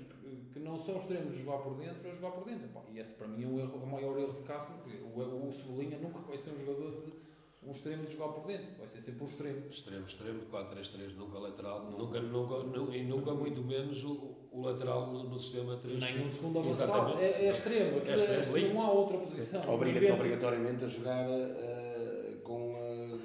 que, 0.58 0.64
não 0.64 0.76
são 0.78 0.96
extremos 0.96 1.34
de 1.34 1.42
jogar 1.42 1.58
por 1.58 1.74
dentro 1.76 2.08
a 2.10 2.14
jogar 2.14 2.30
por 2.32 2.44
dentro. 2.44 2.68
E 2.92 2.98
esse 2.98 3.14
para 3.14 3.28
mim 3.28 3.44
é 3.44 3.46
um 3.46 3.58
erro, 3.58 3.78
o 3.82 3.86
maior 3.86 4.18
erro 4.18 4.32
de 4.32 4.42
casting. 4.42 4.74
porque 4.82 4.98
O, 4.98 5.48
o, 5.48 5.52
Cebolinha 5.52 5.98
nunca 5.98 6.18
vai 6.20 6.36
ser 6.36 6.50
um 6.52 6.58
jogador 6.58 6.90
de 7.04 7.12
um 7.60 7.72
extremo 7.72 8.04
de 8.04 8.12
jogar 8.12 8.28
por 8.32 8.46
dentro, 8.46 8.66
vai 8.78 8.86
ser 8.86 9.00
sempre 9.00 9.22
um 9.22 9.26
extremo. 9.26 9.66
Extremo, 9.68 10.06
extremo, 10.06 10.38
de 10.40 10.46
4-3-3, 10.46 11.16
nunca 11.16 11.38
lateral, 11.38 11.84
nunca, 11.90 12.20
nunca, 12.20 12.58
nu- 12.62 12.94
e 12.94 13.02
nunca 13.02 13.34
muito 13.34 13.60
menos 13.62 14.02
o, 14.04 14.36
o 14.52 14.62
lateral 14.62 15.08
no, 15.12 15.24
no 15.24 15.38
sistema 15.38 15.76
3 15.76 15.98
Nem 15.98 16.24
um 16.24 16.28
segundo 16.28 16.60
avançado, 16.60 16.90
Exatamente. 16.92 17.22
é, 17.24 17.46
é 17.46 17.50
extremo, 17.50 17.98
é, 18.06 18.40
extremo. 18.40 18.74
não 18.74 18.82
há 18.82 18.90
outra 18.92 19.18
posição. 19.18 19.74
Obriga-te 19.74 20.04
Inventa. 20.04 20.20
obrigatoriamente 20.20 20.84
a 20.84 20.88
jogar 20.88 21.28
eh, 21.28 22.36
com, 22.44 22.76
eh, 22.76 23.18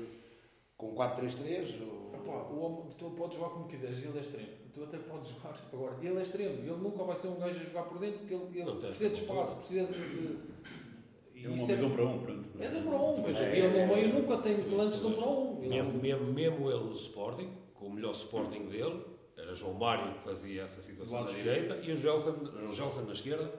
com 0.75 0.95
4-3-3. 0.95 2.02
Epá, 2.39 2.49
o 2.49 2.59
homem, 2.59 2.91
tu 2.97 3.09
podes 3.11 3.37
jogar 3.37 3.49
como 3.51 3.67
quiseres, 3.67 3.97
ele 4.03 4.17
é 4.17 4.21
extremo. 4.21 4.47
Tu 4.73 4.83
até 4.83 4.97
podes 4.97 5.29
jogar 5.29 5.59
agora. 5.71 5.95
Ele 6.01 6.17
é 6.17 6.21
extremo, 6.21 6.55
ele 6.59 6.71
nunca 6.71 7.03
vai 7.03 7.15
ser 7.15 7.27
um 7.27 7.35
gajo 7.39 7.59
a 7.59 7.63
jogar 7.63 7.83
por 7.83 7.99
dentro 7.99 8.19
porque 8.19 8.33
ele, 8.33 8.59
ele 8.61 8.71
precisa 8.79 9.09
de 9.09 9.15
espaço, 9.21 9.55
precisa 9.57 9.85
de. 9.85 9.93
de- 9.93 10.37
e 11.35 11.45
É 11.45 11.49
um 11.49 11.53
homem 11.63 11.65
de 11.77 11.83
um 11.83 11.89
para 11.91 12.05
um, 12.05 12.19
pronto. 12.19 12.49
É 12.59 12.69
número 12.69 12.95
um, 12.97 13.21
mas 13.21 13.35
É, 13.37 13.57
ele 13.57 13.77
é, 13.77 13.85
no 13.87 13.93
meio 13.95 14.09
é. 14.09 14.13
nunca 14.13 14.37
tem 14.37 14.55
lances 14.71 15.01
de 15.01 15.09
número 15.09 15.29
um. 15.29 15.57
Ele 15.61 15.69
Mesmo, 15.69 15.93
mesmo, 16.01 16.33
mesmo 16.33 16.71
ele 16.71 16.83
no 16.85 16.93
Sporting, 16.93 17.49
com 17.73 17.87
o 17.87 17.91
melhor 17.93 18.11
Sporting 18.11 18.65
dele, 18.67 19.03
era 19.35 19.53
João 19.55 19.73
Mário 19.73 20.13
que 20.13 20.19
fazia 20.23 20.61
essa 20.63 20.81
situação 20.81 21.21
na 21.21 21.29
direita 21.29 21.75
e 21.77 21.91
o 21.91 21.97
Gelson, 21.97 23.01
na 23.05 23.13
esquerda. 23.13 23.51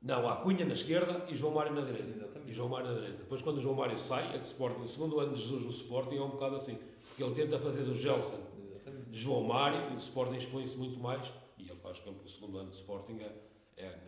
Não, 0.00 0.28
há 0.28 0.36
Cunha 0.36 0.64
na 0.64 0.72
esquerda 0.74 1.24
e 1.28 1.36
João 1.36 1.52
Mário 1.54 1.72
na 1.74 1.80
direita. 1.82 2.08
E 2.08 2.16
Exatamente. 2.16 2.52
João 2.54 2.68
Mário 2.68 2.86
na 2.88 2.94
direita. 2.94 3.16
Depois, 3.18 3.42
quando 3.42 3.58
o 3.58 3.60
João 3.60 3.74
Mário 3.74 3.98
sai, 3.98 4.28
é 4.28 4.32
que 4.32 4.38
o 4.38 4.42
Sporting, 4.42 4.80
o 4.82 4.88
segundo 4.88 5.18
ano 5.20 5.32
de 5.34 5.40
Jesus 5.40 5.64
no 5.64 5.70
Sporting 5.70 6.16
é 6.16 6.22
um 6.22 6.30
bocado 6.30 6.54
assim. 6.56 6.78
Porque 7.18 7.24
ele 7.24 7.34
tenta 7.34 7.58
fazer 7.58 7.82
do 7.82 7.96
Gelson 7.96 8.38
Exatamente. 8.64 9.08
João 9.10 9.42
Mário 9.42 9.92
o 9.92 9.96
Sporting 9.96 10.36
expõe-se 10.36 10.76
muito 10.76 11.00
mais. 11.00 11.26
E 11.58 11.62
ele 11.68 11.74
faz 11.74 11.98
que 11.98 12.08
o 12.08 12.28
segundo 12.28 12.58
ano 12.58 12.70
de 12.70 12.76
Sporting 12.76 13.18
é, 13.18 13.34
é, 13.76 13.98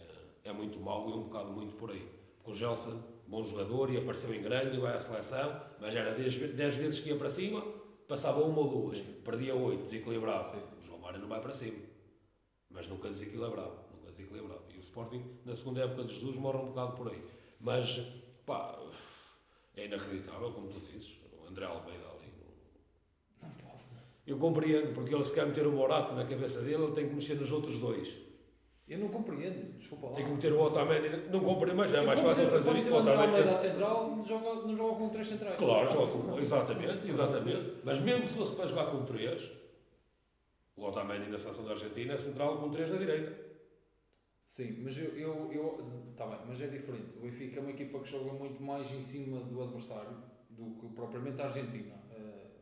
é 0.45 0.53
muito 0.53 0.79
mau 0.79 1.09
e 1.09 1.13
é 1.13 1.17
um 1.17 1.25
bocado 1.25 1.51
muito 1.51 1.75
por 1.75 1.91
aí. 1.91 2.09
Porque 2.37 2.53
o 2.53 2.55
Gelson, 2.55 3.03
bom 3.27 3.43
jogador, 3.43 3.91
e 3.91 3.97
apareceu 3.97 4.33
em 4.33 4.41
grande, 4.41 4.77
e 4.77 4.81
vai 4.81 4.95
à 4.95 5.01
seleção, 5.01 5.61
mas 5.81 5.93
era 5.93 6.15
10 6.15 6.35
vezes 6.77 7.01
que 7.01 7.09
ia 7.09 7.17
para 7.17 7.29
cima, 7.29 7.61
passava 8.07 8.45
uma 8.45 8.61
ou 8.61 8.87
duas, 8.87 8.99
Sim. 8.99 9.05
perdia 9.25 9.57
8, 9.57 9.83
desequilibrado. 9.83 10.53
Sim. 10.53 10.63
O 10.79 10.83
João 10.85 11.01
Mário 11.01 11.19
não 11.19 11.27
vai 11.27 11.41
para 11.41 11.53
cima, 11.53 11.81
mas 12.71 12.87
nunca 12.87 13.09
desequilibrado. 13.09 13.73
Nunca 13.93 14.13
desequilibrado. 14.13 14.63
E 14.73 14.77
o 14.77 14.81
Sporting, 14.81 15.25
na 15.45 15.57
segunda 15.57 15.81
época 15.81 16.05
de 16.05 16.15
Jesus, 16.15 16.37
morre 16.37 16.59
um 16.59 16.67
bocado 16.67 16.93
por 16.93 17.09
aí. 17.09 17.21
Mas, 17.59 18.01
pá, 18.47 18.79
é 19.75 19.87
inacreditável, 19.87 20.53
como 20.53 20.69
tu 20.69 20.79
dizes, 20.79 21.17
o 21.37 21.49
André 21.49 21.67
Almeida. 21.67 22.11
Eu 24.27 24.39
compreendo, 24.39 24.93
porque 24.95 25.15
ele 25.15 25.25
se 25.25 25.33
quer 25.35 25.47
meter 25.47 25.67
o 25.67 25.73
Morato 25.73 26.15
na 26.15 26.25
cabeça 26.25 26.61
dele, 26.61 26.83
ele 26.85 26.93
tem 26.93 27.09
que 27.09 27.15
mexer 27.15 27.35
nos 27.35 27.51
outros 27.51 27.79
dois. 27.79 28.17
Eu 28.87 28.99
não 28.99 29.09
compreendo, 29.09 29.77
desculpa 29.79 30.09
lá. 30.09 30.17
Tem 30.17 30.25
que 30.25 30.33
meter 30.33 30.53
o 30.53 30.61
Otamendi, 30.61 31.09
não 31.31 31.41
compreendo, 31.41 31.77
mas 31.77 31.93
é 31.95 32.03
mais 32.03 32.21
fácil 32.21 32.49
fazer 32.49 32.77
isso. 32.79 32.91
O 32.91 32.95
o 32.95 32.99
André 32.99 33.13
Almeida 33.15 33.37
à 33.37 33.41
Otamendi, 33.43 33.59
central, 33.59 34.17
não 34.17 34.25
joga, 34.25 34.55
não 34.67 34.75
joga 34.75 34.97
com 34.97 35.09
três 35.11 35.27
centrais. 35.29 35.57
claro, 35.57 35.89
joga 35.89 36.13
com- 36.13 36.39
exatamente, 36.41 37.09
exatamente. 37.09 37.73
Mas 37.85 38.01
mesmo 38.01 38.27
se 38.27 38.37
fosse 38.37 38.57
para 38.57 38.67
jogar 38.67 38.87
com 38.87 39.05
três, 39.05 39.49
o 40.77 40.85
Otamendi 40.85 41.31
na 41.31 41.39
seleção 41.39 41.65
da 41.65 41.71
Argentina 41.73 42.15
é 42.15 42.17
central 42.17 42.59
com 42.59 42.69
três 42.71 42.91
na 42.91 42.97
direita. 42.97 43.51
Sim, 44.45 44.81
mas 44.83 44.99
eu, 44.99 45.17
eu, 45.17 45.53
eu 45.53 46.13
tá 46.17 46.27
bem, 46.27 46.39
mas 46.49 46.61
é 46.61 46.67
diferente. 46.67 47.17
O 47.17 47.21
Benfica 47.21 47.61
é 47.61 47.63
uma 47.63 47.71
equipa 47.71 48.01
que 48.01 48.11
joga 48.11 48.33
muito 48.33 48.61
mais 48.61 48.91
em 48.91 49.01
cima 49.01 49.39
do 49.41 49.63
adversário 49.63 50.17
do 50.49 50.75
que 50.81 50.89
propriamente 50.97 51.41
a 51.41 51.45
Argentina. 51.45 51.95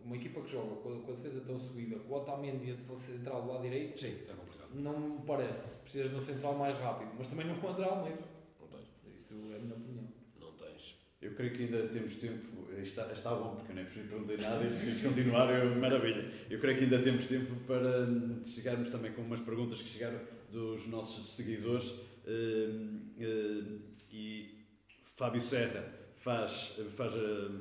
Uma 0.09 0.17
equipa 0.17 0.41
que 0.41 0.51
joga 0.51 0.77
com 0.77 0.89
a, 0.95 1.03
com 1.03 1.13
a 1.13 1.15
defesa 1.15 1.43
tão 1.47 1.59
subida, 1.59 1.97
com 1.99 2.15
o 2.15 2.17
Otamendi 2.17 2.71
a 2.73 2.75
defesa 2.75 2.99
central 2.99 3.43
do 3.43 3.49
lado 3.49 3.63
direito, 3.63 3.99
Sim, 3.99 4.17
é 4.27 4.33
complicado. 4.33 4.71
não 4.73 4.99
me 4.99 5.27
parece. 5.27 5.83
Precisas 5.83 6.09
de 6.09 6.17
um 6.17 6.21
central 6.23 6.55
mais 6.57 6.75
rápido, 6.77 7.11
mas 7.19 7.27
também 7.27 7.47
não 7.47 7.55
é 7.55 7.59
o 7.59 7.69
André 7.69 7.85
Almeida. 7.85 8.23
Não 8.59 8.69
tens. 8.69 8.89
Isso 9.15 9.35
é 9.53 9.57
a 9.57 9.59
minha 9.59 9.75
opinião. 9.75 10.09
Não 10.41 10.53
tens. 10.53 10.97
Eu 11.21 11.35
creio 11.35 11.53
que 11.53 11.65
ainda 11.65 11.89
temos 11.89 12.17
tempo, 12.17 12.73
está, 12.81 13.13
está 13.13 13.35
bom, 13.35 13.57
porque 13.57 13.73
eu 13.73 13.77
nem 13.77 13.85
preciso 13.85 14.09
perguntar 14.09 14.37
nada, 14.39 14.65
e 14.65 14.75
se 14.75 15.03
continuar, 15.07 15.51
eu, 15.51 15.77
maravilha. 15.77 16.33
Eu 16.49 16.59
creio 16.59 16.79
que 16.79 16.85
ainda 16.85 17.03
temos 17.03 17.27
tempo 17.27 17.55
para 17.67 18.09
chegarmos 18.47 18.89
também 18.89 19.13
com 19.13 19.21
umas 19.21 19.43
perguntas 19.43 19.83
que 19.83 19.91
chegaram 19.91 20.21
dos 20.51 20.87
nossos 20.87 21.37
seguidores. 21.37 21.93
hum, 22.27 23.01
hum, 23.21 23.79
e 24.11 24.65
Fábio 25.03 25.43
Serra 25.43 25.85
faz, 26.17 26.73
faz 26.89 27.13
hum, 27.15 27.61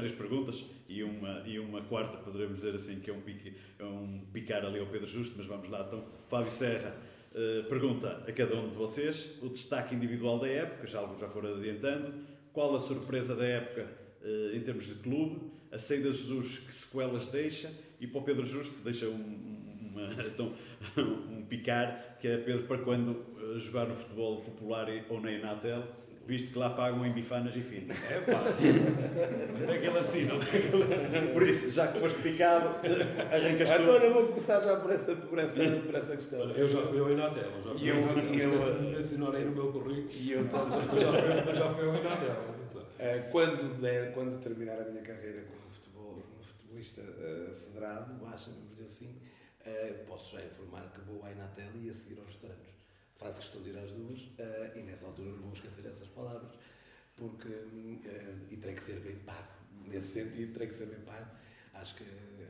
três 0.00 0.12
perguntas 0.12 0.64
e 0.88 1.02
uma, 1.02 1.42
e 1.46 1.58
uma 1.58 1.82
quarta, 1.82 2.16
poderemos 2.16 2.56
dizer 2.56 2.74
assim, 2.74 3.00
que 3.00 3.10
é 3.10 3.12
um, 3.12 3.20
pique, 3.20 3.52
é 3.78 3.84
um 3.84 4.22
picar 4.32 4.64
ali 4.64 4.80
ao 4.80 4.86
Pedro 4.86 5.06
Justo, 5.06 5.34
mas 5.36 5.46
vamos 5.46 5.68
lá 5.68 5.84
então. 5.86 6.02
Fábio 6.26 6.50
Serra 6.50 6.96
uh, 7.32 7.68
pergunta 7.68 8.24
a 8.26 8.32
cada 8.32 8.56
um 8.56 8.70
de 8.70 8.74
vocês 8.74 9.38
o 9.42 9.50
destaque 9.50 9.94
individual 9.94 10.38
da 10.38 10.48
época, 10.48 10.86
já, 10.86 11.06
já 11.20 11.28
foram 11.28 11.54
adiantando, 11.54 12.14
qual 12.50 12.74
a 12.74 12.80
surpresa 12.80 13.36
da 13.36 13.44
época 13.44 13.86
uh, 14.22 14.56
em 14.56 14.60
termos 14.62 14.86
de 14.86 14.94
clube, 14.94 15.52
a 15.70 15.78
saída 15.78 16.10
de 16.10 16.16
Jesus, 16.16 16.58
que 16.60 16.72
sequelas 16.72 17.28
deixa, 17.28 17.70
e 18.00 18.06
para 18.06 18.20
o 18.20 18.24
Pedro 18.24 18.46
Justo, 18.46 18.82
deixa 18.82 19.06
um, 19.06 19.92
uma, 19.92 20.08
então, 20.26 20.54
um 20.96 21.44
picar, 21.44 22.16
que 22.18 22.26
é 22.26 22.38
Pedro 22.38 22.66
para 22.66 22.78
quando 22.78 23.08
uh, 23.08 23.58
jogar 23.58 23.86
no 23.86 23.94
futebol 23.94 24.40
popular 24.40 24.86
ou 25.10 25.20
na 25.20 25.30
Inatel, 25.30 25.86
visto 26.30 26.52
que 26.52 26.58
lá 26.58 26.70
pagam 26.70 27.04
em 27.04 27.12
bifanas 27.12 27.54
e 27.56 27.60
finas. 27.60 27.96
É 28.10 28.20
pá, 28.20 28.40
não 29.58 29.66
tem 29.66 29.76
aquele 29.76 29.98
assim, 29.98 30.24
não 30.26 30.38
tem 30.38 30.60
aquele 30.60 30.94
assim. 30.94 31.32
Por 31.32 31.42
isso, 31.42 31.72
já 31.72 31.88
que 31.88 31.98
foste 31.98 32.22
picado, 32.22 32.68
arrancas 32.68 33.70
Então 33.70 33.84
tudo. 33.94 34.04
eu 34.04 34.14
vou 34.14 34.26
começar 34.28 34.60
já 34.62 34.76
por 34.76 34.90
essa, 34.92 35.16
por 35.16 35.38
essa, 35.38 35.60
por 35.86 35.94
essa 35.94 36.16
questão. 36.16 36.40
Eu 36.52 36.68
já 36.68 36.82
fui 36.82 36.98
ao 37.00 37.10
Inatel, 37.10 37.50
eu 37.50 37.60
já 37.62 37.74
fui 37.74 37.90
eu- 37.90 37.94
ao 37.96 38.02
Inatel, 38.18 38.52
eu- 38.52 38.56
esqueci- 38.56 38.96
assinarei 38.96 39.44
no 39.44 39.50
meu 39.52 39.72
currículo. 39.72 40.10
E 40.14 40.32
eu 40.32 40.48
também. 40.48 40.78
Mas 41.46 41.58
já 41.58 41.64
já 41.64 41.74
fui 41.74 41.88
ao 41.88 41.96
Inatel. 41.96 42.36
Uh, 43.00 43.30
quando, 43.32 43.80
der, 43.80 44.12
quando 44.12 44.38
terminar 44.40 44.80
a 44.80 44.84
minha 44.84 45.02
carreira 45.02 45.42
como, 45.42 45.60
futebol, 45.70 46.22
como 46.30 46.42
futebolista 46.44 47.00
uh, 47.02 47.54
federado, 47.54 48.14
baixa, 48.22 48.50
vamos 48.50 48.70
dizer 48.70 48.84
assim, 48.84 49.16
uh, 49.66 50.04
posso 50.06 50.36
já 50.36 50.44
informar 50.44 50.92
que 50.94 51.00
vou 51.00 51.24
à 51.24 51.32
Inatel 51.32 51.70
e 51.82 51.88
a 51.90 51.92
seguir 51.92 52.18
aos 52.20 52.28
restaurantes. 52.28 52.79
Faço 53.20 53.40
questão 53.42 53.60
de 53.60 53.68
ir 53.68 53.76
às 53.76 53.92
duas 53.92 54.18
uh, 54.22 54.78
e 54.78 54.80
nessa 54.80 55.04
altura 55.04 55.28
não 55.32 55.42
vou 55.42 55.52
esquecer 55.52 55.84
essas 55.84 56.08
palavras, 56.08 56.52
porque 57.14 57.48
uh, 57.48 58.46
e 58.50 58.56
terei 58.56 58.74
que 58.74 58.82
ser 58.82 58.98
bem 59.00 59.16
pago. 59.16 59.52
Nesse 59.86 60.08
sentido, 60.08 60.54
terei 60.54 60.68
que 60.68 60.74
ser 60.74 60.86
bem 60.86 61.00
pago. 61.00 61.30
Acho 61.74 61.96
que 61.96 62.04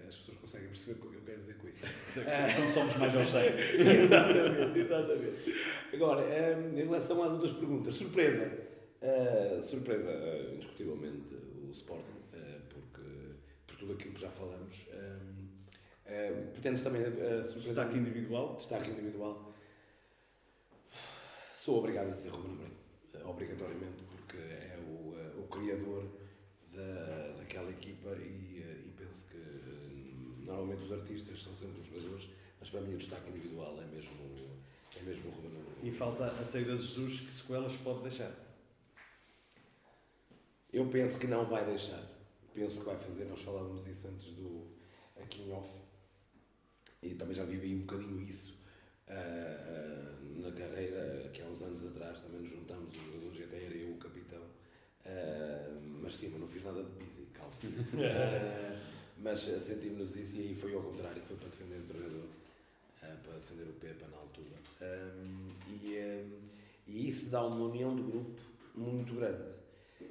as 0.09 0.17
pessoas 0.17 0.39
conseguem 0.39 0.69
perceber 0.69 0.93
o 1.01 1.11
que 1.11 1.17
eu 1.17 1.23
quero 1.23 1.41
dizer 1.41 1.55
com 1.57 1.69
isso. 1.69 1.81
Então 2.13 2.73
somos 2.73 2.97
mais 2.97 3.17
aos 3.17 3.29
100. 3.29 3.41
exatamente, 4.05 4.79
exatamente. 4.79 5.55
Agora, 5.93 6.23
um, 6.23 6.79
em 6.79 6.85
relação 6.85 7.21
às 7.25 7.33
outras 7.33 7.53
perguntas, 7.53 7.97
surpresa. 7.97 8.47
Uh, 9.03 9.61
surpresa, 9.61 10.09
uh, 10.09 10.55
indiscutivelmente, 10.55 11.35
o 11.35 11.71
Sporting, 11.73 12.21
uh, 12.33 12.61
porque 12.69 13.03
por 13.67 13.77
tudo 13.77 13.95
aquilo 13.95 14.15
que 14.15 14.21
já 14.21 14.31
falamos. 14.31 14.87
Um, 14.93 15.49
uh, 16.07 16.51
pretendes 16.53 16.85
também 16.85 17.03
a 17.03 17.43
surpresa. 17.43 17.59
Destaque 17.59 17.99
individual. 17.99 18.55
Destaque 18.55 18.91
individual. 18.91 19.50
Sou 21.63 21.77
obrigado 21.77 22.09
a 22.09 22.15
dizer 22.15 22.31
Ruben 22.31 22.53
Amorim, 22.53 22.73
uh, 23.17 23.29
obrigatoriamente, 23.29 24.03
porque 24.05 24.39
é 24.39 24.79
o, 24.79 25.11
uh, 25.11 25.41
o 25.43 25.47
criador 25.49 26.11
da, 26.73 27.37
daquela 27.37 27.69
equipa 27.71 28.09
e, 28.17 28.65
uh, 28.65 28.89
e 28.89 28.95
penso 28.97 29.27
que 29.27 29.37
normalmente 30.43 30.85
os 30.85 30.91
artistas 30.91 31.43
são 31.43 31.55
sempre 31.55 31.83
os 31.83 31.87
jogadores, 31.87 32.31
mas 32.59 32.71
para 32.71 32.81
mim 32.81 32.95
o 32.95 32.97
destaque 32.97 33.29
individual 33.29 33.79
é 33.79 33.85
mesmo, 33.95 34.15
é 34.99 35.03
mesmo 35.03 35.29
o 35.29 35.35
Ruben 35.35 35.51
Amorim. 35.51 35.87
E 35.87 35.93
falta 35.93 36.29
a 36.29 36.45
saída 36.47 36.75
de 36.75 36.83
Jesus, 36.83 37.21
que 37.21 37.31
sequelas 37.31 37.77
pode 37.77 38.05
deixar. 38.05 38.35
Eu 40.73 40.89
penso 40.89 41.19
que 41.19 41.27
não 41.27 41.45
vai 41.45 41.67
deixar. 41.67 42.03
Penso 42.55 42.81
que 42.81 42.87
vai 42.87 42.97
fazer, 42.97 43.27
nós 43.27 43.43
falávamos 43.43 43.87
isso 43.87 44.09
antes 44.09 44.33
do 44.33 44.67
aqui 45.15 45.43
em 45.43 45.53
off. 45.53 45.79
E 47.03 47.15
também 47.17 47.35
já 47.35 47.45
vivi 47.45 47.75
um 47.75 47.81
bocadinho 47.81 48.19
isso 48.23 48.60
uh, 49.11 50.39
uh, 50.39 50.41
na 50.41 50.53
carreira, 50.53 51.29
que 51.33 51.43
há 51.43 51.47
uns 51.47 51.63
anos 51.63 51.85
atrás 51.87 52.23
também 52.23 52.41
nos 52.41 52.51
juntámos 52.51 52.97
os 52.97 53.03
jogadores 53.05 53.39
e 53.39 53.43
até 53.45 53.65
era 53.65 53.75
eu 53.75 53.91
o 53.91 53.99
capitão. 53.99 54.43
Uh, 55.05 56.01
mas 56.03 56.17
sim, 56.17 56.29
mas 56.31 56.41
não 56.41 56.47
fiz 56.47 56.65
nada 56.65 56.83
de 56.83 56.91
pisi, 56.93 57.27
calma. 57.35 57.53
mas 59.19 59.41
sentimos-nos 59.41 60.17
isso 60.17 60.37
e 60.37 60.41
aí 60.41 60.55
foi 60.55 60.75
ao 60.75 60.83
contrário, 60.83 61.21
foi 61.23 61.37
para 61.37 61.49
defender 61.49 61.79
o 61.79 61.87
treinador, 61.87 62.27
para 63.01 63.35
defender 63.35 63.69
o 63.69 63.73
Pepa 63.75 64.07
na 64.09 64.17
altura. 64.17 64.57
Um, 64.81 65.51
e, 65.83 65.99
um, 65.99 66.49
e 66.87 67.09
isso 67.09 67.29
dá 67.29 67.45
uma 67.45 67.67
união 67.67 67.95
de 67.95 68.03
grupo 68.03 68.41
muito 68.75 69.15
grande 69.15 69.61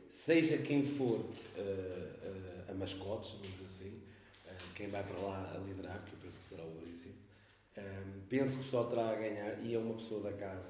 seja 0.09 0.57
quem 0.57 0.83
for 0.83 1.19
uh, 1.19 1.29
uh, 1.57 2.71
a 2.71 2.73
mascotes, 2.73 3.39
digamos 3.41 3.65
assim, 3.65 4.01
uh, 4.45 4.73
quem 4.75 4.87
vai 4.87 5.03
para 5.03 5.17
lá 5.19 5.53
a 5.55 5.57
liderar, 5.59 6.03
que 6.05 6.13
eu 6.13 6.19
penso 6.19 6.39
que 6.39 6.45
será 6.45 6.63
o 6.63 6.81
Maurício, 7.81 8.21
penso 8.29 8.57
que 8.57 8.63
só 8.63 8.83
terá 8.85 9.09
a 9.09 9.15
ganhar 9.15 9.59
e 9.63 9.73
é 9.73 9.77
uma 9.77 9.95
pessoa 9.95 10.21
da 10.21 10.33
casa 10.33 10.69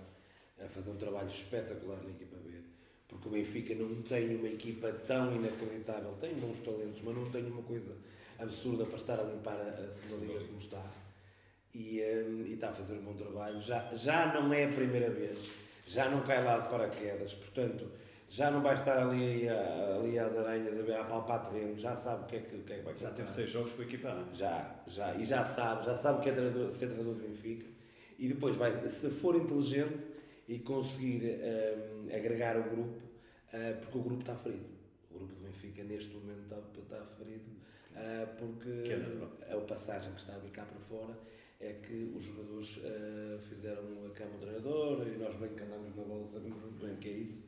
a 0.64 0.68
fazer 0.68 0.92
um 0.92 0.98
trabalho 0.98 1.30
espetacular 1.30 1.98
na 2.04 2.10
equipa 2.10 2.38
B, 2.38 2.52
porque 3.08 3.28
o 3.28 3.32
Benfica 3.32 3.76
não 3.76 4.02
tem 4.02 4.36
uma 4.36 4.48
equipa 4.48 4.92
tão 5.08 5.36
inacreditável, 5.36 6.14
tem 6.20 6.34
bons 6.36 6.60
talentos, 6.60 7.02
mas 7.04 7.16
não 7.16 7.30
tem 7.30 7.46
uma 7.46 7.64
coisa 7.64 7.96
absurda 8.38 8.86
para 8.86 8.98
estar 8.98 9.20
a 9.20 9.24
limpar 9.24 9.60
a, 9.60 9.86
a 9.86 9.90
segunda 9.90 10.26
liga 10.26 10.46
como 10.46 10.60
está. 10.60 10.84
E, 11.74 12.02
um, 12.02 12.42
e 12.46 12.54
está 12.54 12.70
a 12.70 12.74
fazer 12.74 12.94
um 12.94 13.04
bom 13.04 13.14
trabalho. 13.14 13.62
Já, 13.62 13.94
já 13.94 14.34
não 14.34 14.52
é 14.54 14.66
a 14.66 14.70
primeira 14.70 15.10
vez, 15.10 15.38
já 15.86 16.10
não 16.10 16.22
cai 16.22 16.44
lá 16.44 16.60
de 16.60 16.70
paraquedas, 16.70 17.34
portanto 17.36 17.90
já 18.30 18.52
não 18.52 18.62
vai 18.62 18.76
estar 18.76 18.98
ali, 18.98 19.50
ali 19.50 20.20
às 20.20 20.38
aranhas 20.38 20.80
a 20.80 20.84
ver 20.84 20.96
a 20.96 21.04
palpar 21.04 21.50
terreno, 21.50 21.78
já 21.78 21.96
sabe 21.96 22.24
o 22.24 22.28
que 22.28 22.36
é 22.36 22.40
que, 22.40 22.56
o 22.56 22.64
que, 22.64 22.74
é 22.74 22.78
que 22.78 22.84
vai 22.84 22.96
Já 22.96 23.12
teve 23.12 23.30
seis 23.30 23.50
jogos 23.50 23.74
com 23.74 23.82
a 23.82 23.86
equipa 23.86 24.10
A. 24.10 24.34
Já, 24.34 24.76
já, 24.86 25.16
e 25.16 25.26
já 25.26 25.44
sabe, 25.44 25.86
já 25.86 25.96
sabe 25.96 26.20
o 26.20 26.22
que 26.22 26.30
é 26.30 26.34
treinador, 26.34 26.70
ser 26.70 26.88
treinador 26.88 27.16
do 27.16 27.28
Benfica. 27.28 27.66
E 28.20 28.28
depois 28.28 28.56
vai, 28.56 28.72
se 28.88 29.10
for 29.10 29.36
inteligente 29.36 29.98
e 30.48 30.60
conseguir 30.60 31.40
um, 31.40 32.16
agregar 32.16 32.58
o 32.58 32.64
grupo, 32.64 32.98
uh, 33.54 33.80
porque 33.82 33.98
o 33.98 34.02
grupo 34.02 34.22
está 34.22 34.36
ferido. 34.36 34.66
O 35.10 35.18
grupo 35.18 35.34
do 35.34 35.42
Benfica 35.42 35.84
neste 35.84 36.16
momento 36.16 36.44
está, 36.44 36.58
está 36.58 37.06
ferido, 37.18 37.50
uh, 37.96 38.28
porque 38.38 38.92
é 38.92 39.54
a, 39.54 39.58
a 39.58 39.62
passagem 39.62 40.12
que 40.14 40.20
está 40.20 40.36
a 40.36 40.40
vir 40.40 40.52
cá 40.52 40.66
para 40.66 40.80
fora 40.80 41.18
é 41.60 41.74
que 41.74 42.14
os 42.16 42.24
jogadores 42.24 42.78
uh, 42.78 43.40
fizeram 43.40 43.84
a 44.06 44.10
cama 44.12 44.32
do 44.32 44.40
treinador 44.40 45.08
e 45.08 45.18
nós 45.18 45.36
bem 45.36 45.50
que 45.50 45.64
andamos 45.64 45.96
na 45.96 46.04
bola 46.04 46.26
sabemos 46.26 46.64
muito 46.64 46.86
bem 46.86 46.94
o 46.94 46.98
que 46.98 47.10
é 47.10 47.14
isso. 47.14 47.44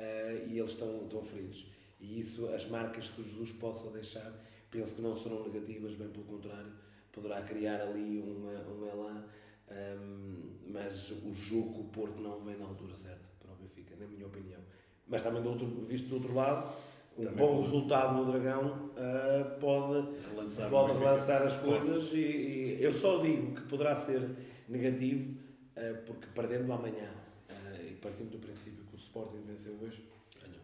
Uh, 0.00 0.48
e 0.48 0.58
eles 0.58 0.70
estão, 0.70 1.02
estão 1.02 1.22
feridos. 1.22 1.66
E 2.00 2.18
isso, 2.18 2.46
as 2.48 2.66
marcas 2.66 3.08
que 3.08 3.22
Jesus 3.22 3.52
possa 3.52 3.90
deixar, 3.90 4.32
penso 4.70 4.96
que 4.96 5.02
não 5.02 5.14
serão 5.14 5.44
negativas, 5.44 5.94
bem 5.94 6.08
pelo 6.08 6.24
contrário, 6.24 6.72
poderá 7.12 7.42
criar 7.42 7.82
ali 7.82 8.18
uma, 8.18 8.52
um 8.52 8.88
elan, 8.88 9.24
um, 9.70 10.72
mas 10.72 11.10
o 11.10 11.34
jogo 11.34 11.74
com 11.74 11.80
o 11.82 11.88
Porto 11.88 12.22
não 12.22 12.40
vem 12.40 12.56
na 12.56 12.64
altura 12.64 12.96
certa 12.96 13.28
para 13.38 13.52
o 13.52 13.56
Benfica, 13.56 13.94
na 13.96 14.06
minha 14.06 14.26
opinião. 14.26 14.60
Mas 15.06 15.22
também, 15.22 15.42
do 15.42 15.50
outro, 15.50 15.66
visto 15.84 16.08
do 16.08 16.14
outro 16.14 16.34
lado, 16.34 16.74
um 17.18 17.24
Também 17.24 17.36
bom 17.36 17.56
pode. 17.56 17.62
resultado 17.62 18.14
no 18.14 18.32
Dragão 18.32 18.90
uh, 18.96 19.60
pode, 19.60 20.08
Relançar 20.30 20.70
pode 20.70 20.98
relançar 20.98 21.42
as 21.42 21.56
coisas 21.56 22.12
e, 22.12 22.76
e 22.78 22.78
eu 22.80 22.92
só 22.92 23.18
digo 23.18 23.54
que 23.54 23.62
poderá 23.62 23.94
ser 23.94 24.30
negativo 24.68 25.34
uh, 25.76 26.02
porque 26.06 26.26
perdendo 26.34 26.72
amanhã 26.72 27.10
uh, 27.50 27.84
e 27.84 27.94
partindo 27.96 28.30
do 28.30 28.38
princípio 28.38 28.79
Sporting 29.00 29.42
venceu 29.46 29.74
hoje 29.82 30.04
Ganhou. 30.40 30.60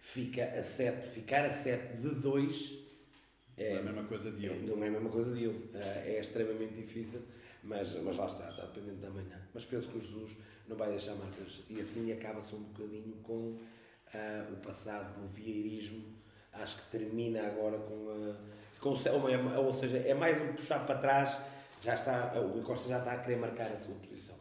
fica 0.00 0.44
a 0.44 0.62
7, 0.62 1.08
ficar 1.08 1.44
a 1.44 1.50
7 1.52 1.96
de 2.00 2.14
2 2.16 2.78
É 3.56 3.74
é, 3.74 3.78
a 3.78 3.82
mesma 3.82 4.04
coisa 4.04 4.30
de 4.30 4.46
eu. 4.46 4.54
não 4.76 4.82
é 4.84 4.88
a 4.88 4.90
mesma 4.90 5.10
coisa 5.10 5.34
de 5.34 5.44
eu. 5.44 5.68
É 5.74 6.18
extremamente 6.20 6.74
difícil, 6.74 7.20
mas, 7.62 7.94
mas 8.02 8.16
lá 8.16 8.26
está, 8.26 8.48
está 8.48 8.64
dependente 8.66 9.00
da 9.00 9.10
manhã. 9.10 9.40
Mas 9.54 9.64
penso 9.64 9.88
que 9.88 9.98
o 9.98 10.00
Jesus 10.00 10.36
não 10.68 10.76
vai 10.76 10.90
deixar 10.90 11.14
marcas 11.14 11.60
e 11.68 11.80
assim 11.80 12.10
acaba-se 12.12 12.54
um 12.54 12.62
bocadinho 12.62 13.16
com 13.22 13.58
ah, 14.14 14.48
o 14.52 14.56
passado 14.56 15.20
do 15.20 15.26
vieirismo. 15.26 16.12
Acho 16.52 16.76
que 16.78 16.90
termina 16.90 17.46
agora 17.46 17.78
com, 17.78 18.10
a, 18.10 18.80
com 18.80 18.90
ou, 18.90 19.28
é- 19.28 19.58
ou 19.58 19.72
seja, 19.72 19.96
é 19.98 20.12
mais 20.14 20.40
um 20.40 20.52
puxar 20.54 20.84
para 20.86 20.98
trás. 20.98 21.36
Já 21.82 21.94
está, 21.94 22.32
o 22.38 22.48
Rui 22.52 22.62
Costa 22.62 22.88
já 22.88 22.98
está 22.98 23.12
a 23.14 23.18
querer 23.18 23.36
marcar 23.36 23.66
a 23.72 23.76
sua 23.76 23.94
posição. 23.96 24.36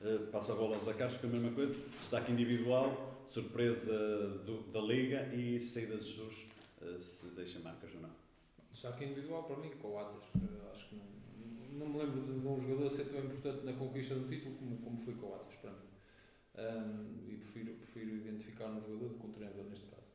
Uh, 0.00 0.26
passo 0.30 0.52
a 0.52 0.54
bola 0.54 0.76
aos 0.76 0.86
Acaros, 0.86 1.16
que 1.16 1.26
é 1.26 1.28
a 1.28 1.32
mesma 1.32 1.50
coisa. 1.50 1.80
Destaque 1.98 2.30
individual, 2.30 3.24
surpresa 3.28 3.92
do- 4.44 4.62
da 4.70 4.80
Liga 4.80 5.34
e 5.34 5.60
saída 5.60 5.96
de 5.96 6.04
Jesus, 6.04 6.46
uh, 6.80 7.00
se 7.00 7.26
deixa 7.30 7.58
marcas 7.58 7.92
ou 7.94 8.00
não. 8.02 8.10
Destaque 8.70 9.04
individual 9.04 9.42
para 9.44 9.56
mim, 9.56 9.70
Coates. 9.70 10.28
Eh, 10.36 10.70
Acho 10.70 10.88
que 10.90 10.96
não, 10.96 11.78
não 11.80 11.88
me 11.88 11.98
lembro 11.98 12.20
de, 12.20 12.38
de 12.40 12.46
um 12.46 12.60
jogador 12.60 12.88
ser 12.90 13.06
tão 13.06 13.18
importante 13.24 13.64
na 13.64 13.72
conquista 13.72 14.14
do 14.14 14.28
título 14.28 14.54
como, 14.56 14.76
como 14.78 14.96
foi 14.96 15.14
Coates 15.14 15.56
para 15.60 15.70
mim. 15.72 15.78
Um, 16.58 17.28
e 17.28 17.36
prefiro, 17.36 17.72
prefiro 17.74 18.10
identificar 18.16 18.66
um 18.66 18.80
jogador 18.80 19.08
do 19.08 19.14
que 19.18 19.26
um 19.26 19.32
treinador 19.32 19.64
neste 19.64 19.86
caso. 19.86 20.06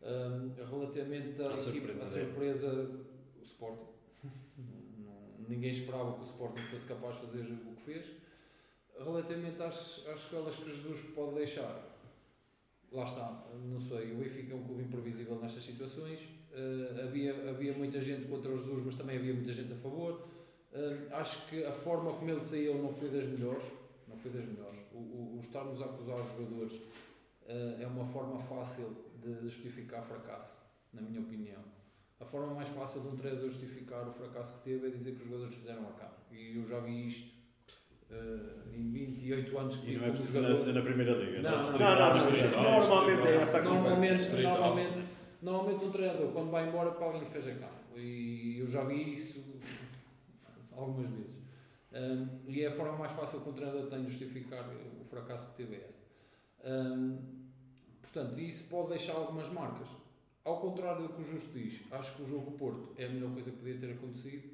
Um, 0.00 0.54
relativamente 0.54 1.42
à 1.42 1.48
À 1.48 1.52
equipa, 1.54 1.70
surpresa 1.70 2.04
dele. 2.06 2.24
surpresa, 2.26 2.90
o 3.38 3.42
Sporting. 3.42 3.88
Não- 5.04 5.46
ninguém 5.48 5.70
esperava 5.70 6.14
que 6.14 6.20
o 6.20 6.24
Sporting 6.24 6.62
fosse 6.62 6.86
capaz 6.86 7.16
de 7.16 7.20
fazer 7.26 7.40
o 7.42 7.74
que 7.74 7.82
fez. 7.82 8.06
Relativamente 8.98 9.62
às, 9.62 10.04
às 10.06 10.20
escolas 10.20 10.56
que 10.56 10.70
Jesus 10.70 11.02
pode 11.14 11.36
deixar, 11.36 11.88
lá 12.90 13.04
está, 13.04 13.44
não 13.54 13.78
sei, 13.78 14.12
o 14.12 14.16
Benfica 14.16 14.52
é 14.52 14.56
um 14.56 14.64
clube 14.64 14.82
imprevisível 14.82 15.38
nestas 15.40 15.64
situações. 15.64 16.20
Uh, 16.50 17.02
havia, 17.04 17.48
havia 17.48 17.72
muita 17.72 18.00
gente 18.00 18.26
contra 18.26 18.50
Jesus, 18.56 18.82
mas 18.82 18.94
também 18.94 19.18
havia 19.18 19.34
muita 19.34 19.52
gente 19.52 19.72
a 19.72 19.76
favor. 19.76 20.28
Uh, 20.72 21.14
acho 21.14 21.46
que 21.48 21.64
a 21.64 21.72
forma 21.72 22.12
como 22.12 22.30
ele 22.30 22.40
saiu 22.40 22.82
não 22.82 22.90
foi 22.90 23.10
das 23.10 23.26
melhores. 23.26 23.64
Não 24.08 24.16
foi 24.16 24.30
das 24.30 24.44
melhores. 24.44 24.78
O, 24.92 24.98
o, 24.98 25.36
o 25.36 25.40
estarmos 25.40 25.80
a 25.82 25.84
acusar 25.84 26.18
os 26.20 26.28
jogadores 26.28 26.72
uh, 26.72 27.80
é 27.80 27.86
uma 27.86 28.04
forma 28.04 28.38
fácil 28.40 28.96
de 29.22 29.34
justificar 29.40 30.02
fracasso, 30.02 30.54
na 30.92 31.02
minha 31.02 31.20
opinião. 31.20 31.62
A 32.18 32.24
forma 32.24 32.52
mais 32.54 32.68
fácil 32.70 33.02
de 33.02 33.08
um 33.08 33.16
treinador 33.16 33.48
justificar 33.48 34.08
o 34.08 34.10
fracasso 34.10 34.58
que 34.58 34.64
teve 34.64 34.88
é 34.88 34.90
dizer 34.90 35.12
que 35.12 35.18
os 35.18 35.24
jogadores 35.24 35.54
fizeram 35.54 35.88
a 35.88 35.92
cama. 35.92 36.16
E 36.32 36.56
eu 36.56 36.66
já 36.66 36.80
vi 36.80 37.06
isto 37.06 37.37
Uh, 38.10 38.74
em 38.74 38.90
28 38.90 39.58
anos 39.58 39.76
que 39.76 39.82
E 39.82 39.86
tive 39.86 39.98
não 39.98 40.06
é 40.06 40.10
como 40.16 40.26
jogador. 40.26 40.56
ser 40.56 40.72
na 40.72 40.82
primeira 40.82 41.12
liga. 41.12 41.42
Não, 41.42 41.50
é 41.50 41.62
não, 41.62 41.78
não, 41.78 42.14
não, 42.16 42.30
distrital. 42.30 42.62
não, 42.62 42.70
normalmente 42.88 43.28
é 43.28 43.36
essa 43.36 43.58
a 43.58 43.62
Normalmente, 43.62 44.30
normalmente, 44.42 45.04
normalmente 45.42 45.84
um 45.84 45.90
treinador 45.90 46.32
quando 46.32 46.50
vai 46.50 46.68
embora 46.68 46.90
porque 46.90 47.04
alguém 47.04 47.20
lhe 47.20 47.26
fez 47.26 47.48
a 47.48 47.54
cama. 47.54 47.78
E 47.96 48.58
eu 48.58 48.66
já 48.66 48.84
vi 48.84 49.12
isso 49.12 49.58
algumas 50.72 51.10
vezes. 51.10 51.36
Um, 51.92 52.28
e 52.46 52.62
é 52.62 52.68
a 52.68 52.70
forma 52.70 52.96
mais 52.96 53.12
fácil 53.12 53.40
que 53.40 53.48
um 53.48 53.52
treinador 53.52 53.86
tem 53.88 54.02
de 54.04 54.10
justificar 54.10 54.64
o 55.00 55.04
fracasso 55.04 55.50
que 55.50 55.56
teve 55.56 55.76
é 55.76 55.84
essa. 55.86 55.98
Um, 56.64 57.18
portanto, 58.00 58.38
isso 58.40 58.68
pode 58.68 58.90
deixar 58.90 59.14
algumas 59.14 59.48
marcas. 59.50 59.88
Ao 60.44 60.60
contrário 60.60 61.02
do 61.02 61.08
que 61.10 61.20
o 61.20 61.24
Justo 61.24 61.52
diz, 61.52 61.80
acho 61.90 62.14
que 62.16 62.22
o 62.22 62.28
jogo 62.28 62.52
Porto 62.52 62.94
é 62.96 63.04
a 63.06 63.08
melhor 63.08 63.32
coisa 63.32 63.50
que 63.50 63.56
podia 63.58 63.76
ter 63.78 63.92
acontecido, 63.92 64.48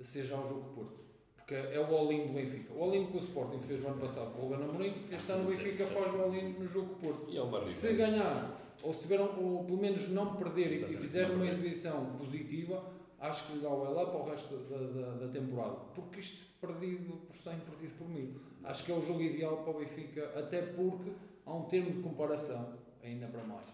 seja 0.00 0.34
ao 0.34 0.48
jogo 0.48 0.74
Porto. 0.74 1.05
Porque 1.46 1.54
é 1.54 1.78
o 1.78 1.94
all-in 1.96 2.26
do 2.26 2.32
Benfica. 2.32 2.72
O 2.74 2.82
all-in 2.82 3.06
que 3.06 3.16
o 3.16 3.20
Sporting 3.20 3.60
fez 3.62 3.80
no 3.80 3.90
ano 3.90 4.00
passado 4.00 4.32
com 4.34 4.46
o 4.46 4.48
Ruben 4.48 4.64
Amorim, 4.68 4.94
este 5.12 5.30
ano 5.30 5.44
o 5.44 5.46
Benfica 5.46 5.86
faz 5.86 6.12
o 6.12 6.20
all-in 6.22 6.54
no 6.58 6.66
jogo 6.66 6.96
Porto. 6.96 7.30
E 7.30 7.36
é 7.36 7.40
uma 7.42 7.70
Se 7.70 7.88
rival. 7.92 8.10
ganhar, 8.10 8.60
ou 8.82 8.92
se 8.92 9.02
tiver, 9.02 9.20
um- 9.20 9.54
ou 9.54 9.64
pelo 9.64 9.78
menos 9.78 10.08
não 10.08 10.34
perder 10.34 10.66
e- 10.66 10.70
e 10.70 10.74
Exatamente, 10.74 11.00
fizer 11.00 11.30
uma 11.30 11.46
exibição 11.46 12.06
positiva, 12.16 12.84
acho 13.20 13.46
que 13.46 13.52
lhe 13.54 13.60
dá 13.60 13.68
o 13.70 13.80
well 13.80 13.92
up 14.02 14.16
ao 14.16 14.28
resto 14.28 14.56
da, 14.56 14.76
da, 14.76 15.14
da 15.24 15.28
temporada. 15.28 15.76
Porque 15.94 16.18
isto 16.18 16.44
perdido 16.60 17.12
por 17.28 17.36
100, 17.36 17.60
perdido 17.60 17.94
por 17.96 18.08
mil. 18.08 18.40
Acho 18.64 18.84
que 18.84 18.90
é 18.90 18.94
o 18.96 19.00
jogo 19.00 19.22
ideal 19.22 19.58
para 19.58 19.70
o 19.70 19.78
Benfica, 19.78 20.32
até 20.36 20.62
porque 20.62 21.12
há 21.44 21.54
um 21.54 21.62
termo 21.66 21.92
de 21.92 22.00
comparação, 22.00 22.72
ainda 23.04 23.28
para 23.28 23.44
mais. 23.44 23.66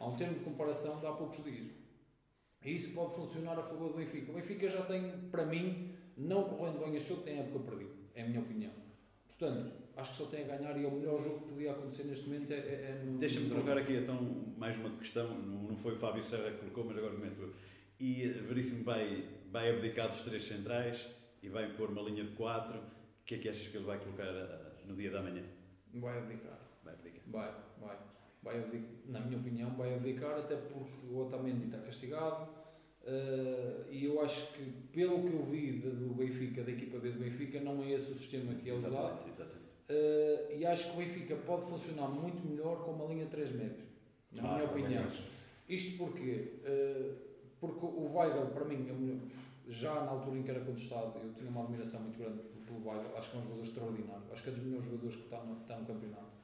Há 0.00 0.06
um 0.08 0.16
termo 0.16 0.32
de 0.38 0.40
comparação 0.44 0.98
de 0.98 1.06
há 1.06 1.12
poucos 1.12 1.44
dias. 1.44 1.66
E 2.64 2.74
isso 2.74 2.94
pode 2.94 3.12
funcionar 3.14 3.58
a 3.58 3.62
favor 3.62 3.90
do 3.90 3.98
Benfica. 3.98 4.32
O 4.32 4.34
Benfica 4.34 4.66
já 4.70 4.80
tem, 4.86 5.10
para 5.30 5.44
mim, 5.44 5.92
não 6.18 6.44
correndo 6.44 6.80
bem 6.80 6.96
este 6.96 7.10
jogo, 7.10 7.22
tem 7.22 7.38
época 7.38 7.70
perdida. 7.70 7.92
É 8.14 8.22
a 8.22 8.26
minha 8.26 8.40
opinião. 8.40 8.72
Portanto, 9.26 9.72
acho 9.96 10.10
que 10.10 10.16
só 10.16 10.24
tem 10.26 10.44
a 10.44 10.56
ganhar 10.56 10.76
e 10.76 10.84
é 10.84 10.88
o 10.88 10.90
melhor 10.90 11.18
jogo 11.22 11.40
que 11.40 11.52
podia 11.52 11.70
acontecer 11.70 12.04
neste 12.04 12.28
momento 12.28 12.52
é, 12.52 12.56
é, 12.56 12.58
é 12.58 13.02
no. 13.04 13.18
Deixa-me 13.18 13.48
colocar 13.48 13.78
aqui 13.78 13.94
então 13.94 14.16
mais 14.56 14.76
uma 14.76 14.90
questão, 14.90 15.32
não 15.38 15.76
foi 15.76 15.92
o 15.92 15.96
Fábio 15.96 16.22
Serra 16.22 16.50
que 16.50 16.58
colocou, 16.58 16.84
mas 16.84 16.98
agora 16.98 17.14
comento 17.14 17.40
eu. 17.40 17.54
E 18.00 18.28
Veríssimo 18.28 18.84
vai, 18.84 19.28
vai 19.50 19.70
abdicar 19.70 20.08
dos 20.08 20.22
três 20.22 20.44
centrais 20.44 21.06
e 21.42 21.48
vai 21.48 21.72
pôr 21.72 21.90
uma 21.90 22.02
linha 22.02 22.24
de 22.24 22.32
quatro. 22.32 22.78
O 22.78 23.24
que 23.24 23.36
é 23.36 23.38
que 23.38 23.48
achas 23.48 23.68
que 23.68 23.76
ele 23.76 23.86
vai 23.86 23.98
colocar 23.98 24.24
ah, 24.24 24.72
no 24.86 24.96
dia 24.96 25.10
da 25.10 25.22
manhã? 25.22 25.42
Vai 25.94 26.18
abdicar. 26.18 26.58
Vai 26.84 26.94
abdicar. 26.94 27.22
Vai, 27.26 27.54
vai. 27.80 27.96
vai 28.42 28.58
abdicar. 28.58 28.90
Na 29.06 29.20
minha 29.20 29.38
opinião, 29.38 29.76
vai 29.76 29.94
abdicar, 29.94 30.38
até 30.38 30.56
porque 30.56 31.06
o 31.06 31.18
Otamendi 31.18 31.66
está 31.66 31.78
castigado. 31.78 32.48
Eh, 33.06 33.84
e 33.90 34.04
eu 34.04 34.20
acho 34.22 34.52
que, 34.52 34.62
pelo 34.92 35.22
que 35.24 35.32
eu 35.32 35.42
vi 35.42 35.72
de- 35.72 35.90
do 35.90 36.14
Benfica, 36.14 36.62
da 36.62 36.70
equipa 36.70 36.98
B 36.98 37.10
do 37.10 37.18
Benfica, 37.20 37.60
não 37.60 37.82
é 37.82 37.92
esse 37.92 38.10
o 38.12 38.14
sistema 38.14 38.54
que 38.54 38.68
é 38.68 38.74
usado. 38.74 39.26
Exatamente. 39.28 39.68
Eh, 39.88 40.56
e 40.58 40.66
acho 40.66 40.90
que 40.90 40.94
o 40.94 40.96
Benfica 40.98 41.36
pode 41.36 41.62
funcionar 41.62 42.08
muito 42.08 42.46
melhor 42.46 42.84
com 42.84 42.92
uma 42.92 43.06
linha 43.06 43.24
de 43.24 43.30
3 43.30 43.52
médios. 43.52 43.86
Na 44.32 44.42
Ah, 44.42 44.54
minha 44.54 44.64
opinião. 44.66 45.04
acho. 45.04 45.22
Isto 45.68 45.96
porquê? 45.98 46.54
Eh, 46.64 47.12
porque 47.60 47.84
o 47.84 48.04
Weigl, 48.14 48.46
para 48.52 48.64
mim, 48.64 48.86
é 48.88 49.70
já 49.70 49.94
na 49.94 50.10
altura 50.12 50.38
em 50.38 50.42
que 50.42 50.50
era 50.50 50.60
contestado, 50.60 51.18
eu 51.22 51.32
tinha 51.34 51.50
uma 51.50 51.62
admiração 51.64 52.00
muito 52.00 52.18
grande 52.18 52.38
pelo, 52.66 52.86
Weigl. 52.86 53.16
Acho 53.16 53.30
que 53.30 53.36
é 53.36 53.40
um 53.40 53.42
jogador 53.44 53.62
extraordinário. 53.62 54.22
Acho 54.32 54.42
que 54.42 54.48
é 54.48 54.52
dos 54.52 54.62
melhores 54.62 54.84
jogadores 54.84 55.16
que 55.16 55.22
está 55.24 55.42
no, 55.44 55.56
que 55.56 55.62
está 55.62 55.78
no 55.78 55.86
campeonato. 55.86 56.37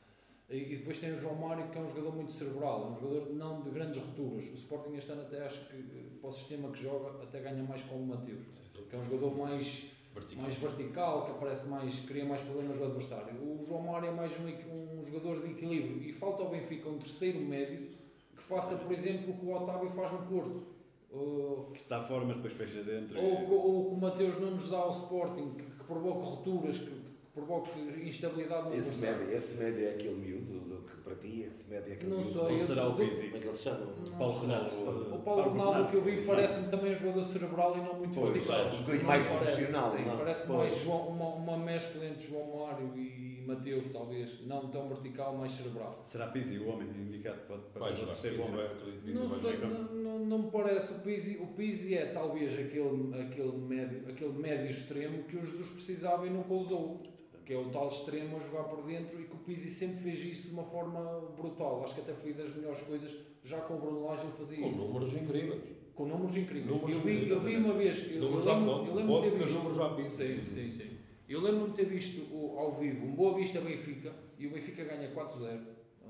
E, 0.51 0.77
depois 0.77 0.99
tem 0.99 1.11
o 1.11 1.17
João 1.17 1.35
Mário, 1.37 1.69
que 1.71 1.79
é 1.79 1.81
um 1.81 1.89
jogador 1.89 2.15
muito 2.15 2.31
cerebral, 2.33 2.85
é 2.87 2.91
um 2.91 2.95
jogador 2.95 3.33
não 3.33 3.63
de 3.63 3.71
grandes 3.71 3.99
rupturas. 4.01 4.45
O 4.51 4.55
Sporting 4.55 4.95
este 4.95 5.11
ano 5.11 5.23
até 5.23 5.45
acho 5.45 5.67
que, 5.69 5.77
eh, 5.77 6.05
para 6.21 6.29
o 6.29 6.33
sistema 6.33 6.69
que 6.71 6.83
joga, 6.83 7.23
até 7.23 7.41
ganha 7.41 7.63
mais 7.63 7.83
com 7.83 7.97
o 7.97 8.07
Mateus. 8.07 8.61
Que 8.89 8.95
é 8.95 8.99
um 8.99 9.03
jogador 9.03 9.37
mais 9.37 9.87
Vertical. 10.15 10.43
mais 10.43 10.55
vertical, 10.57 11.25
que 11.25 11.31
aparece 11.33 11.69
mais, 11.69 11.99
cria 12.01 12.25
mais 12.27 12.43
problemas 12.43 12.79
ao 12.79 12.87
adversário. 12.89 13.35
O 13.43 13.65
João 13.67 13.83
Mário 13.83 14.09
é 14.09 14.13
mais 14.13 14.33
um, 14.39 15.01
um 15.01 15.05
jogador 15.05 15.43
de 15.43 15.51
equilíbrio 15.53 16.03
e 16.03 16.13
falta 16.13 16.43
ao 16.43 16.51
Benfica 16.51 16.89
um 16.91 16.99
terceiro 16.99 17.41
médio 17.41 17.89
que 18.37 18.43
faça, 18.43 18.77
por 18.77 18.93
exemplo, 18.93 19.33
o 19.33 19.39
que 19.39 19.47
o 19.47 19.55
Otávio 19.55 19.89
faz 19.91 20.13
no 20.13 20.19
Porto. 20.27 20.63
Ou, 21.11 21.71
Que 21.73 21.79
está 21.81 22.03
fora, 22.03 22.25
mas 22.25 22.37
depois 22.37 22.53
fecha 22.53 22.83
dentro. 22.83 23.19
ou, 23.19 23.47
co- 23.47 23.55
ou 23.55 23.85
que 23.91 23.95
o 23.95 23.99
Mateus 23.99 24.39
não 24.39 24.51
nos 24.51 24.69
dá 24.69 24.79
ao 24.79 24.91
Sporting, 24.91 25.55
que, 25.55 25.63
que 25.65 25.85
provoque 25.85 26.23
rupturas, 26.23 26.79
que 26.79 26.91
provoque 27.35 27.71
instabilidade 28.09 28.69
no 28.69 28.77
Esse 28.77 29.05
médio, 29.05 29.33
esse 29.33 29.57
médio 29.57 29.87
é 29.87 29.91
aquele 29.91 30.15
miúdo 30.15 30.61
do 30.61 30.77
que 30.89 30.97
para 30.99 31.17
ti, 31.17 31.43
esse 31.43 31.69
médio 31.69 31.91
é 31.91 31.95
aquele 31.97 32.11
Não 32.11 32.19
miúdo. 32.19 32.33
sei. 32.33 32.43
Ou 32.53 32.59
será 32.59 32.89
o 32.89 32.95
Pizzi? 32.95 33.23
Como 33.25 33.37
é 33.37 33.41
que 33.41 33.47
ele 33.49 33.57
se 33.57 33.63
chama? 33.65 33.87
Paulo. 34.17 34.33
Ronaldo. 34.39 35.15
O 35.15 35.19
Paulo 35.19 35.43
Ronaldo 35.51 35.89
que 35.91 35.97
eu 35.97 36.03
vi 36.03 36.23
parece-me 36.25 36.69
também 36.69 36.93
um 36.93 36.95
jogador 36.95 37.23
cerebral 37.25 37.77
e 37.77 37.81
não 37.81 37.95
muito 37.99 38.15
Pois, 38.15 38.31
vertical. 38.33 38.67
um 38.67 38.79
bocadinho 38.83 39.05
mais 39.07 39.27
profissional, 39.27 39.91
sim? 39.91 40.05
Parece 40.17 40.49
mais 40.53 40.77
João- 40.83 41.09
uma, 41.09 41.29
uma 41.35 41.59
mescla 41.59 42.05
entre 42.07 42.25
João 42.27 42.57
Mário 42.67 42.97
e 42.97 43.43
Mateus, 43.47 43.89
talvez. 43.89 44.47
Não 44.47 44.69
tão 44.69 44.89
vertical, 44.89 45.37
mais 45.37 45.53
cerebral. 45.53 46.01
Será 46.05 46.29
Pizzi 46.29 46.57
o 46.59 46.69
homem 46.69 46.89
indicado 46.89 47.41
para, 47.49 47.59
para 47.59 47.81
Vai 47.81 47.91
fazer 47.91 48.03
o 48.05 48.07
terceiro 48.07 48.43
homem? 48.45 48.67
Não 49.13 49.29
sei, 49.29 49.59
não, 49.59 50.19
não 50.21 50.39
me 50.39 50.51
parece. 50.53 50.93
O 50.93 51.01
Pizzi, 51.01 51.37
o 51.43 51.49
Pizzi 51.49 51.97
é 51.97 52.07
talvez 52.07 52.53
aquele, 52.53 53.21
aquele, 53.21 53.59
médio, 53.59 54.05
aquele 54.09 54.33
médio 54.33 54.71
extremo 54.71 55.25
que 55.25 55.37
o 55.37 55.41
Jesus 55.41 55.69
precisava 55.71 56.27
e 56.27 56.31
nunca 56.31 56.55
usou. 56.55 57.03
Que 57.45 57.53
é 57.53 57.59
o 57.59 57.69
tal 57.71 57.89
extremo 57.89 58.37
a 58.37 58.41
jogar 58.41 58.65
por 58.65 58.83
dentro 58.85 59.21
e 59.21 59.25
que 59.25 59.35
o 59.35 59.39
Pizzi 59.39 59.69
sempre 59.71 59.97
fez 59.99 60.19
isso 60.25 60.49
de 60.49 60.55
uma 60.55 60.65
forma 60.65 61.21
brutal. 61.37 61.83
Acho 61.83 61.95
que 61.95 62.01
até 62.01 62.15
foi 62.15 62.33
das 62.33 62.55
melhores 62.55 62.81
coisas. 62.83 63.15
Já 63.45 63.61
com 63.61 63.75
o 63.75 63.79
Bruno 63.81 64.05
Lage 64.07 64.23
ele 64.23 64.33
fazia 64.33 64.59
Com 64.59 64.69
isso. 64.71 64.79
números 64.79 65.15
incríveis. 65.15 65.63
Com 65.95 66.07
números 66.07 66.37
incríveis. 66.37 66.67
Números 66.67 66.97
eu, 66.97 67.01
vi, 67.03 67.29
eu 67.29 67.41
vi 67.41 67.57
uma 67.57 67.75
vez. 67.75 68.11
Eu, 68.11 68.21
Números 68.23 68.47
eu 68.47 68.53
já 68.53 68.59
lembro, 68.59 68.87
eu 68.87 68.95
lembro 68.95 69.23
de 69.23 69.31
ter 69.31 69.39
visto. 69.39 69.55
números 69.59 69.77
já. 69.77 70.11
Sim, 70.11 70.41
sim, 70.41 70.71
sim. 70.71 70.91
Eu 71.29 71.41
lembro-me 71.41 71.71
de 71.71 71.77
ter 71.77 71.85
visto 71.87 72.35
ao 72.57 72.73
vivo 72.75 73.07
um 73.07 73.15
Boa 73.15 73.35
Vista 73.35 73.61
Benfica 73.61 74.13
e 74.39 74.47
o 74.47 74.51
Benfica 74.51 74.85
ganha 74.85 75.11
4-0 75.15 75.61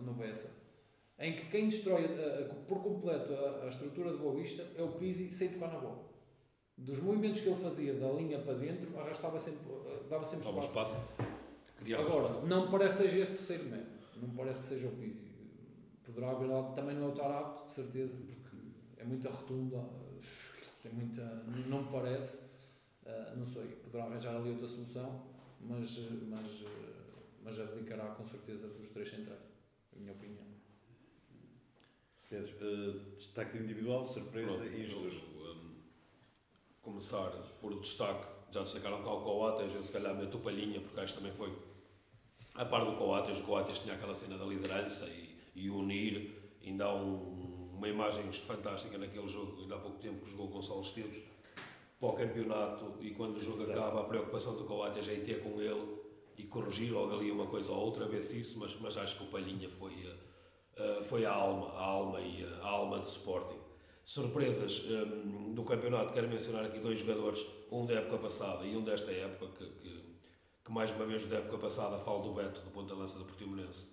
no 0.02 0.14
Bessa. 0.14 0.50
Em 1.18 1.32
que 1.34 1.46
quem 1.46 1.66
destrói 1.68 2.04
a- 2.04 2.40
a- 2.50 2.54
por 2.66 2.80
completo 2.82 3.32
a, 3.32 3.64
a 3.64 3.68
estrutura 3.68 4.10
do 4.12 4.18
Boa 4.18 4.34
Vista 4.34 4.66
é 4.76 4.82
o 4.82 4.88
Pizzi 4.92 5.30
sem 5.30 5.48
tocar 5.50 5.72
na 5.72 5.78
bola. 5.78 6.04
Dos 6.84 7.00
movimentos 7.00 7.40
que 7.40 7.48
ele 7.48 7.60
fazia 7.62 7.94
da 7.94 8.10
linha 8.12 8.38
para 8.40 8.54
dentro, 8.54 8.98
arrastava 8.98 9.38
sempre, 9.38 9.72
eh, 9.86 10.02
dava 10.08 10.24
sempre 10.24 10.44
Dava 10.44 10.60
espaço. 10.60 10.94
espaço. 10.94 11.28
Criava 11.78 12.02
Agora, 12.06 12.26
espaço. 12.28 12.46
não 12.46 12.64
me 12.66 12.70
parece 12.70 12.96
que 12.96 13.02
seja 13.04 13.22
esse 13.22 13.32
terceiro 13.32 13.64
médio. 13.64 13.86
Não 14.20 14.28
me 14.28 14.36
parece 14.36 14.60
que 14.60 14.66
seja 14.66 14.88
o 14.88 14.92
Pizzi. 14.92 15.32
Poderá 16.04 16.30
haver 16.30 16.50
algo, 16.50 16.74
também 16.74 16.94
não 16.96 17.06
é 17.06 17.08
o 17.08 17.12
Tarapto, 17.12 17.64
de 17.64 17.70
certeza, 17.70 18.14
porque 18.14 18.56
é 18.98 19.04
muita 19.04 19.30
rotunda, 19.30 19.78
é 20.84 20.88
muita, 20.92 21.22
não 21.68 21.82
me 21.84 21.90
parece. 21.90 22.40
Ah, 23.06 23.34
não 23.36 23.44
sei, 23.46 23.62
poderá 23.82 24.04
arranjar 24.04 24.36
ali 24.36 24.50
outra 24.50 24.68
solução, 24.68 25.22
mas, 25.60 25.98
mas, 26.28 26.64
mas 27.42 27.60
abdicará 27.60 28.06
com 28.14 28.24
certeza 28.26 28.68
dos 28.68 28.90
três 28.90 29.08
centrais, 29.08 29.40
é 29.94 29.96
a 29.96 30.00
minha 30.00 30.12
opinião. 30.12 30.44
Pedro, 32.28 32.54
eh, 32.60 33.14
destaque 33.16 33.58
individual, 33.58 34.04
surpresa 34.04 34.48
Pronto, 34.58 34.66
e 34.74 34.84
Jesus. 34.86 35.14
eu, 35.14 35.52
um, 35.52 35.73
começar 36.84 37.30
por 37.60 37.74
destaque, 37.80 38.26
já 38.50 38.62
destacaram 38.62 39.02
cá 39.02 39.12
o 39.12 39.22
Coates, 39.22 39.74
eu 39.74 39.82
se 39.82 39.90
calhar 39.90 40.14
meto 40.14 40.36
o 40.36 40.40
Palhinha, 40.40 40.80
porque 40.80 41.00
acho 41.00 41.14
que 41.14 41.18
também 41.18 41.34
foi 41.34 41.52
a 42.54 42.64
par 42.64 42.84
do 42.84 42.92
Coates, 42.96 43.40
o 43.40 43.42
Coates 43.42 43.78
tinha 43.78 43.94
aquela 43.94 44.14
cena 44.14 44.36
da 44.36 44.44
liderança 44.44 45.06
e, 45.06 45.36
e 45.56 45.70
unir, 45.70 46.58
ainda 46.62 46.84
há 46.84 46.94
um, 46.94 47.70
uma 47.74 47.88
imagem 47.88 48.30
fantástica 48.32 48.98
naquele 48.98 49.26
jogo, 49.26 49.60
ainda 49.60 49.74
há 49.74 49.78
pouco 49.78 49.98
tempo 49.98 50.24
que 50.24 50.30
jogou 50.30 50.46
o 50.46 50.50
Gonçalo 50.50 50.82
Esteves 50.82 51.22
para 51.98 52.08
o 52.08 52.12
campeonato 52.12 52.94
e 53.00 53.10
quando 53.10 53.38
o 53.38 53.42
jogo 53.42 53.62
Exato. 53.62 53.78
acaba 53.78 54.00
a 54.02 54.04
preocupação 54.04 54.56
do 54.56 54.64
Coates 54.64 55.08
é 55.08 55.14
ir 55.14 55.24
ter 55.24 55.42
com 55.42 55.60
ele 55.60 56.04
e 56.36 56.44
corrigir 56.44 56.92
logo 56.92 57.14
ali 57.14 57.30
uma 57.30 57.46
coisa 57.46 57.72
ou 57.72 57.78
outra, 57.78 58.06
ver 58.06 58.20
se 58.20 58.40
isso, 58.40 58.58
mas, 58.58 58.78
mas 58.80 58.96
acho 58.96 59.16
que 59.16 59.24
o 59.24 59.26
Palhinha 59.28 59.70
foi, 59.70 59.92
uh, 59.94 61.02
foi 61.02 61.24
a 61.24 61.32
alma, 61.32 61.70
a 61.70 61.82
alma 61.82 62.20
e 62.20 62.44
a, 62.44 62.66
a 62.66 62.68
alma 62.68 63.00
de 63.00 63.06
Sporting. 63.06 63.63
Surpresas 64.04 64.84
um, 64.84 65.54
do 65.54 65.62
campeonato, 65.64 66.12
quero 66.12 66.28
mencionar 66.28 66.64
aqui 66.66 66.78
dois 66.78 66.98
jogadores, 66.98 67.44
um 67.72 67.86
da 67.86 67.94
época 67.94 68.18
passada 68.18 68.64
e 68.64 68.76
um 68.76 68.84
desta 68.84 69.10
época, 69.10 69.46
que, 69.56 69.64
que, 69.64 70.04
que 70.64 70.72
mais 70.72 70.92
uma 70.92 71.06
vez 71.06 71.24
da 71.26 71.38
época 71.38 71.56
passada 71.56 71.98
falo 71.98 72.22
do 72.22 72.34
Beto, 72.34 72.60
do 72.60 72.70
ponta-lança 72.70 73.18
do 73.18 73.24
Portimonense. 73.24 73.86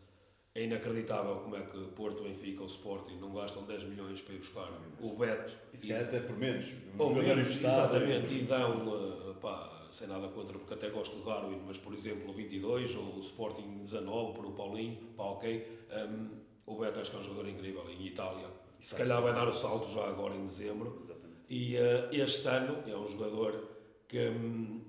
É 0.54 0.66
inacreditável 0.66 1.38
como 1.38 1.56
é 1.56 1.62
que 1.62 1.78
Porto, 1.96 2.24
Benfica 2.24 2.60
ou 2.60 2.68
Sporting 2.68 3.16
não 3.22 3.34
gastam 3.34 3.64
10 3.64 3.86
milhões 3.86 4.20
para 4.22 4.34
ir 4.34 4.40
buscar 4.40 4.70
o 5.00 5.16
Beto 5.16 5.56
E 5.72 5.78
se 5.78 5.88
calhar 5.88 6.04
até 6.04 6.20
por 6.20 6.38
menos. 6.38 6.66
Um 6.66 7.02
ou 7.02 7.10
jogador 7.16 7.36
menos, 7.38 7.56
exatamente, 7.56 8.34
e 8.34 8.42
dão, 8.44 9.30
uh, 9.30 9.34
pá, 9.36 9.88
sem 9.90 10.10
nada 10.10 10.28
contra, 10.28 10.60
porque 10.60 10.74
até 10.74 10.90
gosto 10.90 11.20
do 11.20 11.24
Darwin, 11.24 11.62
mas 11.66 11.78
por 11.78 11.94
exemplo 11.94 12.30
o 12.30 12.34
22 12.34 12.96
ou 12.98 13.16
o 13.16 13.20
Sporting 13.20 13.78
19 13.78 14.34
por 14.34 14.46
o 14.46 14.52
Paulinho, 14.52 14.98
pá, 15.16 15.24
ok. 15.24 15.86
Um, 15.90 16.42
o 16.66 16.78
Beto 16.78 17.00
acho 17.00 17.12
que 17.12 17.16
é 17.16 17.20
um 17.22 17.24
jogador 17.24 17.48
incrível 17.48 17.90
em 17.90 18.08
Itália. 18.08 18.48
Se 18.82 18.96
calhar 18.96 19.22
vai 19.22 19.34
dar 19.34 19.48
o 19.48 19.54
salto 19.54 19.92
já 19.92 20.08
agora 20.08 20.36
em 20.36 20.46
dezembro. 20.46 21.02
Exatamente. 21.04 21.42
E 21.50 21.76
uh, 21.78 22.10
este 22.12 22.48
ano 22.48 22.84
é 22.88 22.98
um 22.98 23.06
jogador 23.06 23.70
que, 24.08 24.28
um, 24.30 24.82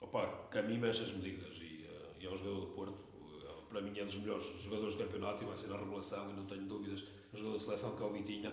opa, 0.00 0.48
que 0.50 0.58
a 0.58 0.62
mim 0.62 0.78
mexe 0.78 1.02
as 1.02 1.10
medidas 1.10 1.56
e, 1.60 1.84
uh, 1.84 2.14
e 2.20 2.26
é 2.26 2.30
um 2.30 2.36
jogador 2.36 2.60
do 2.60 2.66
Porto. 2.68 2.92
Uh, 2.92 3.66
para 3.68 3.80
mim 3.80 3.98
é 3.98 4.04
dos 4.04 4.14
melhores 4.14 4.44
jogadores 4.60 4.94
do 4.94 5.04
campeonato 5.04 5.42
e 5.42 5.46
vai 5.46 5.56
ser 5.56 5.72
a 5.72 5.76
revelação 5.76 6.30
e 6.30 6.34
não 6.34 6.46
tenho 6.46 6.62
dúvidas. 6.66 7.02
Um 7.34 7.36
jogador 7.36 7.54
da 7.54 7.64
seleção 7.64 7.96
que 7.96 8.02
é 8.02 8.06
o 8.06 8.12
Vitinha. 8.12 8.52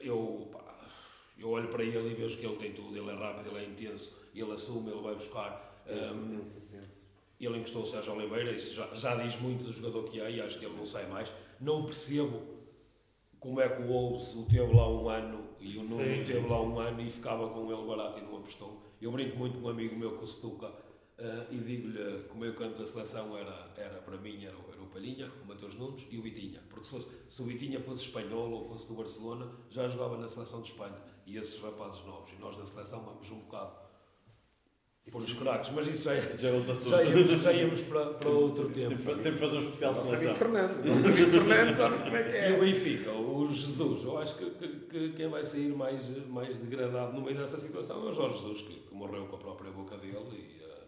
Eu, 0.00 0.48
pá, 0.52 0.88
eu 1.36 1.50
olho 1.50 1.68
para 1.68 1.82
ele 1.82 2.10
e 2.10 2.14
vejo 2.14 2.38
que 2.38 2.46
ele 2.46 2.56
tem 2.56 2.72
tudo. 2.72 2.96
Ele 2.96 3.10
é 3.10 3.14
rápido, 3.14 3.48
ele 3.48 3.64
é 3.64 3.68
intenso, 3.68 4.22
ele 4.34 4.52
assume, 4.52 4.90
ele 4.90 5.02
vai 5.02 5.14
buscar. 5.14 5.82
Um, 5.86 6.38
Pensa, 6.38 6.60
pensa, 6.60 6.60
pensa. 6.70 7.04
Ele 7.40 7.58
encostou 7.58 7.82
o 7.82 7.86
Sérgio 7.86 8.14
Oliveira, 8.14 8.52
isso 8.52 8.74
já, 8.74 8.86
já 8.94 9.16
diz 9.16 9.38
muito 9.40 9.64
do 9.64 9.72
jogador 9.72 10.04
que 10.04 10.20
é 10.20 10.30
e 10.30 10.40
acho 10.40 10.58
que 10.58 10.64
ele 10.64 10.76
não 10.76 10.86
sai 10.86 11.06
mais. 11.06 11.30
Não 11.60 11.84
percebo 11.84 12.53
como 13.44 13.60
é 13.60 13.68
que 13.68 13.82
o 13.82 13.86
Wolves 13.86 14.34
o 14.34 14.46
teve 14.46 14.72
lá 14.74 14.88
um 14.88 15.06
ano 15.08 15.44
e 15.60 15.76
o 15.76 15.82
Nuno 15.82 15.98
Sim, 15.98 16.24
teve 16.24 16.40
sim, 16.40 16.48
lá 16.48 16.56
sim. 16.58 16.64
um 16.66 16.78
ano 16.80 17.00
e 17.02 17.10
ficava 17.10 17.48
com 17.50 17.70
ele 17.70 17.86
barato 17.86 18.18
e 18.18 18.22
não 18.22 18.38
apostou. 18.38 18.82
Eu 19.02 19.12
brinco 19.12 19.36
muito 19.36 19.58
com 19.58 19.66
um 19.66 19.70
amigo 19.70 19.94
meu, 19.96 20.12
com 20.16 20.24
o 20.24 20.26
Stuka, 20.26 20.72
eh, 21.18 21.46
e 21.50 21.58
digo-lhe 21.58 22.22
que 22.22 22.32
o 22.34 22.36
meio 22.38 22.54
canto 22.54 22.78
da 22.78 22.86
seleção 22.86 23.36
era, 23.36 23.70
era 23.76 23.98
para 24.00 24.16
mim, 24.16 24.42
era, 24.44 24.56
o- 24.56 24.72
era 24.72 24.82
o 24.82 24.86
Palhinha, 24.86 25.30
o 25.44 25.46
Mateus 25.46 25.74
Nunes 25.74 26.06
e 26.10 26.16
o 26.16 26.22
Vitinha. 26.22 26.62
Porque 26.70 26.84
se, 26.86 26.90
fosse, 26.92 27.08
se 27.28 27.42
o 27.42 27.44
Vitinha 27.44 27.80
fosse 27.80 28.04
espanhol 28.06 28.50
ou 28.50 28.62
fosse 28.62 28.88
do 28.88 28.94
Barcelona, 28.94 29.52
já 29.68 29.86
jogava 29.88 30.16
na 30.16 30.28
seleção 30.30 30.62
de 30.62 30.68
Espanha. 30.70 30.96
E 31.26 31.36
esses 31.36 31.60
rapazes 31.60 32.02
novos. 32.06 32.30
E 32.32 32.40
nós 32.40 32.56
da 32.56 32.64
seleção 32.64 33.02
vamos 33.04 33.30
um 33.30 33.40
bocado 33.40 33.84
por 35.12 35.18
os 35.20 35.32
craques. 35.34 35.70
Mas 35.70 35.86
isso 35.86 36.04
já, 36.04 36.14
é- 36.14 36.36
Já 36.36 36.48
é 36.48 36.62
já 36.62 37.02
íamos, 37.04 37.42
já 37.42 37.52
íamos 37.52 37.82
para, 37.82 38.06
para 38.14 38.30
outro 38.30 38.68
tempo. 38.70 38.88
Temos, 38.96 39.22
que 39.22 39.32
fazer 39.32 39.56
um 39.56 39.60
especial 39.60 39.94
seleção. 39.94 40.34
Fernando. 40.34 40.82
Fernando 40.82 41.76
sabe 41.76 41.96
como 42.04 42.16
é 42.16 42.22
que 42.22 42.30
E 42.30 42.36
é. 42.38 42.56
o 42.56 42.60
Benfica, 42.60 43.12
o 43.12 43.23
Jesus, 43.52 44.04
eu 44.04 44.18
acho 44.18 44.36
que, 44.36 44.50
que, 44.50 44.68
que 44.86 45.12
quem 45.14 45.28
vai 45.28 45.44
sair 45.44 45.74
mais, 45.74 46.04
mais 46.28 46.58
degradado 46.58 47.12
no 47.12 47.22
meio 47.22 47.36
dessa 47.36 47.58
situação 47.58 48.06
é 48.06 48.10
o 48.10 48.12
Jorge 48.12 48.38
Jesus, 48.38 48.62
que, 48.62 48.74
que 48.74 48.94
morreu 48.94 49.26
com 49.26 49.36
a 49.36 49.38
própria 49.38 49.70
boca 49.70 49.96
dele. 49.96 50.16
E, 50.32 50.62
eh, 50.62 50.82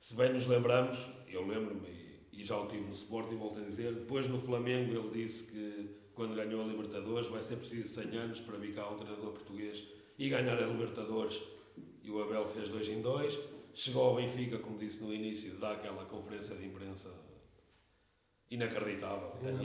se 0.00 0.16
bem 0.16 0.32
nos 0.32 0.46
lembramos, 0.46 1.10
eu 1.28 1.46
lembro-me, 1.46 1.88
e, 1.88 2.40
e 2.40 2.44
já 2.44 2.56
o 2.56 2.66
tive 2.66 2.84
no 2.84 2.92
Sport, 2.92 3.32
e 3.32 3.36
volto 3.36 3.60
a 3.60 3.62
dizer, 3.62 3.92
depois 3.94 4.28
no 4.28 4.38
Flamengo 4.38 4.92
ele 4.92 5.24
disse 5.24 5.44
que 5.50 5.90
quando 6.14 6.34
ganhou 6.34 6.62
a 6.62 6.66
Libertadores 6.66 7.28
vai 7.28 7.42
ser 7.42 7.56
preciso 7.56 7.88
100 7.88 8.18
anos 8.18 8.40
para 8.40 8.58
cá 8.72 8.90
um 8.90 8.96
treinador 8.96 9.32
português 9.32 9.82
e 10.18 10.28
ganhar 10.28 10.56
a 10.56 10.66
Libertadores. 10.66 11.40
E 12.02 12.10
o 12.10 12.22
Abel 12.22 12.46
fez 12.46 12.68
dois 12.68 12.88
em 12.88 13.00
dois. 13.00 13.38
Chegou 13.72 14.04
ao 14.04 14.16
Benfica, 14.16 14.58
como 14.58 14.78
disse 14.78 15.02
no 15.02 15.12
início, 15.12 15.54
dá 15.54 15.72
aquela 15.72 16.04
conferência 16.04 16.54
de 16.56 16.66
imprensa 16.66 17.10
inacreditável. 18.54 19.32
É 19.42 19.52
não- 19.52 19.64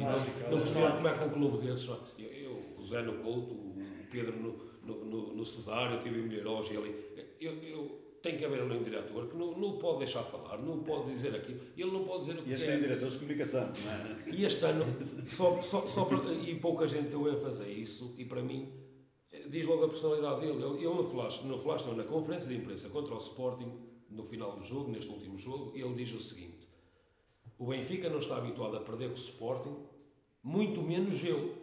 não 0.50 0.58
é 0.58 0.62
percebo 0.64 0.96
como 0.96 1.08
é 1.08 1.18
que 1.18 1.24
um 1.26 1.30
clube 1.30 1.68
desses. 1.68 1.90
Eu, 2.20 2.28
eu, 2.32 2.64
o 2.78 2.84
Zé 2.84 3.02
no 3.02 3.14
Couto, 3.24 3.54
o 3.54 3.76
Pedro 4.12 4.36
no, 4.38 4.58
no, 4.84 5.06
no, 5.06 5.34
no 5.36 5.46
Cesário, 5.46 5.98
eu 5.98 6.04
tive 6.04 6.20
em 6.20 6.24
Milheiros 6.24 6.70
e 6.72 6.78
ali. 6.78 6.96
Eu, 7.40 7.54
eu, 7.64 8.08
tem 8.22 8.36
que 8.38 8.44
haver 8.46 8.62
ali 8.62 8.76
um 8.78 8.84
diretor 8.84 9.28
que 9.28 9.38
não, 9.38 9.58
não 9.58 9.78
pode 9.78 10.00
deixar 10.00 10.24
falar, 10.24 10.58
não 10.58 10.80
pode 10.80 11.06
dizer 11.12 11.36
aquilo. 11.36 11.62
Ele 11.78 11.92
não 11.92 12.04
pode 12.04 12.26
dizer 12.26 12.40
o 12.40 12.44
que 12.44 12.50
E 12.50 12.54
este 12.54 12.66
tem 12.66 12.80
diretores 12.80 13.14
de 13.14 13.20
comunicação, 13.20 13.72
não 13.86 13.92
é? 13.92 14.36
E 14.36 14.46
este 14.46 14.66
ano, 14.66 14.86
só, 15.30 15.62
só, 15.62 15.86
só 15.88 16.06
para- 16.06 16.34
e 16.34 16.56
pouca 16.60 16.88
gente 16.88 17.10
deu 17.10 17.32
ênfase 17.32 17.64
a 17.64 17.68
isso, 17.70 18.16
e 18.18 18.26
para 18.26 18.42
mim, 18.42 18.72
diz 19.50 19.66
logo 19.66 19.86
a 19.86 19.88
personalidade 19.88 20.42
dele. 20.42 20.54
Ele, 20.64 20.78
ele 20.86 20.94
no, 20.96 21.04
flash, 21.04 21.42
no 21.44 21.58
flash, 21.58 21.86
não, 21.86 21.96
na 21.96 22.04
conferência 22.04 22.50
de 22.50 22.56
imprensa 22.56 22.90
contra 22.90 23.14
o 23.14 23.18
Sporting, 23.18 23.72
no 24.10 24.24
final 24.24 24.56
do 24.58 24.64
jogo, 24.64 24.90
neste 24.90 25.10
último 25.12 25.38
jogo, 25.38 25.72
ele 25.76 25.94
diz 25.94 26.12
o 26.14 26.20
seguinte: 26.20 26.67
o 27.58 27.66
Benfica 27.66 28.10
não 28.10 28.20
está 28.20 28.38
habituado 28.38 28.78
a 28.78 28.82
perder 28.82 29.10
com 29.10 29.16
o 29.16 29.18
Sporting, 29.18 29.76
muito 30.44 30.82
menos 30.82 31.24
eu. 31.26 31.56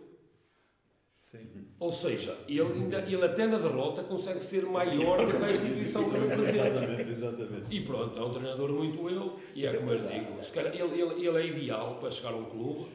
Sim. 1.23 1.49
Ou 1.81 1.91
seja, 1.91 2.39
ele, 2.47 2.61
ainda, 2.61 2.99
ele 2.99 3.25
até 3.25 3.47
na 3.47 3.59
derrota 3.59 4.05
consegue 4.05 4.43
ser 4.43 4.65
maior 4.67 5.27
do 5.27 5.37
que 5.37 5.45
a 5.45 5.51
instituição 5.51 6.05
que 6.05 6.17
representa. 6.17 6.69
Exatamente, 6.69 7.11
exatamente. 7.11 7.77
E 7.77 7.81
pronto, 7.81 8.19
é 8.19 8.23
um 8.23 8.31
treinador 8.31 8.71
muito 8.71 9.09
eu, 9.11 9.37
e 9.55 9.67
é 9.67 9.73
como 9.77 9.91
eu 9.91 10.07
digo, 10.07 10.53
calhar 10.53 10.75
ele, 10.75 11.01
ele, 11.01 11.27
ele 11.27 11.39
é 11.39 11.47
ideal 11.47 11.97
para 11.97 12.11
chegar 12.11 12.35
a 12.35 12.37
um 12.37 12.45
clube, 12.45 12.87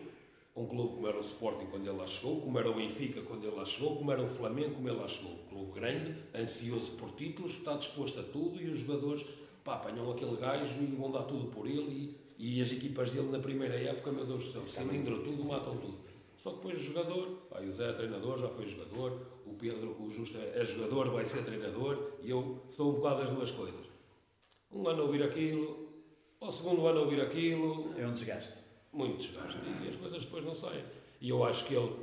um 0.56 0.66
clube 0.66 0.95
como 0.95 1.08
era 1.08 1.18
o 1.18 1.22
Sporting 1.22 1.66
quando 1.66 1.88
ele 1.88 1.97
lá 1.97 2.08
chegou, 2.08 2.39
como 2.39 2.58
era 2.60 2.70
o 2.70 2.76
Benfica 2.76 3.22
quando 3.22 3.45
ele 3.45 3.56
lá 3.56 3.66
chegou, 3.66 3.97
como 3.97 4.12
era 4.12 4.22
o 4.22 4.28
Flamengo 4.28 4.76
como 4.76 4.88
ele 4.88 4.97
lá 4.97 5.08
chegou. 5.08 5.32
Um 5.32 5.50
clube 5.50 5.72
grande, 5.80 6.16
ansioso 6.34 6.91
por 6.91 7.12
títulos, 7.12 7.54
que 7.54 7.60
está 7.60 7.76
disposto 7.76 8.20
a 8.20 8.24
tudo 8.24 8.62
e 8.62 8.70
os 8.70 8.80
jogadores 8.80 9.26
pá, 9.64 9.76
apanham 9.76 10.12
aquele 10.12 10.36
gajo 10.38 10.82
e 10.82 10.86
vão 10.86 11.12
dar 11.12 11.24
tudo 11.24 11.47
por 11.47 11.66
ele 11.68 11.91
e, 11.91 12.16
e 12.40 12.62
as 12.62 12.72
equipas 12.72 13.12
dele 13.12 13.28
na 13.30 13.40
primeira 13.40 13.76
época, 13.76 14.12
meu 14.12 14.26
Deus 14.26 14.46
do 14.46 14.50
céu, 14.50 14.64
cilindro 14.64 15.22
tudo, 15.24 15.44
matam 15.44 15.76
tudo. 15.78 15.98
Só 16.38 16.52
que 16.52 16.56
depois 16.56 16.80
o 16.80 16.84
jogador, 16.84 17.28
pá, 17.50 17.60
o 17.60 17.70
Zé 17.72 17.90
é 17.90 17.94
treinador, 17.94 18.40
já 18.40 18.48
foi 18.48 18.66
jogador, 18.66 19.12
o 19.46 19.54
Pedro, 19.56 19.96
o 20.02 20.10
Justo 20.10 20.38
é, 20.38 20.62
é 20.62 20.64
jogador, 20.66 21.10
vai 21.10 21.26
ser 21.26 21.44
treinador, 21.44 22.14
e 22.24 22.30
eu 22.30 22.64
sou 22.70 22.92
um 22.92 22.96
bocado 22.96 23.24
das 23.24 23.30
duas 23.32 23.52
coisas. 23.52 23.86
Um 24.72 24.88
ano 24.88 25.02
a 25.02 25.06
ouvir 25.06 25.22
aquilo, 25.22 25.90
ao 26.40 26.50
segundo 26.50 26.88
ano 26.88 27.00
a 27.00 27.02
ouvir 27.02 27.20
aquilo, 27.20 27.94
É 27.98 28.08
um 28.08 28.14
desgaste. 28.14 28.54
muito 28.94 29.18
desgaste, 29.18 29.60
e 29.84 29.90
as 29.90 29.98
coisas 29.98 30.24
depois 30.24 30.46
não 30.46 30.56
saem. 30.56 30.86
E 31.20 31.30
eu 31.30 31.44
acho 31.44 31.66
que 31.66 31.74
ele, 31.76 31.94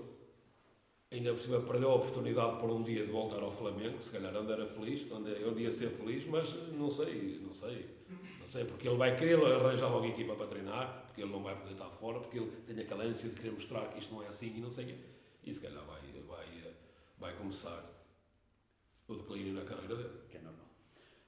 ainda 1.10 1.32
por 1.32 1.40
cima, 1.40 1.60
perdeu 1.62 1.90
a 1.92 1.94
oportunidade 1.94 2.60
por 2.60 2.68
um 2.68 2.82
dia 2.82 3.06
de 3.06 3.10
voltar 3.12 3.42
ao 3.42 3.50
Flamengo, 3.50 4.02
se 4.02 4.12
calhar 4.12 4.36
onde 4.36 4.52
era 4.52 4.66
feliz, 4.66 5.10
onde 5.10 5.30
onde 5.44 5.62
ia 5.62 5.72
ser 5.72 5.88
feliz, 5.88 6.26
mas 6.26 6.54
não 6.74 6.90
sei, 6.90 7.40
não 7.42 7.54
sei. 7.54 7.86
Não 8.46 8.52
sei, 8.52 8.64
porque 8.64 8.86
ele 8.86 8.96
vai 8.96 9.16
querer 9.16 9.44
arranjar 9.44 9.88
logo 9.88 10.06
equipa 10.06 10.36
para 10.36 10.46
treinar, 10.46 11.02
porque 11.04 11.20
ele 11.20 11.32
não 11.32 11.42
vai 11.42 11.56
poder 11.56 11.72
estar 11.72 11.90
fora, 11.90 12.20
porque 12.20 12.38
ele 12.38 12.48
tem 12.64 12.78
aquela 12.78 13.02
ânsia 13.02 13.28
de 13.28 13.34
querer 13.34 13.50
mostrar 13.50 13.88
que 13.88 13.98
isto 13.98 14.14
não 14.14 14.22
é 14.22 14.28
assim 14.28 14.56
e 14.56 14.60
não 14.60 14.70
sei 14.70 14.84
o 14.84 14.86
quê. 14.86 14.94
E 15.44 15.52
se 15.52 15.60
calhar 15.60 15.84
vai, 15.84 16.00
vai, 16.28 16.46
vai 17.18 17.34
começar 17.34 18.06
o 19.08 19.14
declínio 19.16 19.52
na 19.52 19.64
carreira 19.64 19.96
dele. 19.96 20.10
que 20.30 20.36
é 20.36 20.40
normal. 20.42 20.64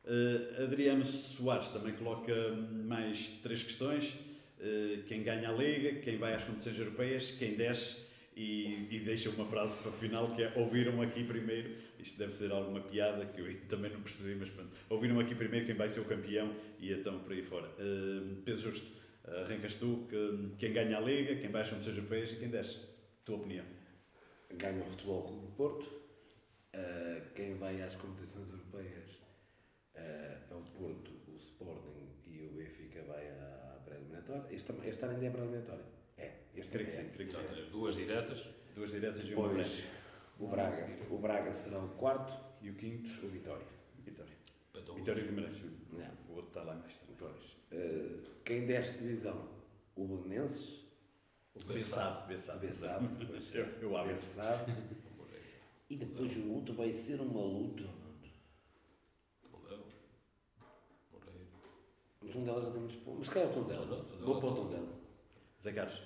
Eh, 0.05 0.63
Adriano 0.63 1.05
Soares 1.05 1.71
também 1.71 1.95
coloca 1.95 2.33
mais 2.53 3.31
três 3.43 3.65
questões. 3.65 4.17
Eh, 4.61 5.01
quem 5.09 5.25
ganha 5.25 5.49
a 5.49 5.53
Liga, 5.53 5.99
quem 5.99 6.19
vai 6.19 6.35
às 6.35 6.45
competições 6.45 6.79
europeias, 6.79 7.33
quem 7.33 7.57
desce 7.57 7.97
e, 8.39 8.87
e 8.89 9.01
deixa 9.01 9.29
uma 9.31 9.45
frase 9.45 9.77
para 9.79 9.89
o 9.89 9.93
final 9.93 10.33
que 10.33 10.45
é 10.45 10.53
ouviram 10.55 11.03
aqui 11.03 11.25
primeiro. 11.25 11.75
Isto 11.99 12.17
deve 12.17 12.33
ser 12.33 12.53
alguma 12.53 12.81
piada 12.81 13.27
que 13.27 13.41
eu 13.41 13.53
também 13.67 13.91
não 13.91 14.01
percebi, 14.01 14.37
mas 14.37 14.49
pronto. 14.49 14.71
Ouviram 14.89 15.19
aqui 15.19 15.35
primeiro 15.35 15.67
quem 15.67 15.75
vai 15.75 15.89
ser 15.89 16.01
o 16.01 16.05
campeão 16.05 16.55
e 16.79 16.93
então 16.93 17.19
por 17.19 17.33
aí 17.33 17.43
fora. 17.43 17.69
Eh, 17.79 18.37
Pedro 18.45 18.61
Justo, 18.61 18.93
arrancas 19.25 19.75
tu, 19.75 20.07
que, 20.09 20.55
quem 20.57 20.73
ganha 20.73 20.99
a 20.99 21.01
Liga, 21.01 21.35
quem 21.35 21.51
vai 21.51 21.63
às 21.63 21.69
competições 21.69 21.97
europeias 21.97 22.33
e 22.33 22.37
quem 22.37 22.49
desce. 22.49 22.79
Tua 23.25 23.39
opinião. 23.39 23.65
Ganha 24.55 24.81
o 24.83 24.87
Futebol 24.87 25.25
Clube 25.25 25.47
do 25.47 25.53
Porto. 25.53 25.99
Uh, 26.75 27.35
quem 27.35 27.55
vai 27.55 27.83
às 27.83 27.97
competições 27.97 28.49
europeias 28.51 29.11
uh, 29.97 29.99
é 29.99 30.55
o 30.55 30.63
Porto, 30.79 31.11
o 31.27 31.37
Sporting 31.37 32.09
e 32.25 32.45
o 32.45 32.51
Benfica 32.51 33.03
vai 33.03 33.27
à 33.29 33.81
pré-eliminatória. 33.85 34.45
Este, 34.55 34.73
este 34.85 35.05
ano 35.05 35.15
ainda 35.15 35.27
é 35.27 35.31
pré-eliminatória. 35.31 35.98
É, 36.59 36.61
este 36.61 36.73
Creio 36.73 36.89
que 36.89 36.97
ano 36.97 37.03
sim, 37.05 37.09
é. 37.09 37.15
creio 37.15 37.29
que 37.31 37.37
sim. 37.37 37.71
duas 37.71 37.95
diretas, 37.95 38.47
Duas 38.75 38.91
diretas 38.91 39.23
e 39.25 39.35
uma 39.35 39.49
Depois 39.49 39.81
branca. 39.81 39.89
o 40.39 40.47
Braga, 40.49 40.89
o 41.11 41.19
Braga 41.19 41.53
será 41.53 41.79
o 41.79 41.89
quarto, 41.91 42.33
E 42.63 42.71
o 42.71 42.75
quinto, 42.75 43.09
o 43.25 43.29
Vitória. 43.29 43.67
Vitória. 44.05 44.33
então, 44.75 44.95
Vitória 44.95 45.23
Guimarães. 45.25 45.57
O 46.29 46.33
outro 46.33 46.49
está 46.49 46.63
lá 46.63 46.75
mais 46.75 46.95
também. 46.97 47.17
Depois, 47.17 47.57
uh, 47.73 48.43
quem 48.45 48.67
desce 48.67 48.99
divisão? 48.99 49.49
O 49.97 50.07
Belenenses, 50.07 50.85
o 51.55 51.65
Bessado, 51.65 52.27
Bessado. 52.29 52.61
Bessado, 52.61 53.09
Eu, 53.83 53.97
abro. 53.97 54.13
Bessado. 54.15 54.73
E 55.91 55.97
depois 55.97 56.37
o 56.37 56.53
outro 56.53 56.75
vai 56.75 56.93
ser 56.93 57.19
uma 57.19 57.41
luta. 57.41 57.85
O 62.21 62.29
Tondela 62.29 62.61
já 62.61 62.71
tem 62.71 62.81
muitos 62.81 62.97
pontos. 62.97 63.21
Mas 63.21 63.29
quem 63.31 63.43
é 63.43 63.47
o 63.47 63.53
Tondela. 63.55 63.87
Vou 64.21 64.39
para 64.39 64.49
o 64.51 64.55
Tondela. 64.55 64.89
Zé 65.63 65.73
Carlos. 65.73 66.03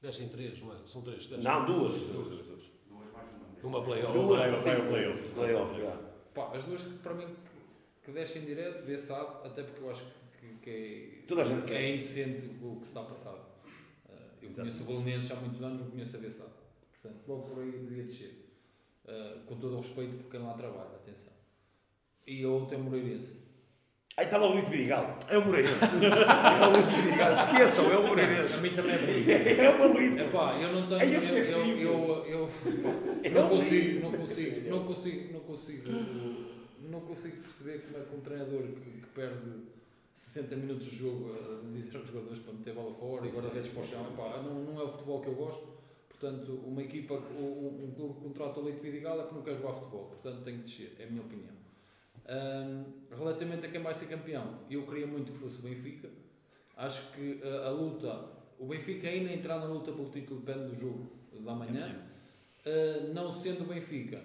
Descem 0.00 0.28
três, 0.28 0.60
não 0.60 0.72
é? 0.72 0.76
São 0.84 1.02
três. 1.02 1.26
descem. 1.26 1.42
Não, 1.42 1.66
duas. 1.66 1.94
Duas, 1.94 2.28
duas, 2.28 2.46
duas. 2.46 2.78
Uma 3.62 3.82
playoff. 3.82 4.12
Duas. 4.12 4.40
Vai, 4.40 4.50
vai 4.52 4.76
ao 4.76 4.86
playoff. 4.86 5.34
Playoff, 5.34 5.80
já. 5.80 5.96
Pá, 6.34 6.56
as 6.56 6.62
duas 6.64 6.82
que 6.82 6.98
para 6.98 7.14
mim 7.14 7.26
que, 8.04 8.12
descem 8.12 8.44
direto, 8.44 8.84
vê 8.84 8.96
sabe, 8.96 9.46
até 9.46 9.64
porque 9.64 9.82
eu 9.82 9.90
acho 9.90 10.04
que, 10.04 10.46
que, 10.46 10.58
que 10.62 10.70
é, 10.70 11.26
Toda 11.26 11.42
a 11.42 11.44
gente 11.44 11.66
que 11.66 11.74
é 11.74 11.94
indecente 11.94 12.46
o 12.62 12.76
que 12.76 12.82
se 12.82 12.90
está 12.90 13.00
a 13.00 13.04
passar. 13.04 13.34
Uh, 13.34 13.40
eu 14.40 14.48
Exato. 14.48 14.60
conheço 14.60 14.82
o 14.82 14.86
Belenenses 14.86 15.30
há 15.32 15.34
muitos 15.34 15.62
anos, 15.62 15.80
não 15.80 15.90
conheço 15.90 16.16
a 16.16 16.20
Bessado. 16.20 16.52
Portanto, 16.92 17.24
logo 17.26 17.42
por 17.48 17.62
aí 17.62 17.72
devia 17.72 18.04
descer. 18.04 18.44
Uh, 19.04 19.44
com 19.46 19.56
todo 19.56 19.74
o 19.74 19.76
respeito 19.78 20.22
por 20.22 20.30
quem 20.30 20.40
lá 20.40 20.54
trabalha, 20.54 20.94
atenção. 20.94 21.32
E 22.26 22.44
a 22.44 22.48
outra 22.48 22.76
é 22.76 22.80
Moreirense. 22.80 23.47
Aí 24.18 24.24
está 24.24 24.36
lá 24.36 24.50
o 24.50 24.56
Lito 24.56 24.68
Birigal. 24.68 25.16
É 25.30 25.38
o 25.38 25.44
Moreirense. 25.46 25.78
é 25.78 26.66
o 26.66 26.72
Lito 26.72 27.02
Birigal. 27.02 27.32
Esqueçam, 27.34 27.92
é 27.92 27.96
o 27.98 28.04
Moreirense. 28.04 28.54
A 28.54 28.56
mim 28.56 28.70
também 28.70 28.94
é 28.94 29.18
isso. 29.18 29.30
É 29.62 29.70
o 29.70 29.96
Lito. 29.96 30.24
Epá, 30.24 30.58
eu 30.60 30.72
não 30.72 30.88
tenho. 30.88 31.02
Eu 31.02 31.08
Eu, 31.12 31.18
esqueci, 31.18 31.50
eu, 31.52 32.24
eu, 32.26 32.26
eu, 32.26 32.50
É 33.22 33.30
não 33.30 33.48
consigo, 33.48 33.86
Lito. 33.86 34.00
não 34.02 34.12
consigo, 34.18 34.70
não 34.70 34.80
consigo, 34.80 35.32
não 35.32 35.40
consigo, 35.40 35.90
não 36.90 37.00
consigo 37.02 37.36
perceber 37.42 37.82
como 37.82 37.96
é 38.02 38.06
que 38.06 38.16
um 38.16 38.20
treinador 38.20 38.62
que, 38.62 38.90
que 39.02 39.06
perde 39.14 39.52
60 40.14 40.56
minutos 40.56 40.90
de 40.90 40.96
jogo 40.96 41.32
a 41.32 41.72
dizer 41.72 41.96
aos 41.96 42.08
jogadores 42.08 42.40
para 42.40 42.54
meter 42.54 42.74
bola 42.74 42.92
fora 42.92 43.24
e 43.24 43.30
guarda-redes 43.30 43.68
para 43.68 43.82
o 43.82 43.86
chão, 43.86 44.04
epá, 44.12 44.42
não, 44.42 44.54
não 44.64 44.80
é 44.80 44.82
o 44.82 44.88
futebol 44.88 45.20
que 45.20 45.28
eu 45.28 45.34
gosto. 45.34 45.78
Portanto, 46.08 46.60
uma 46.66 46.82
equipa, 46.82 47.14
um, 47.14 47.84
um 47.84 47.92
clube 47.94 48.14
que 48.14 48.20
contrata 48.22 48.58
o 48.58 48.64
Leite 48.64 48.80
Vidigal 48.80 49.20
é 49.20 49.22
porque 49.22 49.36
não 49.36 49.42
quer 49.42 49.54
jogar 49.54 49.74
futebol. 49.74 50.06
Portanto, 50.06 50.42
tem 50.42 50.56
que 50.56 50.62
descer, 50.64 50.96
é 50.98 51.04
a 51.04 51.06
minha 51.06 51.22
opinião. 51.22 51.57
Ahm, 52.28 52.84
relativamente 53.16 53.66
a 53.66 53.70
quem 53.70 53.80
vai 53.80 53.94
ser 53.94 54.06
campeão, 54.06 54.58
eu 54.70 54.84
queria 54.84 55.06
muito 55.06 55.32
que 55.32 55.38
fosse 55.38 55.58
o 55.60 55.62
Benfica. 55.62 56.10
Acho 56.76 57.10
que 57.12 57.40
a, 57.42 57.68
a 57.68 57.70
luta, 57.70 58.24
o 58.58 58.66
Benfica 58.66 59.08
ainda 59.08 59.32
entrar 59.32 59.58
na 59.58 59.64
luta 59.64 59.90
pelo 59.92 60.10
título 60.10 60.40
depende 60.40 60.68
do 60.68 60.74
jogo 60.74 61.10
da 61.40 61.54
manhã. 61.54 62.04
Uh, 62.66 63.12
não 63.14 63.30
sendo 63.32 63.62
o 63.64 63.66
Benfica, 63.66 64.22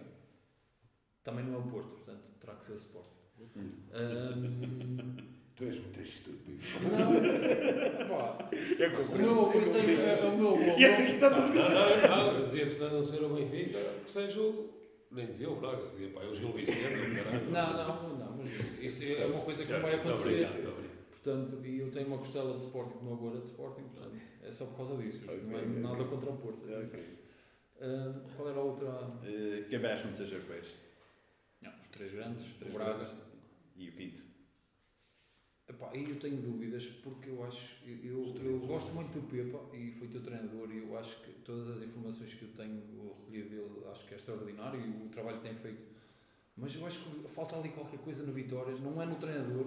também 1.24 1.46
não 1.46 1.56
é 1.56 1.58
o 1.60 1.64
Porto, 1.64 1.90
portanto 1.92 2.30
terá 2.42 2.56
que 2.56 2.66
ser 2.66 2.74
o 2.74 2.76
Sporting. 2.76 3.72
Um, 3.94 5.34
Tu 5.56 5.66
és 5.66 5.76
muito 5.80 6.02
estúpido. 6.02 6.58
Não, 6.98 8.08
pá, 8.10 8.50
É 8.52 8.88
o 8.88 9.18
meu 9.20 9.46
avô 9.46 9.52
tem. 9.52 9.96
é, 10.00 10.20
O 10.26 10.36
meu. 10.36 10.80
E 10.80 10.84
é 10.84 10.96
que 10.96 11.02
está 11.14 11.30
Não, 11.30 11.48
não, 11.48 11.70
não, 11.70 12.08
não, 12.08 12.40
eu 12.40 12.46
dizia 12.46 12.64
que 12.64 12.72
se 12.72 12.84
não 12.84 13.04
ser 13.04 13.24
o 13.24 13.30
Benfica, 13.30 13.80
que 14.04 14.10
seja 14.10 14.42
o. 14.42 14.83
Nem 15.14 15.28
dizia 15.28 15.50
o 15.50 15.56
Braga, 15.60 15.88
dizia 15.88 16.10
pá, 16.10 16.22
o 16.22 16.34
Gil 16.34 16.52
Vicente, 16.54 16.82
caralho. 17.16 17.52
Não, 17.52 17.74
não, 17.74 18.18
não, 18.18 18.38
mas 18.38 18.50
isso, 18.60 18.84
isso 18.84 19.04
é 19.04 19.26
uma 19.28 19.42
coisa 19.42 19.64
que 19.66 19.72
não 19.72 19.82
vai 19.82 19.96
Estou 19.96 20.12
a 20.12 20.14
acontecer. 20.16 20.48
brincar. 20.48 20.94
Portanto, 21.12 21.66
e 21.66 21.80
eu 21.80 21.92
tenho 21.92 22.08
uma 22.08 22.18
costela 22.18 22.54
de 22.54 22.60
Sporting, 22.64 22.98
o 22.98 23.04
meu 23.04 23.14
avô 23.14 23.30
era 23.30 23.40
de 23.40 23.46
Sporting, 23.46 23.84
portanto, 23.84 24.16
é 24.42 24.52
só 24.52 24.66
por 24.66 24.78
causa 24.78 24.98
disso. 24.98 25.26
Não 25.26 25.58
é 25.58 25.66
nada 25.66 26.04
contra 26.06 26.32
o 26.32 26.38
Porto. 26.38 26.66
Ah, 27.80 28.14
qual 28.36 28.50
era 28.50 28.60
a 28.60 28.64
outra? 28.64 28.88
Eh, 29.24 29.66
Quem 29.70 29.80
vai 29.80 29.92
às 29.94 30.02
competições 30.02 30.32
europeias? 30.32 30.68
Não, 31.62 31.72
os 31.82 31.88
três 31.90 32.12
grandes, 32.12 32.46
Os 32.46 32.56
três 32.56 32.74
o 32.74 32.78
Braga. 32.78 32.94
grandes 32.96 33.14
e 33.78 33.90
o 33.90 33.92
quinto. 33.94 34.24
Epá, 35.68 35.90
aí 35.94 36.04
eu 36.10 36.20
tenho 36.20 36.38
dúvidas 36.42 36.86
porque 37.04 37.30
eu 37.30 37.42
acho, 37.46 37.76
eu, 37.86 37.96
eu, 38.04 38.36
eu 38.44 38.60
gosto 38.68 38.92
muito 38.94 39.14
do 39.18 39.22
Pepa 39.28 39.60
e 39.74 39.92
fui 39.92 40.10
teu 40.10 40.22
treinador 40.22 40.70
e 40.72 40.80
eu 40.80 40.98
acho 40.98 41.22
que 41.22 41.32
todas 41.46 41.70
as 41.78 41.82
informações 41.82 42.34
que 42.34 42.44
eu 42.44 42.50
tenho 42.50 42.82
recolhido 43.18 43.50
dele 43.50 43.86
acho 43.90 44.06
que 44.06 44.14
é 44.14 44.18
extraordinário 44.18 44.80
e 44.82 45.06
o 45.06 45.10
trabalho 45.10 45.38
que 45.38 45.44
tem 45.48 45.56
feito. 45.56 45.82
Mas 46.58 46.76
eu 46.76 46.86
acho 46.86 47.00
que 47.00 47.28
falta 47.30 47.56
ali 47.58 47.70
qualquer 47.70 47.98
coisa 48.00 48.24
no 48.24 48.34
Vitórias, 48.34 48.80
não 48.82 49.02
é 49.02 49.06
no 49.06 49.16
treinador, 49.16 49.66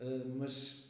ah, 0.00 0.04
mas 0.36 0.82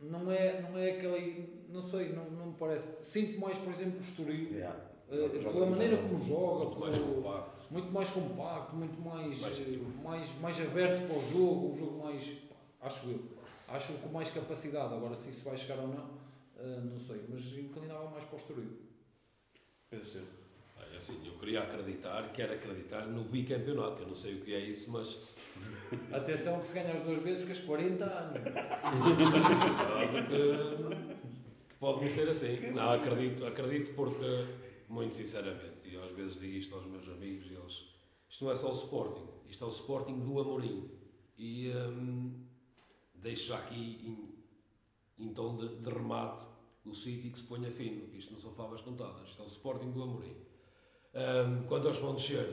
não 0.00 0.32
é, 0.32 0.62
não 0.62 0.78
é 0.78 0.92
aquele, 0.92 1.66
não 1.68 1.82
sei, 1.82 2.12
não, 2.14 2.30
não 2.30 2.46
me 2.46 2.54
parece. 2.54 3.04
Sinto 3.04 3.38
mais, 3.38 3.58
por 3.58 3.68
exemplo, 3.70 3.98
o 3.98 4.00
Estoril, 4.00 4.50
Yeah. 4.50 4.80
ah, 5.10 5.14
Joga 5.14 5.52
pela 5.52 5.66
maneira 5.66 5.98
como 5.98 6.18
joga, 6.18 6.64
Muito 6.64 6.80
mais 6.80 6.98
pelo- 6.98 7.14
compacto. 7.14 7.72
muito 7.72 7.92
mais 7.92 8.10
compacto, 8.10 8.76
muito 8.76 9.00
mais, 9.02 9.40
Mais 9.42 9.58
eh, 9.60 9.78
mais, 10.02 10.40
mais 10.40 10.60
aberto 10.60 11.06
para 11.06 11.16
o 11.16 11.30
jogo, 11.30 11.72
um 11.72 11.76
jogo 11.76 11.98
mais, 12.02 12.24
acho 12.80 13.10
eu, 13.10 13.24
acho 13.68 13.94
com 13.94 14.08
mais 14.08 14.30
capacidade. 14.30 14.94
Agora, 14.94 15.14
se 15.14 15.30
isso 15.30 15.44
vai 15.44 15.56
chegar 15.56 15.78
ou 15.78 15.88
não, 15.88 16.10
eh, 16.58 16.80
não 16.84 16.98
sei, 16.98 17.24
mas 17.28 17.52
inclinava 17.58 18.10
mais 18.10 18.24
para 18.24 18.34
o 18.34 18.38
Estoril. 18.38 18.78
Pedro 19.90 20.08
Silva. 20.08 20.46
É 20.92 20.96
assim, 20.96 21.20
eu 21.26 21.38
queria 21.38 21.62
acreditar, 21.62 22.32
quero 22.32 22.54
acreditar 22.54 23.06
no 23.06 23.24
bicampeonato, 23.24 23.96
que 23.96 24.02
eu 24.02 24.08
não 24.08 24.14
sei 24.14 24.34
o 24.34 24.40
que 24.42 24.54
é 24.54 24.60
isso, 24.60 24.90
mas 24.90 25.18
Atenção 26.12 26.60
que 26.60 26.66
se 26.66 26.74
ganha 26.74 26.92
as 26.92 27.02
duas 27.02 27.18
vezes, 27.22 27.42
ficas 27.42 27.58
40 27.60 28.04
anos. 28.04 28.38
que, 30.28 31.64
que 31.68 31.74
pode 31.78 32.00
não 32.02 32.08
ser 32.08 32.28
assim. 32.28 32.70
Não, 32.72 32.92
acredito, 32.92 33.46
acredito 33.46 33.94
porque, 33.94 34.46
muito 34.88 35.14
sinceramente, 35.16 35.76
e 35.84 35.94
eu 35.94 36.04
às 36.04 36.12
vezes 36.12 36.40
digo 36.40 36.56
isto 36.56 36.74
aos 36.74 36.86
meus 36.86 37.08
amigos, 37.08 37.46
e 37.50 37.54
eles, 37.54 37.84
isto 38.28 38.44
não 38.44 38.52
é 38.52 38.54
só 38.54 38.70
o 38.70 38.72
Sporting, 38.72 39.28
isto 39.48 39.64
é 39.64 39.66
o 39.66 39.70
Sporting 39.70 40.18
do 40.20 40.40
Amorim. 40.40 40.90
E 41.38 41.70
hum, 41.70 42.45
deixo 43.22 43.48
já 43.48 43.58
aqui 43.58 44.00
em, 45.18 45.24
em 45.24 45.32
tom 45.32 45.56
de, 45.56 45.76
de 45.76 45.90
remate 45.90 46.44
o 46.84 46.94
sítio 46.94 47.32
que 47.32 47.38
se 47.38 47.44
ponha 47.44 47.70
fino, 47.70 48.06
que 48.08 48.18
isto 48.18 48.32
não 48.32 48.40
são 48.40 48.52
favas 48.52 48.80
contadas, 48.80 49.28
isto 49.28 49.42
é 49.42 49.44
o 49.44 49.48
Sporting 49.48 49.90
do 49.90 50.02
Amorim. 50.02 50.36
Hum, 51.14 51.66
quanto 51.66 51.88
aos 51.88 51.98
pontos 51.98 52.24
ser, 52.24 52.46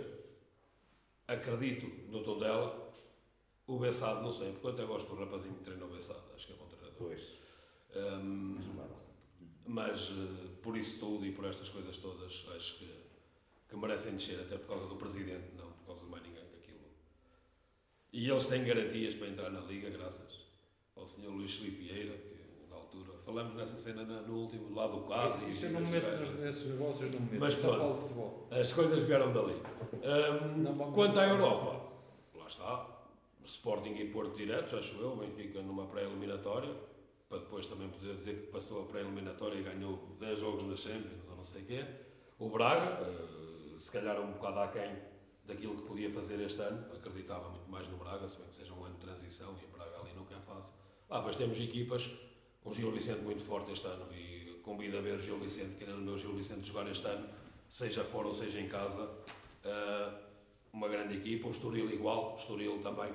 acredito 1.28 1.86
no 2.10 2.24
tom 2.24 2.40
dela, 2.40 2.92
o 3.68 3.78
Bessado 3.78 4.22
não 4.22 4.32
sei, 4.32 4.52
porque 4.52 4.68
eu 4.68 4.72
até 4.72 4.86
gosto 4.86 5.08
do 5.14 5.20
rapazinho 5.20 5.56
que 5.56 5.64
treina 5.64 5.86
o 5.86 5.90
Bessado, 5.90 6.24
acho 6.34 6.48
que 6.48 6.54
é 6.54 6.56
bom 6.56 6.68
treinador. 6.68 6.98
Pois. 6.98 7.22
Hum, 7.96 8.58
Mas 9.66 10.10
eh, 10.10 10.48
por 10.62 10.76
isso 10.76 11.00
tudo 11.00 11.26
e 11.26 11.32
por 11.32 11.46
estas 11.46 11.70
coisas 11.70 11.98
todas, 11.98 12.46
acho 12.56 12.80
que, 12.80 12.90
que 13.70 13.78
merecem 13.78 14.16
descer, 14.16 14.40
até 14.42 14.58
por 14.58 14.68
causa 14.68 14.88
do 14.88 14.96
presidente, 14.96 15.56
não 15.56 15.72
por 15.72 15.86
causa 15.86 16.06
de 16.06 16.12
mais 16.12 16.24
ninguém 16.24 16.44
que 16.44 16.56
aquilo. 16.58 16.88
E 18.12 18.30
eles 18.30 18.48
têm 18.48 18.66
garantias 18.66 19.16
para 19.16 19.28
entrar 19.28 19.50
na 19.52 19.62
liga, 19.62 19.90
graças 19.90 20.43
ao 20.96 21.08
Sr. 21.08 21.28
Luís 21.30 21.56
Filipe 21.56 21.84
Vieira, 21.84 22.16
que 22.18 22.70
na 22.70 22.76
altura 22.76 23.14
falamos 23.20 23.56
nessa 23.56 23.78
cena 23.78 24.04
na- 24.04 24.22
no 24.22 24.36
último 24.42 24.74
lado 24.76 24.98
do 25.02 25.08
caso. 25.08 25.50
isso, 25.50 25.66
e 25.66 25.70
não 25.70 25.82
me 25.82 25.88
meto 25.88 26.32
nesses 26.32 26.66
negócios, 26.68 27.12
não 27.12 27.20
me 27.20 27.32
meto. 27.32 27.40
Mas 27.40 27.56
pronto. 27.56 27.96
futebol. 28.02 28.48
As 28.52 28.72
coisas 28.72 29.04
vieram 29.04 29.32
dali. 29.34 29.56
Vamos 30.78 30.94
quanto 30.96 31.20
à. 31.20 31.28
Europa, 31.28 31.92
lá 32.36 32.46
está. 32.48 32.90
Sporting 33.44 33.96
e 33.96 34.10
Porto 34.10 34.36
diretos, 34.38 34.74
acho 34.74 34.96
eu. 34.98 35.16
Benfica 35.18 35.62
numa 35.62 35.86
pré-eliminatória. 35.88 36.74
Para 37.28 37.40
depois 37.40 37.66
também 37.66 37.90
poder 37.90 38.14
dizer 38.14 38.36
que 38.42 38.48
passou 38.48 38.84
a 38.84 38.86
pré-eliminatória 38.86 39.58
e 39.58 39.64
ganhou 39.64 39.98
10 40.20 40.40
jogos 40.40 40.64
na 40.64 40.76
Champions 40.78 41.28
ou 41.30 41.36
não 41.36 41.44
sei 41.44 41.64
o 41.64 41.66
quê. 41.66 41.86
O 42.40 42.48
Braga, 42.50 43.02
eh, 43.06 43.80
se 43.80 43.92
calhar 43.92 44.22
um 44.22 44.34
bocado 44.34 44.60
aquém 44.60 44.96
daquilo 45.46 45.76
que 45.76 45.82
podia 45.88 46.10
fazer 46.12 46.40
este 46.42 46.62
ano. 46.62 46.86
Acreditava 46.94 47.50
muito 47.50 47.70
mais 47.70 47.90
no 47.90 47.98
Braga, 47.98 48.30
se 48.30 48.38
bem 48.38 48.48
que 48.48 48.56
seja 48.56 48.72
um 48.74 48.84
ano 48.86 48.94
de 48.96 49.02
transição 49.02 49.54
e 49.62 49.66
o 49.66 49.70
Braga 49.76 49.98
ali 50.00 50.14
nunca 50.14 50.36
é 50.36 50.40
fácil. 50.40 50.74
Ah, 51.16 51.22
mas 51.22 51.36
temos 51.36 51.60
equipas, 51.60 52.10
um 52.66 52.74
Gil 52.74 52.92
Vicente 52.92 53.22
muito 53.22 53.44
forte 53.44 53.72
este 53.72 53.86
ano 53.86 54.12
e 54.12 54.60
convido 54.64 54.98
a 54.98 55.02
ver 55.02 55.14
o 55.14 55.20
Gil 55.20 55.38
Vicente, 55.38 55.76
querendo 55.78 56.00
o 56.00 56.02
meu 56.02 56.18
Gil 56.18 56.34
Vicente 56.34 56.66
jogar 56.66 56.90
este 56.90 57.06
ano, 57.06 57.30
seja 57.70 58.04
fora 58.04 58.30
ou 58.30 58.34
seja 58.34 58.60
em 58.60 58.68
casa. 58.68 59.08
Ah, 59.64 60.20
uma 60.74 60.88
grande 60.88 61.18
equipa, 61.18 61.48
o 61.50 61.52
Estoril 61.52 61.88
igual, 61.92 62.34
o 62.34 62.36
Estoril 62.36 62.80
também. 62.82 63.14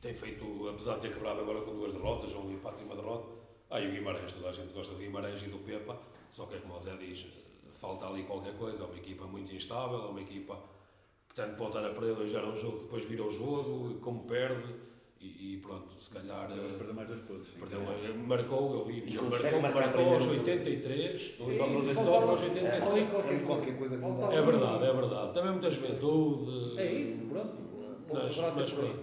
Tem 0.00 0.12
feito, 0.12 0.68
apesar 0.68 0.96
de 0.96 1.02
ter 1.02 1.12
quebrado 1.12 1.42
agora 1.42 1.60
com 1.62 1.76
duas 1.76 1.92
derrotas, 1.92 2.34
ou 2.34 2.44
um 2.44 2.54
empate 2.54 2.82
e 2.82 2.86
uma 2.86 2.96
derrota, 2.96 3.28
ah, 3.70 3.80
e 3.80 3.86
o 3.86 3.92
Guimarães, 3.92 4.32
toda 4.32 4.48
a 4.48 4.52
gente 4.52 4.72
gosta 4.72 4.94
do 4.94 4.98
Guimarães 4.98 5.40
e 5.44 5.46
do 5.46 5.58
Pepa, 5.58 5.96
só 6.28 6.46
que 6.46 6.56
é 6.56 6.58
como 6.58 6.74
o 6.74 6.80
Zé 6.80 6.96
diz, 6.96 7.24
falta 7.72 8.08
ali 8.08 8.24
qualquer 8.24 8.56
coisa, 8.56 8.82
é 8.82 8.86
uma 8.88 8.96
equipa 8.96 9.26
muito 9.26 9.54
instável, 9.54 10.02
é 10.02 10.08
uma 10.08 10.22
equipa 10.22 10.60
que 11.28 11.36
tanto 11.36 11.54
pode 11.54 11.76
estar 11.76 11.88
a 11.88 11.94
perder 11.94 12.16
dois 12.16 12.32
já 12.32 12.44
um 12.44 12.56
jogo, 12.56 12.80
depois 12.80 13.04
vira 13.04 13.22
o 13.22 13.30
jogo, 13.30 14.00
como 14.00 14.24
perde, 14.24 14.90
e, 15.20 15.54
e 15.54 15.58
pronto, 15.58 15.94
se 16.00 16.10
calhar... 16.10 16.48
Vamos 16.48 16.72
eh, 16.72 16.74
perder 16.76 16.92
mais 16.94 17.08
dois 17.08 17.20
pontos. 17.20 17.48
Perdeu, 17.50 17.80
marcou, 18.26 18.74
eu 18.74 18.84
vi, 18.86 18.94
E 19.00 19.02
ele 19.08 19.18
consegue 19.18 19.58
marcou, 19.60 19.80
marcou 19.82 20.14
aos 20.14 20.26
primeiro. 20.26 20.50
83, 20.50 21.34
É 21.38 21.42
ou 21.42 21.50
isso, 21.50 21.94
só 21.94 22.14
aos 22.30 22.40
é, 22.40 22.44
86. 22.46 22.84
ali 22.90 23.06
qualquer 23.06 23.44
qualquer 23.44 23.78
coisa 23.78 23.96
que 23.98 24.04
É 24.04 24.42
verdade, 24.42 24.84
é 24.84 24.92
verdade. 24.92 25.34
Também 25.34 25.50
muita 25.52 25.70
juventude. 25.70 26.78
É 26.78 26.92
isso, 26.92 27.26
pronto. 27.26 27.56
Mas, 28.12 28.36
mas 28.36 28.72
pronto. 28.72 28.98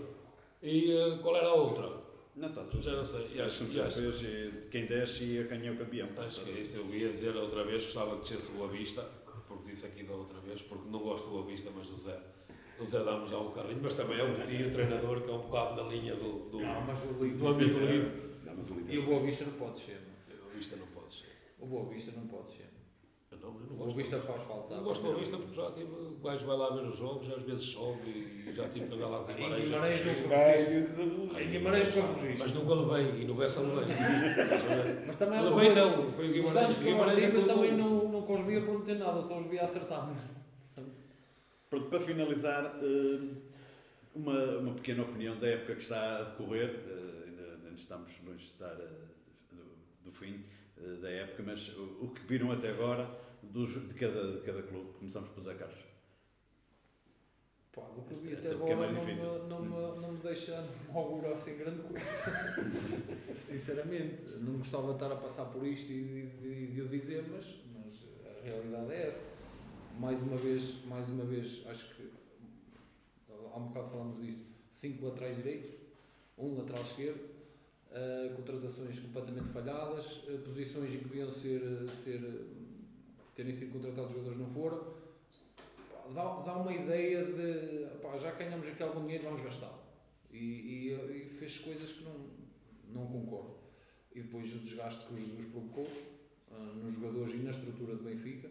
E 0.63 0.91
eh, 0.91 1.17
qual 1.21 1.35
era 1.37 1.47
a 1.47 1.53
outra? 1.53 1.97
Não, 2.35 2.49
está 2.49 2.63
tudo. 2.63 2.81
Já 2.83 2.91
não 2.95 3.03
sei. 3.03 3.27
E 3.33 3.41
acho, 3.41 3.65
que- 3.65 3.79
acho, 3.79 4.01
que 4.19 4.51
de 4.61 4.67
quem 4.67 4.85
desce 4.85 5.23
e 5.23 5.39
a 5.39 5.47
quem 5.47 5.67
é 5.67 5.71
o 5.71 5.77
campeão. 5.77 6.07
acho 6.17 6.41
que 6.43 6.51
é 6.51 6.61
isso. 6.61 6.77
Eu 6.77 6.93
ia 6.93 7.09
dizer 7.09 7.35
outra 7.35 7.63
vez, 7.63 7.83
gostava 7.83 8.15
que 8.15 8.21
descesse 8.21 8.51
o 8.51 8.55
Boa 8.57 8.67
Vista, 8.69 9.03
porque 9.47 9.69
disse 9.71 9.85
aqui 9.85 10.03
da 10.03 10.13
outra 10.13 10.39
vez, 10.39 10.61
porque 10.61 10.87
não 10.89 10.99
gosto 10.99 11.25
do 11.25 11.31
Boa 11.31 11.45
Vista, 11.45 11.69
mas 11.75 11.87
do 11.89 11.95
Zé. 11.95 12.19
O 12.79 12.85
Zé 12.85 13.03
dá-me 13.03 13.27
já 13.27 13.37
um 13.39 13.51
carrinho, 13.51 13.79
mas 13.81 13.93
também 13.95 14.19
é 14.19 14.23
o 14.23 14.33
tio, 14.33 14.67
o 14.67 14.71
treinador, 14.71 15.21
que 15.21 15.29
é 15.29 15.33
um 15.33 15.39
bocado 15.39 15.81
na 15.83 15.89
linha 15.89 16.15
do, 16.15 16.49
do, 16.49 16.59
Não, 16.61 16.81
mas 16.81 16.99
o 17.03 17.23
Lito- 17.23 17.37
do 17.37 17.47
amigo 17.47 17.79
Lito. 17.79 18.13
Não, 18.45 18.55
mas 18.55 18.69
o 18.69 18.73
Lito- 18.75 18.91
E 18.91 18.97
o 18.99 19.05
Boa 19.05 19.19
Vista 19.21 19.45
não 19.45 19.53
pode 19.53 19.79
ser. 19.79 19.99
O 20.29 20.35
Boa 20.45 20.53
Vista 20.55 20.75
não 20.75 20.87
pode 20.87 21.13
ser. 21.13 21.27
O 21.59 21.65
Boa 21.65 21.85
Vista 21.89 22.11
não 22.15 22.27
pode 22.27 22.49
ser. 22.51 22.67
Eu 23.31 23.37
não, 23.39 23.47
eu 23.47 23.65
não 23.67 23.73
O 23.73 23.77
Boa. 23.77 23.93
Vista 23.93 24.19
faz 24.19 24.41
falta. 24.43 24.75
Não 24.75 24.83
gosto 24.83 25.01
do 25.01 25.07
Boa 25.09 25.19
Vista 25.19 25.37
porque 25.37 25.53
já 25.55 25.71
tive, 25.71 25.91
o 25.91 26.19
gajo 26.23 26.45
vai 26.45 26.57
lá 26.57 26.69
ver 26.69 26.81
os 26.87 26.97
jogos, 26.97 27.31
às 27.33 27.41
vezes 27.43 27.63
chove 27.63 28.09
e 28.09 28.53
já 28.53 28.69
tive 28.69 28.85
que 28.87 28.93
andar 28.95 29.07
lá 29.07 29.23
com 29.23 29.33
Guimarães. 29.33 29.69
Em 31.39 31.49
Guimarães 31.49 31.95
nunca 31.95 32.07
fugiste. 32.07 32.39
Mas 32.39 32.53
nunca 32.53 32.73
levei, 32.75 33.21
e 33.21 33.25
no 33.25 33.33
Bessa 33.35 33.61
levei. 33.61 33.95
Mas 35.07 35.15
também 35.15 35.39
é 35.39 35.41
Levei 35.41 35.73
não, 35.75 36.11
foi 36.11 36.25
o 36.25 36.29
Os 36.29 36.33
Guimarães. 36.35 36.63
anos 36.63 36.77
que 36.77 36.87
eu 36.89 37.03
é 37.03 37.35
eu 37.41 37.47
também 37.47 37.75
não, 37.75 38.07
nunca 38.07 38.33
os 38.33 38.41
via 38.45 38.61
prometer 38.61 38.95
nada, 38.99 39.21
só 39.21 39.39
os 39.39 39.47
via 39.47 39.63
acertar. 39.63 40.36
Pronto, 41.69 41.89
para 41.89 41.99
finalizar, 41.99 42.79
eh, 42.81 43.35
uma, 44.15 44.57
uma 44.57 44.73
pequena 44.73 45.03
opinião 45.03 45.37
da 45.37 45.47
época 45.47 45.75
que 45.75 45.81
está 45.81 46.19
a 46.19 46.23
decorrer, 46.23 46.69
eh, 46.69 47.23
ainda, 47.25 47.73
estamos 47.75 48.19
longe 48.25 48.39
de 48.39 48.45
estar 48.45 48.73
eh, 48.79 49.55
do, 50.03 50.11
fim 50.11 50.41
da 51.01 51.09
época, 51.09 51.43
mas 51.45 51.69
o, 51.69 52.07
que 52.09 52.21
viram 52.25 52.51
até 52.51 52.69
agora 52.69 53.09
dos, 53.43 53.73
de, 53.73 53.93
cada, 53.95 54.37
de 54.37 54.41
cada 54.41 54.61
clube. 54.61 54.93
Começamos 54.93 55.27
pelo 55.29 55.43
Zé 55.43 55.55
Carlos. 55.55 55.85
Pá, 57.73 57.81
do 57.95 58.03
que 58.03 58.13
eu 58.13 58.19
vi 58.19 58.33
Até 58.33 58.47
é 58.47 58.51
agora 58.51 58.75
mais 58.75 58.93
não 58.93 59.03
me, 59.03 59.49
não, 59.49 59.61
me, 59.61 60.01
não 60.01 60.11
me 60.13 60.19
deixa 60.19 60.61
não 60.61 60.93
me 60.93 60.97
augurar 60.99 61.33
assim 61.33 61.57
grande 61.57 61.81
coisa. 61.81 62.05
Sinceramente, 63.35 64.21
não 64.39 64.59
gostava 64.59 64.87
de 64.87 64.93
estar 64.93 65.11
a 65.11 65.15
passar 65.15 65.45
por 65.45 65.65
isto 65.65 65.91
e 65.91 66.03
de, 66.03 66.27
de, 66.37 66.67
de 66.67 66.81
o 66.81 66.87
dizer, 66.87 67.25
mas, 67.29 67.55
mas 67.73 68.05
a 68.25 68.43
realidade 68.43 68.91
é 68.93 69.07
essa. 69.07 69.36
Mais 69.99 70.21
uma 70.21 70.37
vez, 70.37 70.85
mais 70.85 71.09
uma 71.09 71.25
vez, 71.25 71.65
acho 71.65 71.95
que 71.95 72.07
há 73.51 73.57
um 73.57 73.67
bocado 73.69 73.89
falamos 73.89 74.21
disso, 74.21 74.43
cinco 74.71 75.07
laterais 75.07 75.37
direitos, 75.37 75.71
um 76.37 76.55
lateral 76.55 76.83
esquerdo, 76.83 77.19
eh, 77.91 78.31
contratações 78.35 78.99
completamente 78.99 79.49
falhadas, 79.49 80.21
eh, 80.27 80.37
posições 80.37 80.93
em 80.93 80.99
que 80.99 81.05
deviam 81.05 81.31
ser, 81.31 81.89
ser, 81.89 82.21
terem 83.35 83.51
sido 83.51 83.73
contratados 83.73 84.11
jogadores 84.11 84.37
não 84.37 84.47
foram. 84.47 84.93
Dá, 86.13 86.41
dá 86.41 86.57
uma 86.57 86.71
ideia 86.71 87.25
de 87.25 87.97
pá, 87.99 88.15
já 88.17 88.31
ganhamos 88.33 88.67
aqui 88.67 88.83
algum 88.83 89.01
dinheiro, 89.01 89.23
vamos 89.23 89.41
gastá-lo. 89.41 89.81
E, 90.31 90.37
e, 90.37 91.23
e 91.23 91.25
fez 91.27 91.57
coisas 91.57 91.91
que 91.91 92.03
não, 92.03 92.29
não 92.93 93.07
concordo. 93.07 93.55
E 94.13 94.21
depois 94.21 94.53
o 94.55 94.59
desgaste 94.59 95.05
que 95.07 95.13
o 95.15 95.17
Jesus 95.17 95.47
provocou 95.47 95.87
ah, 96.51 96.73
nos 96.75 96.93
jogadores 96.93 97.33
e 97.33 97.37
na 97.37 97.49
estrutura 97.49 97.95
do 97.95 98.03
Benfica, 98.03 98.49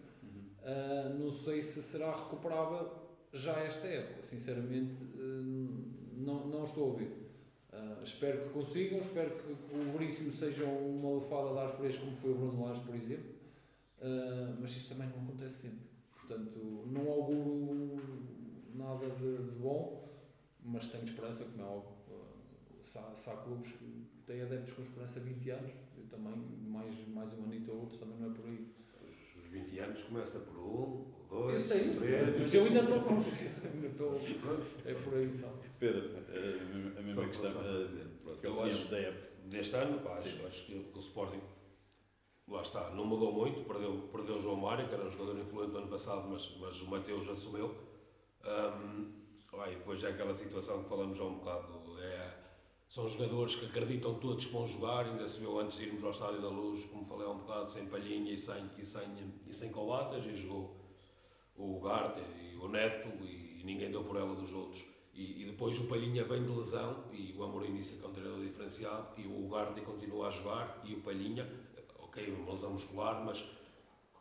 ah, 0.67 1.15
não 1.17 1.31
sei 1.31 1.63
se 1.63 1.81
será 1.81 2.11
recuperável 2.11 2.91
já 3.33 3.53
esta 3.61 3.87
época. 3.87 4.23
Sinceramente, 4.23 4.97
ah, 5.17 5.97
não, 6.17 6.47
não 6.49 6.65
estou 6.65 6.93
a 6.93 6.97
ver. 6.97 7.27
Uh, 7.73 8.03
espero 8.03 8.45
que 8.45 8.49
consigam, 8.51 8.99
espero 8.99 9.31
que 9.37 9.53
o 9.77 9.93
Veríssimo 9.93 10.33
seja 10.33 10.65
uma 10.65 11.11
lufada 11.11 11.53
de 11.53 11.59
ar 11.59 11.77
fresco 11.77 12.05
como 12.05 12.15
foi 12.15 12.31
o 12.31 12.35
Bruno 12.35 12.65
Lage, 12.65 12.81
por 12.81 12.95
exemplo, 12.95 13.31
uh, 13.99 14.57
mas 14.59 14.71
isso 14.71 14.89
também 14.89 15.07
não 15.11 15.23
acontece 15.23 15.69
sempre. 15.69 15.87
Portanto, 16.11 16.59
não 16.87 17.07
auguro 17.11 18.01
nada 18.75 19.11
de, 19.11 19.51
de 19.51 19.57
bom, 19.59 20.09
mas 20.65 20.89
tenho 20.89 21.05
esperança, 21.05 21.45
como 21.45 21.63
é 21.63 21.67
óbvio. 21.67 21.93
Uh, 22.09 22.83
se, 22.83 22.97
há, 22.97 23.15
se 23.15 23.29
há 23.29 23.37
clubes 23.37 23.71
que 23.73 24.07
têm 24.27 24.41
adeptos 24.41 24.73
com 24.73 24.81
esperança 24.81 25.21
20 25.21 25.51
anos, 25.51 25.73
eu 25.99 26.05
também, 26.07 26.35
mais, 26.67 27.09
mais 27.09 27.33
um 27.35 27.45
anito 27.45 27.73
ou 27.73 27.81
outro, 27.81 27.99
também 27.99 28.19
não 28.19 28.31
é 28.31 28.35
por 28.35 28.47
aí. 28.47 28.75
Os 29.57 29.71
20 29.71 29.79
anos 29.81 30.03
começa 30.03 30.39
por 30.41 30.59
um, 30.59 31.05
dois, 31.29 31.55
eu 31.55 31.61
sei, 31.61 31.95
três. 31.97 32.41
Mas 32.41 32.55
eu 32.55 32.65
ainda 32.65 32.81
estou 32.81 33.01
com. 33.03 33.15
ainda 33.75 33.87
estou. 33.87 34.21
É 34.85 34.95
por 34.95 35.15
aí 35.15 35.31
só. 35.31 35.53
Pedro, 35.79 36.11
a 36.19 37.03
mesma 37.03 37.15
Só 37.23 37.29
questão. 37.29 37.53
para 37.53 37.85
dizer, 37.85 38.07
pronto, 38.23 38.41
Que 38.41 38.47
é 38.47 38.51
eu 38.51 38.63
acho- 38.63 38.89
da 38.89 38.99
época. 38.99 39.27
Deste 39.47 39.77
ano, 39.77 40.01
pá, 40.01 40.15
acho, 40.15 40.45
acho 40.45 40.67
que 40.67 40.91
o 40.93 40.99
Sporting, 40.99 41.41
lá 42.49 42.63
está, 42.63 42.91
não 42.91 43.05
mudou 43.05 43.33
muito, 43.33 43.63
perdeu, 43.65 44.09
perdeu 44.11 44.35
o 44.35 44.39
João 44.41 44.57
Mário, 44.57 44.89
que 44.89 44.95
era 44.95 45.05
um 45.07 45.11
jogador 45.11 45.39
influente 45.41 45.71
do 45.71 45.79
ano 45.79 45.87
passado, 45.89 46.29
mas, 46.29 46.57
mas 46.61 46.81
o 46.81 46.87
Mateus 46.91 47.29
assumiu. 47.29 47.67
Um, 48.45 49.13
ah, 49.53 49.71
e 49.71 49.77
depois 49.77 50.03
é 50.03 50.09
aquela 50.09 50.35
situação 50.35 50.83
que 50.83 50.89
falamos 50.89 51.17
já 51.17 51.23
um 51.25 51.35
bocado, 51.37 51.73
são 52.89 53.09
jogadores 53.09 53.57
que 53.57 53.67
acreditam 53.67 54.15
todos 54.15 54.47
que 54.47 54.53
vão 54.53 54.65
jogar, 54.65 55.07
ainda 55.07 55.27
se 55.27 55.41
viu 55.41 55.59
antes 55.59 55.77
de 55.77 55.85
irmos 55.85 56.05
ao 56.05 56.11
Estádio 56.11 56.41
da 56.41 56.49
Luz, 56.49 56.85
como 56.87 57.05
falei 57.05 57.27
há 57.27 57.31
um 57.31 57.39
bocado, 57.39 57.69
sem 57.69 57.87
palhinha 57.87 58.33
e 58.33 58.39
sem, 58.39 58.71
e 58.79 58.85
sem, 58.85 59.35
e 59.47 59.53
sem 59.53 59.71
colatas, 59.71 60.25
e 60.25 60.35
jogou 60.35 60.77
o 61.57 61.81
Garte 61.81 62.21
e 62.41 62.57
o 62.57 62.69
Neto, 62.69 63.09
e, 63.25 63.63
ninguém 63.65 63.91
deu 63.91 64.05
por 64.05 64.17
ela 64.17 64.35
dos 64.35 64.53
outros. 64.53 64.85
E, 65.13 65.43
e 65.43 65.45
depois 65.47 65.77
o 65.79 65.89
Palhinha 65.89 66.25
bem 66.25 66.45
de 66.45 66.53
lesão, 66.53 67.05
e 67.13 67.35
o 67.37 67.43
Amorim 67.43 67.75
disse 67.75 67.97
que 67.97 68.05
é 68.05 68.09
um 68.09 68.13
treinador 68.13 68.45
diferenciado, 68.45 69.09
e 69.17 69.27
o 69.27 69.45
Ugarte 69.45 69.81
continua 69.81 70.29
a 70.29 70.31
jogar, 70.31 70.81
e 70.85 70.95
o 70.95 71.01
Palhinha, 71.01 71.51
ok, 71.99 72.33
uma 72.33 72.53
lesão 72.53 72.71
muscular, 72.71 73.25
mas 73.25 73.45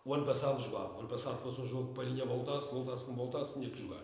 o 0.04 0.14
ano 0.14 0.26
passado 0.26 0.60
jogava. 0.60 0.96
O 0.96 1.00
ano 1.02 1.10
passado, 1.10 1.38
se 1.38 1.44
fosse 1.44 1.62
um 1.62 1.68
jogo 1.68 1.90
que 1.90 1.96
Palhinha 1.96 2.26
voltasse, 2.26 2.74
voltasse 2.74 3.06
como 3.06 3.18
voltasse, 3.18 3.54
tinha 3.54 3.70
que 3.70 3.80
jogar. 3.80 4.04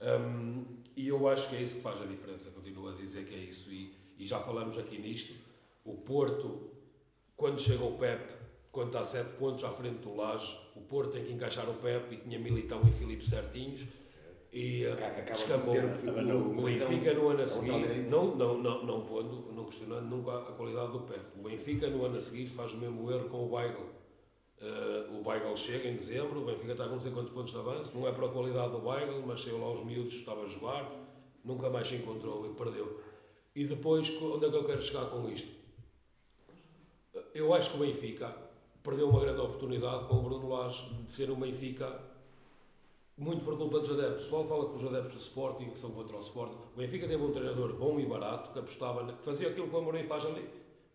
Hum, 0.00 0.81
e 0.96 1.08
eu 1.08 1.28
acho 1.28 1.48
que 1.48 1.56
é 1.56 1.62
isso 1.62 1.76
que 1.76 1.80
faz 1.82 2.00
a 2.00 2.04
diferença, 2.06 2.50
continuo 2.50 2.88
a 2.88 2.92
dizer 2.92 3.24
que 3.26 3.34
é 3.34 3.38
isso, 3.38 3.70
e, 3.70 3.94
e 4.18 4.26
já 4.26 4.38
falamos 4.40 4.78
aqui 4.78 4.98
nisto. 4.98 5.34
O 5.84 5.94
Porto, 5.94 6.70
quando 7.36 7.60
chega 7.60 7.84
o 7.84 7.96
Pep, 7.98 8.32
quando 8.70 8.88
está 8.88 9.00
a 9.00 9.04
7 9.04 9.30
pontos 9.38 9.64
à 9.64 9.70
frente 9.70 9.98
do 9.98 10.14
Laje, 10.14 10.56
o 10.76 10.80
Porto 10.80 11.12
tem 11.12 11.24
que 11.24 11.32
encaixar 11.32 11.68
o 11.68 11.74
Pep 11.74 12.14
e 12.14 12.16
tinha 12.18 12.38
Militão 12.38 12.80
e 12.86 12.92
Filipe 12.92 13.24
certinhos. 13.24 13.86
E 14.52 14.84
uh, 14.84 14.92
Acaba 14.92 15.20
de 15.22 15.30
descambou. 15.32 15.74
o- 15.74 15.78
o- 15.78 16.56
O 16.56 16.58
o- 16.60 16.64
Benfica 16.64 17.14
no 17.14 17.28
ano 17.28 17.40
a 17.40 17.44
então, 17.44 17.46
seguir, 17.46 17.88
não, 18.10 18.36
não, 18.36 18.58
não, 18.62 18.84
não 18.84 19.00
pondo, 19.06 19.50
não 19.52 19.64
questionando 19.64 20.04
nunca 20.06 20.36
a 20.40 20.52
qualidade 20.52 20.92
do 20.92 21.00
Pep. 21.00 21.20
O 21.38 21.42
Benfica 21.42 21.88
no 21.88 22.04
ano 22.04 22.18
a 22.18 22.20
seguir 22.20 22.46
faz 22.48 22.72
o 22.74 22.76
mesmo 22.76 23.10
erro 23.10 23.28
com 23.30 23.38
o 23.38 23.52
Weigl. 23.54 23.82
Uh, 24.62 25.18
o 25.18 25.28
Weigl 25.28 25.56
chega 25.56 25.88
em 25.88 25.96
dezembro, 25.96 26.40
o 26.40 26.44
Benfica 26.44 26.70
está 26.70 26.84
com 26.84 26.92
não 26.92 27.00
sei 27.00 27.10
quantos 27.10 27.32
pontos 27.32 27.50
de 27.50 27.58
avanço, 27.58 27.98
não 27.98 28.06
é 28.06 28.12
para 28.12 28.26
a 28.26 28.28
qualidade 28.28 28.70
do 28.70 28.86
Weigl, 28.86 29.20
mas 29.26 29.42
saiu 29.42 29.58
lá 29.58 29.66
aos 29.66 29.84
miúdos, 29.84 30.12
estava 30.12 30.44
a 30.44 30.46
jogar, 30.46 30.88
nunca 31.44 31.68
mais 31.68 31.88
se 31.88 31.96
encontrou 31.96 32.46
e 32.46 32.54
perdeu. 32.54 33.00
E 33.56 33.64
depois, 33.64 34.08
onde 34.22 34.46
é 34.46 34.50
que 34.50 34.56
eu 34.56 34.64
quero 34.64 34.80
chegar 34.80 35.06
com 35.06 35.28
isto? 35.28 35.50
Eu 37.34 37.52
acho 37.52 37.70
que 37.70 37.76
o 37.76 37.80
Benfica 37.80 38.36
perdeu 38.84 39.08
uma 39.08 39.18
grande 39.18 39.40
oportunidade 39.40 40.04
com 40.04 40.14
o 40.14 40.22
Bruno 40.22 40.48
Lage 40.48 40.84
de 40.94 41.10
ser 41.10 41.28
um 41.28 41.40
Benfica 41.40 42.00
muito 43.16 43.44
por 43.44 43.58
culpa 43.58 43.80
dos 43.80 43.90
adeptos. 43.90 44.22
O 44.22 44.24
pessoal 44.24 44.44
fala 44.44 44.68
que 44.68 44.76
os 44.76 44.84
adeptos 44.84 45.14
do 45.14 45.18
Sporting 45.18 45.70
que 45.70 45.78
são 45.78 45.90
contra 45.90 46.16
o 46.16 46.20
Sporting. 46.20 46.56
O 46.74 46.78
Benfica 46.78 47.08
teve 47.08 47.22
um 47.22 47.32
treinador 47.32 47.74
bom 47.74 47.98
e 47.98 48.06
barato 48.06 48.52
que 48.52 48.58
apostava, 48.60 49.12
que 49.12 49.24
fazia 49.24 49.48
aquilo 49.48 49.68
que 49.68 49.74
o 49.74 49.78
Amorim 49.78 50.04
faz 50.04 50.24
ali. 50.24 50.48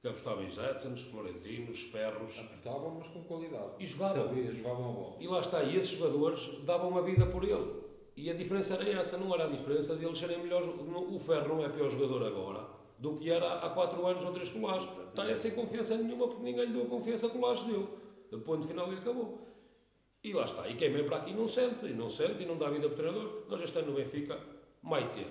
Que 0.07 0.11
apostava 0.11 0.41
em 0.41 0.49
Jetsons, 0.49 1.01
Florentinos, 1.01 1.83
Ferros. 1.83 2.39
Apostavam, 2.39 2.95
mas 2.97 3.09
com 3.09 3.23
qualidade. 3.23 3.71
E 3.77 3.85
jogavam. 3.85 4.27
Sabia, 4.27 4.51
jogavam 4.51 4.89
a 4.89 4.93
bola. 4.93 5.15
E 5.19 5.27
lá 5.27 5.39
está, 5.41 5.63
e 5.63 5.75
esses 5.75 5.91
jogadores 5.91 6.63
davam 6.63 6.97
a 6.97 7.01
vida 7.01 7.25
por 7.25 7.43
ele. 7.43 7.83
E 8.15 8.29
a 8.29 8.33
diferença 8.33 8.75
era 8.75 8.89
essa, 8.89 9.17
não 9.17 9.33
era 9.33 9.43
a 9.43 9.47
diferença 9.49 9.97
de 9.97 10.05
eles 10.05 10.17
serem 10.17 10.41
melhores. 10.41 10.65
O 10.65 11.19
Ferro 11.19 11.49
não 11.49 11.65
é 11.65 11.67
pior 11.67 11.89
jogador 11.89 12.25
agora 12.25 12.65
do 12.97 13.17
que 13.17 13.29
era 13.29 13.59
há 13.59 13.69
4 13.69 14.07
anos 14.07 14.23
ou 14.23 14.31
3 14.31 14.49
colares. 14.49 14.87
Está 15.09 15.35
sem 15.35 15.51
confiança 15.51 15.97
nenhuma 15.97 16.29
porque 16.29 16.41
ninguém 16.41 16.67
lhe 16.67 16.73
deu 16.73 16.83
a 16.83 16.87
confiança 16.87 17.29
que 17.29 17.37
o 17.37 17.41
Lages 17.41 17.65
deu. 17.65 17.99
O 18.31 18.39
ponto 18.39 18.65
final 18.65 18.91
e 18.93 18.95
acabou. 18.95 19.45
E 20.23 20.31
lá 20.31 20.45
está. 20.45 20.69
E 20.69 20.75
quem 20.75 20.89
vem 20.89 21.05
para 21.05 21.17
aqui 21.17 21.33
não 21.33 21.49
sente, 21.49 21.85
e 21.85 21.93
não 21.93 22.09
sente, 22.09 22.43
e 22.43 22.45
não 22.45 22.57
dá 22.57 22.69
vida 22.69 22.87
para 22.87 22.93
o 22.93 22.97
treinador. 22.97 23.43
Nós 23.49 23.61
este 23.61 23.77
ano 23.77 23.89
no 23.89 23.97
Benfica, 23.97 24.39
Maite. 24.81 25.27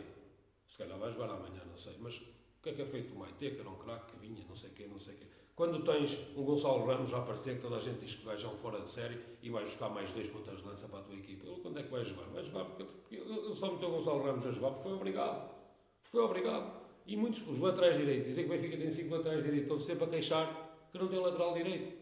Se 0.67 0.79
calhar 0.79 0.99
vai 0.99 1.11
jogar 1.11 1.31
amanhã, 1.31 1.63
não 1.67 1.77
sei. 1.77 1.95
Mas 1.99 2.21
que 2.67 2.71
é 2.71 2.75
que 2.75 2.83
é 2.83 2.85
feito 2.85 3.15
o 3.15 3.19
Maite, 3.19 3.39
que 3.39 3.61
era 3.61 3.69
um 3.69 3.77
craque, 3.77 4.13
que 4.13 4.19
vinha, 4.19 4.45
não 4.47 4.55
sei 4.55 4.71
o 4.71 4.73
quê, 4.73 4.87
não 4.91 4.99
sei 4.99 5.15
o 5.15 5.19
quê. 5.19 5.27
Quando 5.55 5.85
tens 5.85 6.19
um 6.37 6.43
Gonçalo 6.43 6.85
Ramos 6.85 7.15
a 7.15 7.19
aparecer, 7.19 7.57
que 7.57 7.63
toda 7.63 7.77
a 7.77 7.81
gente 7.81 8.01
diz 8.01 8.17
que 8.17 8.27
gajo 8.27 8.49
é 8.49 8.51
um 8.51 8.57
fora 8.57 8.81
de 8.81 8.89
série 8.89 9.19
e 9.41 9.49
vai 9.49 9.63
buscar 9.63 9.89
mais 9.89 10.13
dois 10.13 10.29
pontas 10.29 10.59
de 10.59 10.67
lança 10.67 10.89
para 10.89 10.99
a 10.99 11.03
tua 11.03 11.15
equipa. 11.15 11.47
Ele 11.47 11.61
quando 11.61 11.79
é 11.79 11.83
que 11.85 11.91
vai 11.91 12.05
jogar? 12.05 12.25
Vai 12.25 12.45
jogar 12.45 12.65
porque, 12.65 12.85
porque 12.85 13.17
ele 13.17 13.55
só 13.55 13.73
meteu 13.73 13.89
o 13.89 13.93
Gonçalo 13.93 14.23
Ramos 14.23 14.45
a 14.45 14.51
jogar 14.51 14.71
porque 14.71 14.83
foi 14.83 14.93
obrigado. 14.93 15.55
Foi 16.03 16.21
obrigado. 16.21 16.87
E 17.07 17.17
muitos, 17.17 17.47
os 17.49 17.61
laterais 17.61 17.97
direitos, 17.97 18.29
dizem 18.29 18.45
que 18.49 18.51
o 18.51 18.57
Benfica 18.57 18.77
tem 18.77 18.91
cinco 18.91 19.15
laterais 19.15 19.45
direitos, 19.45 19.63
estão 19.63 19.79
sempre 19.79 20.05
a 20.05 20.09
queixar 20.09 20.89
que 20.91 20.99
não 20.99 21.09
tem 21.09 21.21
lateral 21.21 21.55
direito. 21.55 21.97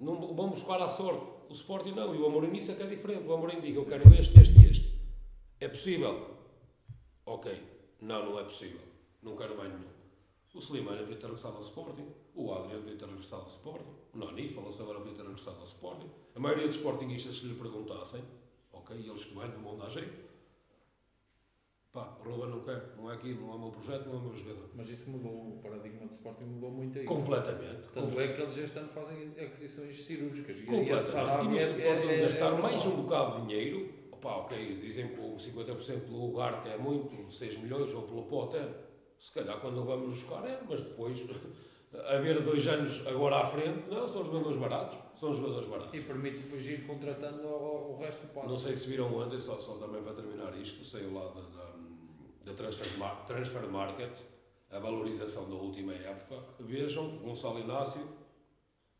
Não 0.00 0.34
vão 0.34 0.48
buscar 0.48 0.80
à 0.80 0.88
sorte. 0.88 1.24
O 1.50 1.52
Sporting 1.52 1.92
não. 1.92 2.14
E 2.14 2.18
o 2.18 2.26
Amorim 2.26 2.56
isso 2.56 2.72
é 2.72 2.74
que 2.74 2.82
é 2.82 2.86
diferente. 2.86 3.28
O 3.28 3.34
Amorim 3.34 3.60
diga, 3.60 3.78
eu 3.78 3.84
quero 3.84 4.12
este, 4.14 4.40
este 4.40 4.58
e 4.58 4.70
este. 4.70 4.98
É 5.60 5.68
possível? 5.68 6.30
Ok. 7.26 7.62
Não, 8.00 8.24
não 8.24 8.38
é 8.40 8.44
possível. 8.44 8.80
Não 9.22 9.36
quero 9.36 9.56
mais 9.56 9.70
nenhum. 9.70 9.97
O 10.58 10.60
Slimani 10.60 10.98
podia 11.04 11.16
ter 11.16 11.26
regressado 11.26 11.54
ao 11.56 11.62
Sporting. 11.62 12.06
O 12.34 12.52
Adriano 12.52 12.82
podia 12.82 12.98
ter 12.98 13.06
regressado 13.06 13.42
ao 13.42 13.48
Sporting. 13.48 13.86
O 14.12 14.18
Nani 14.18 14.48
falou-se 14.48 14.82
agora 14.82 14.98
podia 14.98 15.14
ter 15.14 15.22
regressado 15.22 15.58
ao 15.58 15.62
Sporting. 15.62 16.10
A 16.34 16.40
maioria 16.40 16.66
dos 16.66 16.74
Sportingistas, 16.74 17.36
se 17.38 17.46
lhe 17.46 17.54
perguntassem, 17.54 18.24
ok, 18.72 18.96
e 18.96 19.08
eles 19.08 19.24
que 19.24 19.34
ganham, 19.36 19.62
vão 19.62 19.76
dar 19.78 19.88
jeito. 19.88 20.26
Pá, 21.92 22.18
o 22.20 22.28
Ruben 22.28 22.50
não 22.50 22.60
quer. 22.64 22.92
Não 22.96 23.08
é 23.08 23.14
aquilo, 23.14 23.42
não 23.46 23.52
é 23.52 23.54
o 23.54 23.58
meu 23.60 23.70
projeto, 23.70 24.06
não 24.06 24.14
é 24.14 24.16
o 24.16 24.20
meu 24.22 24.34
jogador. 24.34 24.68
Mas 24.74 24.88
isso 24.88 25.08
mudou, 25.08 25.30
o 25.30 25.60
paradigma 25.62 26.06
do 26.06 26.12
Sporting 26.12 26.44
mudou 26.44 26.70
muito 26.72 26.98
aí. 26.98 27.04
Completamente. 27.04 27.88
Tanto 27.94 28.20
é 28.20 28.32
que 28.32 28.42
eles 28.42 28.58
este 28.58 28.78
ano 28.80 28.88
fazem 28.88 29.28
aquisições 29.40 30.02
cirúrgicas. 30.04 30.56
E- 30.56 30.60
E, 30.60 30.64
de 30.64 30.66
Completamente. 30.66 31.44
E 31.44 31.48
não 31.48 31.54
é- 31.54 31.58
se 31.58 31.70
importam 31.80 32.02
é- 32.02 32.06
de 32.06 32.12
é- 32.14 32.22
gastar 32.22 32.52
é 32.52 32.60
mais 32.60 32.84
um 32.84 33.02
bocado 33.02 33.40
de 33.42 33.46
dinheiro. 33.46 33.94
Opa, 34.10 34.36
ok, 34.38 34.78
dizem 34.80 35.06
que 35.14 35.20
o 35.20 35.38
50% 35.38 36.00
pelo 36.06 36.26
lugar 36.26 36.60
que 36.64 36.68
é 36.68 36.76
muito, 36.76 37.30
6 37.30 37.56
milhões, 37.58 37.94
ou 37.94 38.02
pelo 38.02 38.24
pote 38.24 38.56
é. 38.56 38.87
Se 39.18 39.32
calhar 39.32 39.60
quando 39.60 39.84
vamos 39.84 40.12
buscar 40.12 40.46
é, 40.46 40.60
mas 40.68 40.82
depois, 40.82 41.24
haver 42.06 42.42
dois 42.42 42.66
anos 42.66 43.06
agora 43.06 43.40
à 43.40 43.44
frente, 43.44 43.88
não, 43.88 44.06
são 44.06 44.24
jogadores 44.24 44.56
baratos. 44.56 44.98
São 45.14 45.32
jogadores 45.32 45.68
baratos. 45.68 45.94
E 45.94 46.00
permite 46.02 46.38
depois 46.38 46.66
ir 46.66 46.86
contratando 46.86 47.46
o, 47.46 47.94
o 47.94 47.98
resto 47.98 48.26
do 48.26 48.32
passo. 48.32 48.48
Não 48.48 48.56
sei 48.56 48.76
se 48.76 48.88
viram 48.88 49.12
ontem, 49.14 49.38
só, 49.38 49.58
só 49.58 49.74
também 49.74 50.02
para 50.02 50.14
terminar 50.14 50.56
isto, 50.58 50.84
saiu 50.84 51.12
lá 51.12 51.28
da, 51.28 51.40
da, 51.40 51.74
da 52.44 52.52
transfer, 52.54 52.86
transfer 53.26 53.66
Market, 53.68 54.18
a 54.70 54.78
valorização 54.78 55.48
da 55.48 55.56
última 55.56 55.94
época. 55.94 56.42
Vejam, 56.60 57.18
Gonçalo 57.18 57.58
Inácio, 57.58 58.02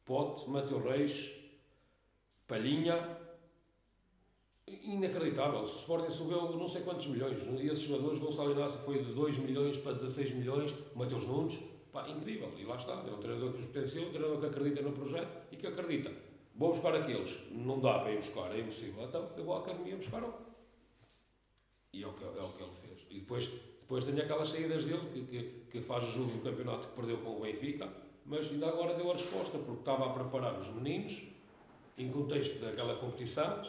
Pote, 0.05 0.49
Mateu 0.49 0.83
Reis, 0.83 1.31
Palhinha, 2.47 3.18
inacreditável. 4.85 5.61
O 5.61 5.62
Sporting 5.62 6.11
subiu 6.11 6.57
não 6.57 6.69
sei 6.69 6.83
quantos 6.83 7.07
milhões. 7.07 7.39
E 7.61 7.69
esses 7.69 7.85
jogadores, 7.85 8.19
Gonçalo 8.19 8.53
Inácio 8.53 8.79
foi 8.81 9.03
de 9.03 9.12
2 9.12 9.39
milhões 9.39 9.77
para 9.79 9.93
16 9.93 10.33
milhões, 10.33 10.75
Mateus 10.95 11.25
Nunes, 11.25 11.59
pá, 11.93 12.09
incrível. 12.09 12.51
E 12.59 12.64
lá 12.64 12.77
está, 12.77 12.93
é 12.93 13.11
um 13.11 13.19
treinador 13.19 13.53
que 13.53 13.61
os 13.61 13.66
potenciou, 13.66 14.07
um 14.07 14.11
treinador 14.11 14.41
que 14.41 14.47
acredita 14.47 14.83
no 14.83 14.93
projeto 14.93 15.47
e 15.53 15.57
que 15.57 15.66
acredita. 15.66 16.12
Vou 16.55 16.71
buscar 16.71 16.95
aqueles, 16.95 17.39
não 17.53 17.81
dá 17.81 18.01
para 18.01 18.12
ir 18.12 18.16
buscar, 18.16 18.55
é 18.55 18.61
impossível. 18.61 19.05
Então 19.05 19.31
eu 19.37 19.45
vou 19.45 19.55
à 19.55 19.61
academia 19.61 19.97
buscar 19.97 20.23
um. 20.25 20.33
E 21.93 22.03
é 22.03 22.07
o 22.07 22.12
que, 22.12 22.25
é 22.25 22.27
o 22.27 22.33
que 22.33 22.62
ele 22.62 22.73
fez. 22.73 23.07
E 23.11 23.21
depois, 23.21 23.47
depois 23.81 24.05
tem 24.05 24.21
aquelas 24.21 24.49
saídas 24.49 24.85
dele 24.85 25.09
que, 25.12 25.23
que, 25.25 25.43
que 25.71 25.81
faz 25.81 26.05
o 26.05 26.11
jogo 26.11 26.33
do 26.33 26.41
campeonato 26.41 26.89
que 26.89 26.95
perdeu 26.95 27.19
com 27.19 27.37
o 27.37 27.41
Benfica, 27.41 27.89
mas 28.27 28.51
ainda 28.51 28.69
agora 28.69 28.95
deu 28.95 29.11
a 29.11 29.14
resposta, 29.14 29.57
porque 29.59 29.81
estava 29.81 30.07
a 30.07 30.11
preparar 30.11 30.59
os 30.59 30.69
meninos 30.71 31.23
em 31.97 32.11
contexto 32.11 32.61
daquela 32.61 32.97
competição 32.97 33.62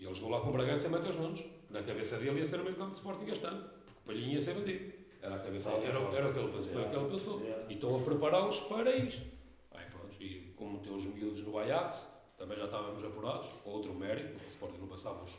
e 0.00 0.06
ele 0.06 0.14
jogou 0.14 0.30
lá 0.30 0.40
com 0.40 0.48
o 0.48 0.52
Bragança 0.52 0.86
e 0.86 0.90
Matheus 0.90 1.16
Nunes. 1.16 1.44
Na 1.68 1.82
cabeça 1.82 2.16
dele 2.16 2.38
ia 2.38 2.44
ser 2.44 2.58
o 2.58 2.64
meio 2.64 2.74
campo 2.74 2.92
de 2.92 2.96
Sporting 2.96 3.30
este 3.30 3.44
ano, 3.44 3.68
porque 3.84 4.00
Palhinha 4.06 4.34
ia 4.34 4.40
ser 4.40 4.54
bandido. 4.54 4.92
Era, 5.20 5.36
a 5.36 5.38
cabeça, 5.38 5.70
era, 5.72 5.98
era 5.98 6.00
o 6.00 6.32
que 6.32 6.38
ele 6.38 6.48
pensou, 6.48 6.72
foi 6.72 6.82
o 6.82 6.88
que 6.88 6.96
ele 6.96 7.10
pensou. 7.10 7.42
E 7.68 7.74
estão 7.74 7.94
a 7.94 8.00
prepará-los 8.00 8.60
para 8.60 8.96
isto. 8.96 9.26
Aí, 9.72 9.84
pronto, 9.90 10.16
e 10.18 10.54
como 10.56 10.78
meteu 10.78 10.94
os 10.94 11.04
miúdos 11.04 11.42
no 11.44 11.58
Ajax, 11.58 12.10
também 12.38 12.56
já 12.56 12.64
estávamos 12.64 13.04
apurados, 13.04 13.50
outro 13.62 13.94
mérito, 13.94 14.42
o 14.42 14.48
Sporting 14.48 14.78
não 14.78 14.88
passávamos 14.88 15.36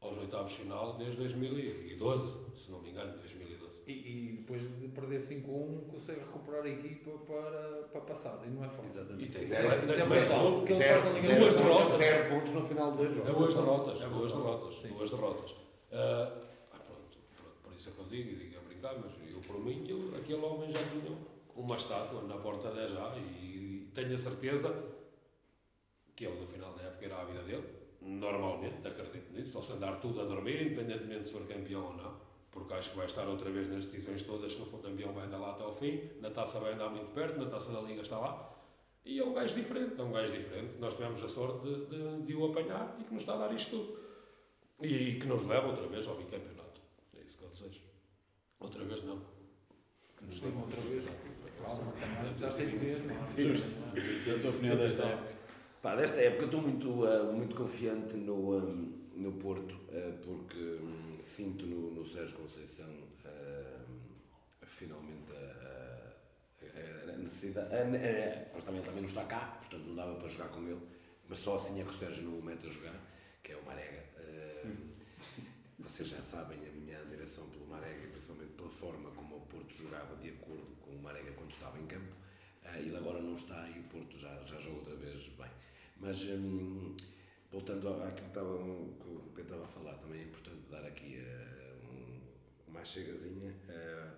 aos 0.00 0.18
oitavos 0.18 0.50
de 0.50 0.58
final 0.58 0.96
desde 0.96 1.16
2012, 1.18 2.56
se 2.56 2.72
não 2.72 2.80
me 2.80 2.90
engano, 2.90 3.16
2012. 3.18 3.75
E, 3.86 3.92
e 3.92 4.32
depois 4.38 4.60
de 4.62 4.88
perder 4.88 5.20
5-1, 5.20 5.86
consegue 5.88 6.18
recuperar 6.20 6.64
a 6.64 6.68
equipa 6.68 7.10
para, 7.18 7.84
para 7.92 8.00
passar. 8.00 8.42
E 8.44 8.50
não 8.50 8.64
é 8.64 8.68
fácil. 8.68 8.84
E 8.84 8.88
Exatamente. 8.88 9.32
tem 9.32 9.42
Isso 9.44 9.54
é- 9.54 9.58
isso 9.84 9.92
é 9.92 10.50
porque 10.58 10.72
ele 10.72 10.82
Zero- 10.82 11.00
faz 11.02 11.14
na 11.14 11.20
Liga 11.20 11.34
duas 11.38 11.54
derrotas. 11.54 11.96
Zero 11.98 12.30
pontos 12.34 12.52
no 12.52 12.66
final 12.66 12.90
de 12.90 12.96
dois 12.96 13.14
jogos. 13.14 13.34
Duas 13.36 13.54
derrotas, 13.54 14.02
É 14.02 14.08
duas 14.08 14.32
derrotas, 14.32 14.74
Sim. 14.80 14.88
duas 14.88 15.10
derrotas. 15.10 15.54
Ah, 15.92 16.32
ah, 16.72 16.78
pronto, 16.78 17.18
pronto, 17.36 17.56
por 17.62 17.72
isso 17.74 17.88
é 17.88 17.92
que 17.92 17.98
eu 18.00 18.04
digo, 18.06 18.30
e 18.30 18.34
digo 18.34 18.56
a 18.58 18.60
brincar, 18.68 18.94
mas 18.98 19.12
eu, 19.30 19.40
por 19.40 19.60
mim, 19.64 19.86
eu, 19.88 20.16
aquele 20.16 20.42
homem 20.44 20.72
já 20.72 20.80
tinha 20.90 21.16
uma 21.54 21.76
estátua 21.76 22.22
na 22.22 22.36
porta 22.38 22.72
da 22.72 22.88
já 22.88 23.16
e 23.18 23.88
tenho 23.94 24.12
a 24.14 24.18
certeza 24.18 24.74
que 26.16 26.26
ele, 26.26 26.40
no 26.40 26.46
final 26.46 26.72
da 26.74 26.82
época, 26.82 27.04
era 27.06 27.20
a 27.20 27.24
vida 27.24 27.42
dele. 27.44 27.64
Normalmente, 28.00 28.86
acredito 28.86 29.32
nisso, 29.32 29.52
só 29.52 29.62
se 29.62 29.72
andar 29.74 30.00
tudo 30.00 30.20
a 30.20 30.24
dormir, 30.24 30.60
independentemente 30.60 31.28
se 31.28 31.32
for 31.34 31.46
campeão 31.46 31.84
ou 31.86 31.92
não, 31.96 32.25
porque 32.56 32.72
acho 32.72 32.90
que 32.90 32.96
vai 32.96 33.04
estar 33.04 33.28
outra 33.28 33.50
vez 33.50 33.68
nas 33.68 33.84
decisões 33.84 34.22
todas. 34.22 34.54
Se 34.54 34.58
não 34.58 34.64
for 34.64 34.80
campeão, 34.80 35.12
vai 35.12 35.26
andar 35.26 35.36
lá 35.36 35.50
até 35.50 35.62
ao 35.62 35.72
fim. 35.72 36.10
Na 36.20 36.30
taça, 36.30 36.58
vai 36.58 36.72
andar 36.72 36.88
muito 36.88 37.12
perto, 37.12 37.38
na 37.38 37.50
taça 37.50 37.70
da 37.70 37.82
Liga 37.82 38.00
está 38.00 38.18
lá. 38.18 38.50
E 39.04 39.20
é 39.20 39.24
um 39.24 39.34
gajo 39.34 39.54
diferente, 39.54 40.00
é 40.00 40.02
um 40.02 40.10
gajo 40.10 40.32
diferente. 40.32 40.78
Nós 40.78 40.94
tivemos 40.94 41.22
a 41.22 41.28
sorte 41.28 41.60
de, 41.68 41.86
de, 41.86 42.22
de 42.22 42.34
o 42.34 42.46
apanhar 42.46 42.96
e 42.98 43.04
que 43.04 43.12
nos 43.12 43.22
está 43.22 43.34
a 43.34 43.36
dar 43.36 43.54
isto 43.54 43.70
tudo. 43.70 43.98
E 44.80 45.18
que 45.20 45.26
nos 45.26 45.44
leva 45.46 45.68
outra 45.68 45.86
vez 45.86 46.08
ao 46.08 46.16
bicampeonato. 46.16 46.80
É 47.14 47.20
isso 47.20 47.38
que 47.38 47.44
eu 47.44 47.50
desejo. 47.50 47.80
Outra 48.58 48.84
vez 48.84 49.04
não. 49.04 49.20
Que 50.16 50.24
nos 50.24 50.40
leva 50.40 50.60
outra 50.60 50.80
vez. 50.80 51.04
Já 52.38 52.48
tem 52.48 52.70
que 52.70 52.76
ver. 52.78 53.02
Justo. 53.36 53.68
E 54.26 54.30
a 54.30 54.38
tua 54.40 54.50
opinião 54.50 54.76
desta 54.76 55.04
época? 55.04 55.36
Pá, 55.82 55.94
desta 55.94 56.20
época 56.20 56.46
estou 56.46 56.62
muito, 56.62 56.88
uh, 57.04 57.32
muito 57.32 57.54
confiante 57.54 58.16
no, 58.16 58.56
um, 58.56 58.92
no 59.14 59.32
Porto, 59.34 59.74
uh, 59.74 60.18
porque 60.24 60.58
um, 60.58 61.05
sinto 61.26 61.66
no, 61.66 61.90
no 61.90 62.06
Sérgio 62.06 62.36
Conceição 62.36 62.88
uh, 62.88 64.06
finalmente 64.64 65.32
a, 65.32 66.14
a, 66.62 67.14
a 67.14 67.16
necessidade. 67.16 67.74
A, 67.74 67.80
a, 67.80 68.62
também, 68.62 68.82
também 68.82 69.00
não 69.02 69.08
está 69.08 69.24
cá, 69.24 69.58
portanto 69.60 69.84
não 69.86 69.96
dava 69.96 70.14
para 70.14 70.28
jogar 70.28 70.48
com 70.48 70.62
ele, 70.62 70.80
mas 71.28 71.40
só 71.40 71.56
assim 71.56 71.80
é 71.80 71.84
que 71.84 71.90
o 71.90 71.94
Sérgio 71.94 72.24
não 72.24 72.38
o 72.38 72.42
mete 72.42 72.66
a 72.66 72.70
jogar, 72.70 73.00
que 73.42 73.52
é 73.52 73.56
o 73.56 73.64
Marega. 73.64 74.04
vocês 75.78 76.08
já 76.08 76.22
sabem 76.22 76.58
a 76.58 76.72
minha 76.72 76.98
admiração 76.98 77.48
pelo 77.50 77.66
Marega 77.66 78.08
principalmente 78.08 78.52
pela 78.52 78.70
forma 78.70 79.10
como 79.10 79.36
o 79.36 79.40
Porto 79.42 79.74
jogava 79.74 80.16
de 80.16 80.30
acordo 80.30 80.76
com 80.80 80.90
o 80.90 81.02
Marega 81.02 81.32
quando 81.32 81.50
estava 81.50 81.78
em 81.78 81.86
campo. 81.86 82.14
ele 82.76 82.96
agora 82.96 83.20
não 83.20 83.34
está 83.34 83.68
e 83.68 83.80
o 83.80 83.82
Porto 83.84 84.18
já, 84.18 84.42
já 84.44 84.58
joga 84.60 84.78
outra 84.78 84.96
vez 84.96 85.26
bem. 85.28 85.50
Mas 85.98 86.22
hum, 86.22 86.94
voltando 87.50 87.88
àquilo 88.02 88.28
que, 88.28 89.04
que 89.04 89.08
o 89.08 89.32
Pedro 89.34 89.42
estava 89.42 89.64
a 89.64 89.68
falar, 89.68 89.94
também 89.94 90.20
é 90.20 90.24
importante 90.24 90.60
dar 90.70 90.84
aqui 90.84 91.18
uh, 91.18 91.86
um, 91.86 92.72
chegazinha 92.86 93.50
uh, 93.50 94.16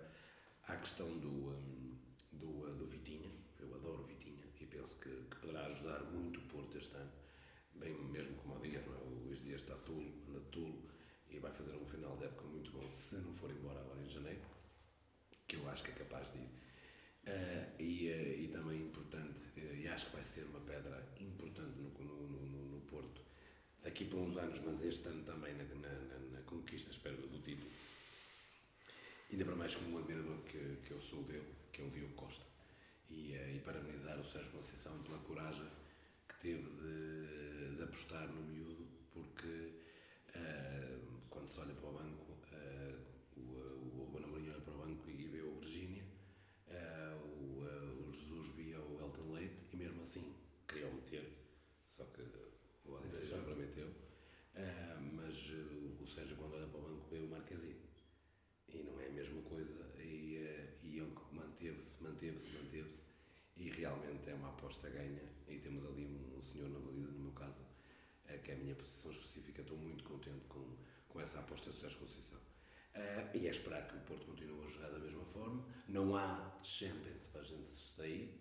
à 0.67 0.75
questão 0.75 1.07
do, 1.17 1.27
um, 1.27 1.97
do, 2.31 2.47
uh, 2.47 2.75
do 2.75 2.85
Vitinha. 2.85 3.31
Eu 3.59 3.73
adoro 3.73 4.03
o 4.03 4.05
Vitinha 4.05 4.45
e 4.61 4.65
penso 4.65 4.95
que, 4.99 5.09
que, 5.09 5.35
poderá 5.37 5.65
ajudar 5.65 5.99
muito 6.03 6.39
o 6.39 6.43
Porto 6.43 6.77
este 6.77 6.95
ano. 6.95 7.11
Bem, 7.75 7.93
mesmo 7.93 8.35
como 8.35 8.55
o 8.55 8.59
Dias, 8.61 8.85
é? 8.85 8.89
o 8.89 9.23
Luís 9.25 9.41
Dias 9.41 9.61
está 9.61 9.75
tulo, 9.75 10.13
anda 10.29 10.39
tulo 10.51 10.87
e 11.29 11.39
vai 11.39 11.51
fazer 11.51 11.75
um 11.75 11.85
final 11.85 12.15
de 12.17 12.25
época 12.25 12.47
muito 12.47 12.71
bom 12.71 12.91
se 12.91 13.15
não 13.17 13.33
for 13.33 13.49
embora 13.49 13.79
agora 13.79 14.01
em 14.01 14.09
janeiro, 14.09 14.41
que 15.47 15.55
eu 15.55 15.69
acho 15.69 15.83
que 15.83 15.91
é 15.91 15.95
capaz 15.95 16.31
de 16.31 16.39
ir. 16.39 16.49
Uh, 17.25 17.81
e, 17.81 18.09
uh, 18.09 18.43
e, 18.43 18.47
também 18.47 18.81
importante, 18.81 19.43
uh, 19.57 19.75
e 19.75 19.87
acho 19.87 20.07
que 20.07 20.13
vai 20.13 20.23
ser 20.23 20.45
uma 20.45 20.59
pedra 20.61 21.05
importante 21.19 21.77
no, 21.77 21.89
no, 21.89 22.27
no, 22.27 22.65
no, 22.69 22.81
Porto 22.81 23.21
daqui 23.83 24.05
por 24.05 24.19
uns 24.19 24.35
anos, 24.37 24.59
mas 24.65 24.83
este 24.83 25.07
ano 25.07 25.23
também 25.23 25.53
na, 25.53 25.63
na, 25.63 25.89
na, 25.89 26.19
na 26.31 26.41
conquista, 26.41 26.91
espero, 26.91 27.17
do 27.27 27.39
título. 27.39 27.69
Ainda 29.31 29.45
para 29.45 29.55
mais 29.55 29.75
como 29.75 29.95
um 29.95 29.99
admirador 29.99 30.37
que, 30.43 30.77
que 30.85 30.91
eu 30.91 30.99
sou 30.99 31.23
dele, 31.23 31.53
que 31.71 31.81
é 31.81 31.85
o 31.85 31.89
Diogo 31.89 32.13
Costa. 32.15 32.45
E, 33.09 33.33
e 33.33 33.61
parabenizar 33.65 34.19
o 34.19 34.23
Sérgio 34.23 34.51
Conceição 34.51 34.97
pela 35.03 35.17
coragem 35.19 35.67
que 36.27 36.39
teve 36.39 36.69
de, 36.69 37.75
de 37.75 37.83
apostar 37.83 38.27
no 38.27 38.41
miúdo, 38.43 38.87
porque 39.11 39.73
quando 41.29 41.47
se 41.47 41.59
olha 41.59 41.73
para 41.73 41.89
o 41.89 41.93
banco, 41.93 42.37
o, 43.37 43.41
o 43.41 44.05
Ruben 44.05 44.23
Amorim 44.23 44.49
olha 44.49 44.61
para 44.61 44.73
o 44.73 44.77
banco 44.77 45.09
e 45.09 45.27
vê 45.27 45.41
o 45.41 45.55
Virgínia 45.59 46.03
Uh, 46.69 47.17
o, 47.25 47.63
uh, 47.63 48.09
o, 48.09 48.13
Jesus 48.13 48.49
via 48.49 48.79
o 48.79 48.99
Elton 49.01 49.33
Leite 49.33 49.65
e 49.73 49.75
mesmo 49.75 50.03
assim 50.03 50.35
queriam 50.67 50.93
meter, 50.93 51.27
só 51.83 52.03
que 52.05 52.21
o 52.85 52.93
Odisseia 52.93 53.25
já 53.25 53.37
prometeu. 53.39 53.87
Uh, 53.87 55.01
mas 55.13 55.35
o 55.99 56.05
Sérgio, 56.05 56.37
quando 56.37 56.53
olha 56.53 56.67
para 56.67 56.79
o 56.79 56.83
banco, 56.83 57.07
vê 57.09 57.17
o 57.17 57.27
Marquesi 57.27 57.75
e 58.71 58.83
não 58.83 58.99
é 58.99 59.07
a 59.07 59.11
mesma 59.11 59.41
coisa. 59.41 59.83
E, 59.97 60.69
e 60.83 60.99
ele 61.65 61.81
manteve-se, 62.09 62.51
manteve-se. 62.51 63.05
E 63.57 63.69
realmente 63.69 64.29
é 64.29 64.33
uma 64.33 64.49
aposta 64.49 64.89
ganha. 64.89 65.23
E 65.47 65.57
temos 65.57 65.85
ali 65.85 66.05
um, 66.05 66.37
um 66.37 66.41
senhor 66.41 66.69
na 66.69 66.79
baliza, 66.79 67.11
no 67.11 67.19
meu 67.19 67.31
caso, 67.31 67.61
que 68.43 68.51
é 68.51 68.53
a 68.53 68.57
minha 68.57 68.75
posição 68.75 69.11
específica. 69.11 69.61
Estou 69.61 69.77
muito 69.77 70.03
contente 70.03 70.45
com, 70.47 70.65
com 71.07 71.19
essa 71.19 71.39
aposta 71.39 71.69
do 71.69 71.77
Sérgio 71.77 71.99
Conceição. 71.99 72.39
Uh, 72.95 73.37
e 73.37 73.47
é 73.47 73.51
esperar 73.51 73.87
que 73.87 73.95
o 73.95 73.99
Porto 74.01 74.25
continue 74.25 74.63
a 74.65 74.67
jogar 74.67 74.89
da 74.89 74.99
mesma 74.99 75.23
forma. 75.25 75.63
Não 75.87 76.15
há 76.15 76.59
Champions 76.63 77.27
para 77.27 77.41
a 77.41 77.43
gente 77.43 77.71
se 77.71 77.95
sair, 77.95 78.33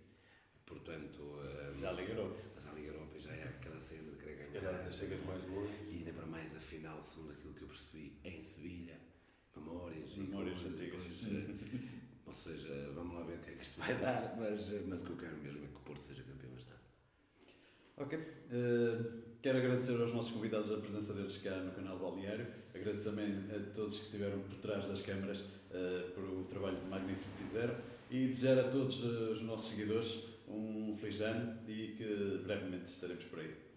portanto. 0.66 1.20
Uh, 1.20 1.78
já 1.78 1.90
a 1.90 1.92
Liga 1.92 2.12
Europa. 2.12 2.40
Mas 2.54 2.66
a 2.66 2.72
Liga 2.72 2.88
Europa 2.88 3.18
já 3.18 3.32
é 3.32 3.44
aquela 3.44 3.80
cena 3.80 4.10
de 4.10 4.16
querer 4.16 4.36
ganhar. 4.36 4.46
Se 4.46 4.60
calhar 4.60 4.92
chegas 4.92 5.24
mais 5.24 5.44
longe. 5.48 5.72
E 5.88 5.98
ainda 5.98 6.12
para 6.12 6.26
mais 6.26 6.56
a 6.56 6.60
final, 6.60 7.02
segundo 7.02 7.32
aquilo 7.32 7.54
que 7.54 7.62
eu 7.62 7.68
percebi, 7.68 8.18
em 8.24 8.42
Sevilha, 8.42 8.98
memórias, 9.54 10.16
memórias 10.16 10.60
e 10.62 10.68
depois, 10.70 11.22
uh, 11.22 12.07
Ou 12.28 12.34
seja, 12.34 12.92
vamos 12.94 13.14
lá 13.14 13.24
ver 13.24 13.38
o 13.38 13.40
que 13.40 13.50
é 13.50 13.54
que 13.54 13.62
isto 13.62 13.80
vai 13.80 13.94
dar, 13.96 14.36
mas, 14.38 14.68
mas 14.86 15.00
o 15.00 15.06
que 15.06 15.10
eu 15.12 15.16
quero 15.16 15.36
mesmo 15.38 15.64
é 15.64 15.68
que 15.68 15.76
o 15.76 15.80
Porto 15.80 16.02
seja 16.02 16.22
campeão 16.22 16.52
este 16.58 16.70
ano. 16.70 16.80
Ok. 17.96 18.18
Uh, 18.18 19.22
quero 19.40 19.56
agradecer 19.56 19.98
aos 19.98 20.12
nossos 20.12 20.32
convidados 20.32 20.70
a 20.70 20.76
presença 20.76 21.14
deles 21.14 21.38
cá 21.38 21.56
no 21.56 21.72
canal 21.72 21.98
Balneário. 21.98 22.46
Agradeço 22.74 23.08
também 23.08 23.46
a 23.50 23.74
todos 23.74 23.96
que 23.98 24.04
estiveram 24.04 24.40
por 24.40 24.56
trás 24.56 24.84
das 24.84 25.00
câmaras 25.00 25.40
uh, 25.40 26.10
por 26.14 26.22
o 26.22 26.44
trabalho 26.44 26.78
magnífico 26.86 27.30
que 27.38 27.44
fizeram 27.44 27.74
e 28.10 28.26
desejar 28.26 28.58
a 28.58 28.68
todos 28.68 29.02
os 29.02 29.40
nossos 29.40 29.70
seguidores 29.70 30.24
um 30.46 30.94
feliz 30.98 31.22
ano 31.22 31.58
e 31.66 31.94
que 31.96 32.42
brevemente 32.44 32.90
estaremos 32.90 33.24
por 33.24 33.38
aí. 33.38 33.67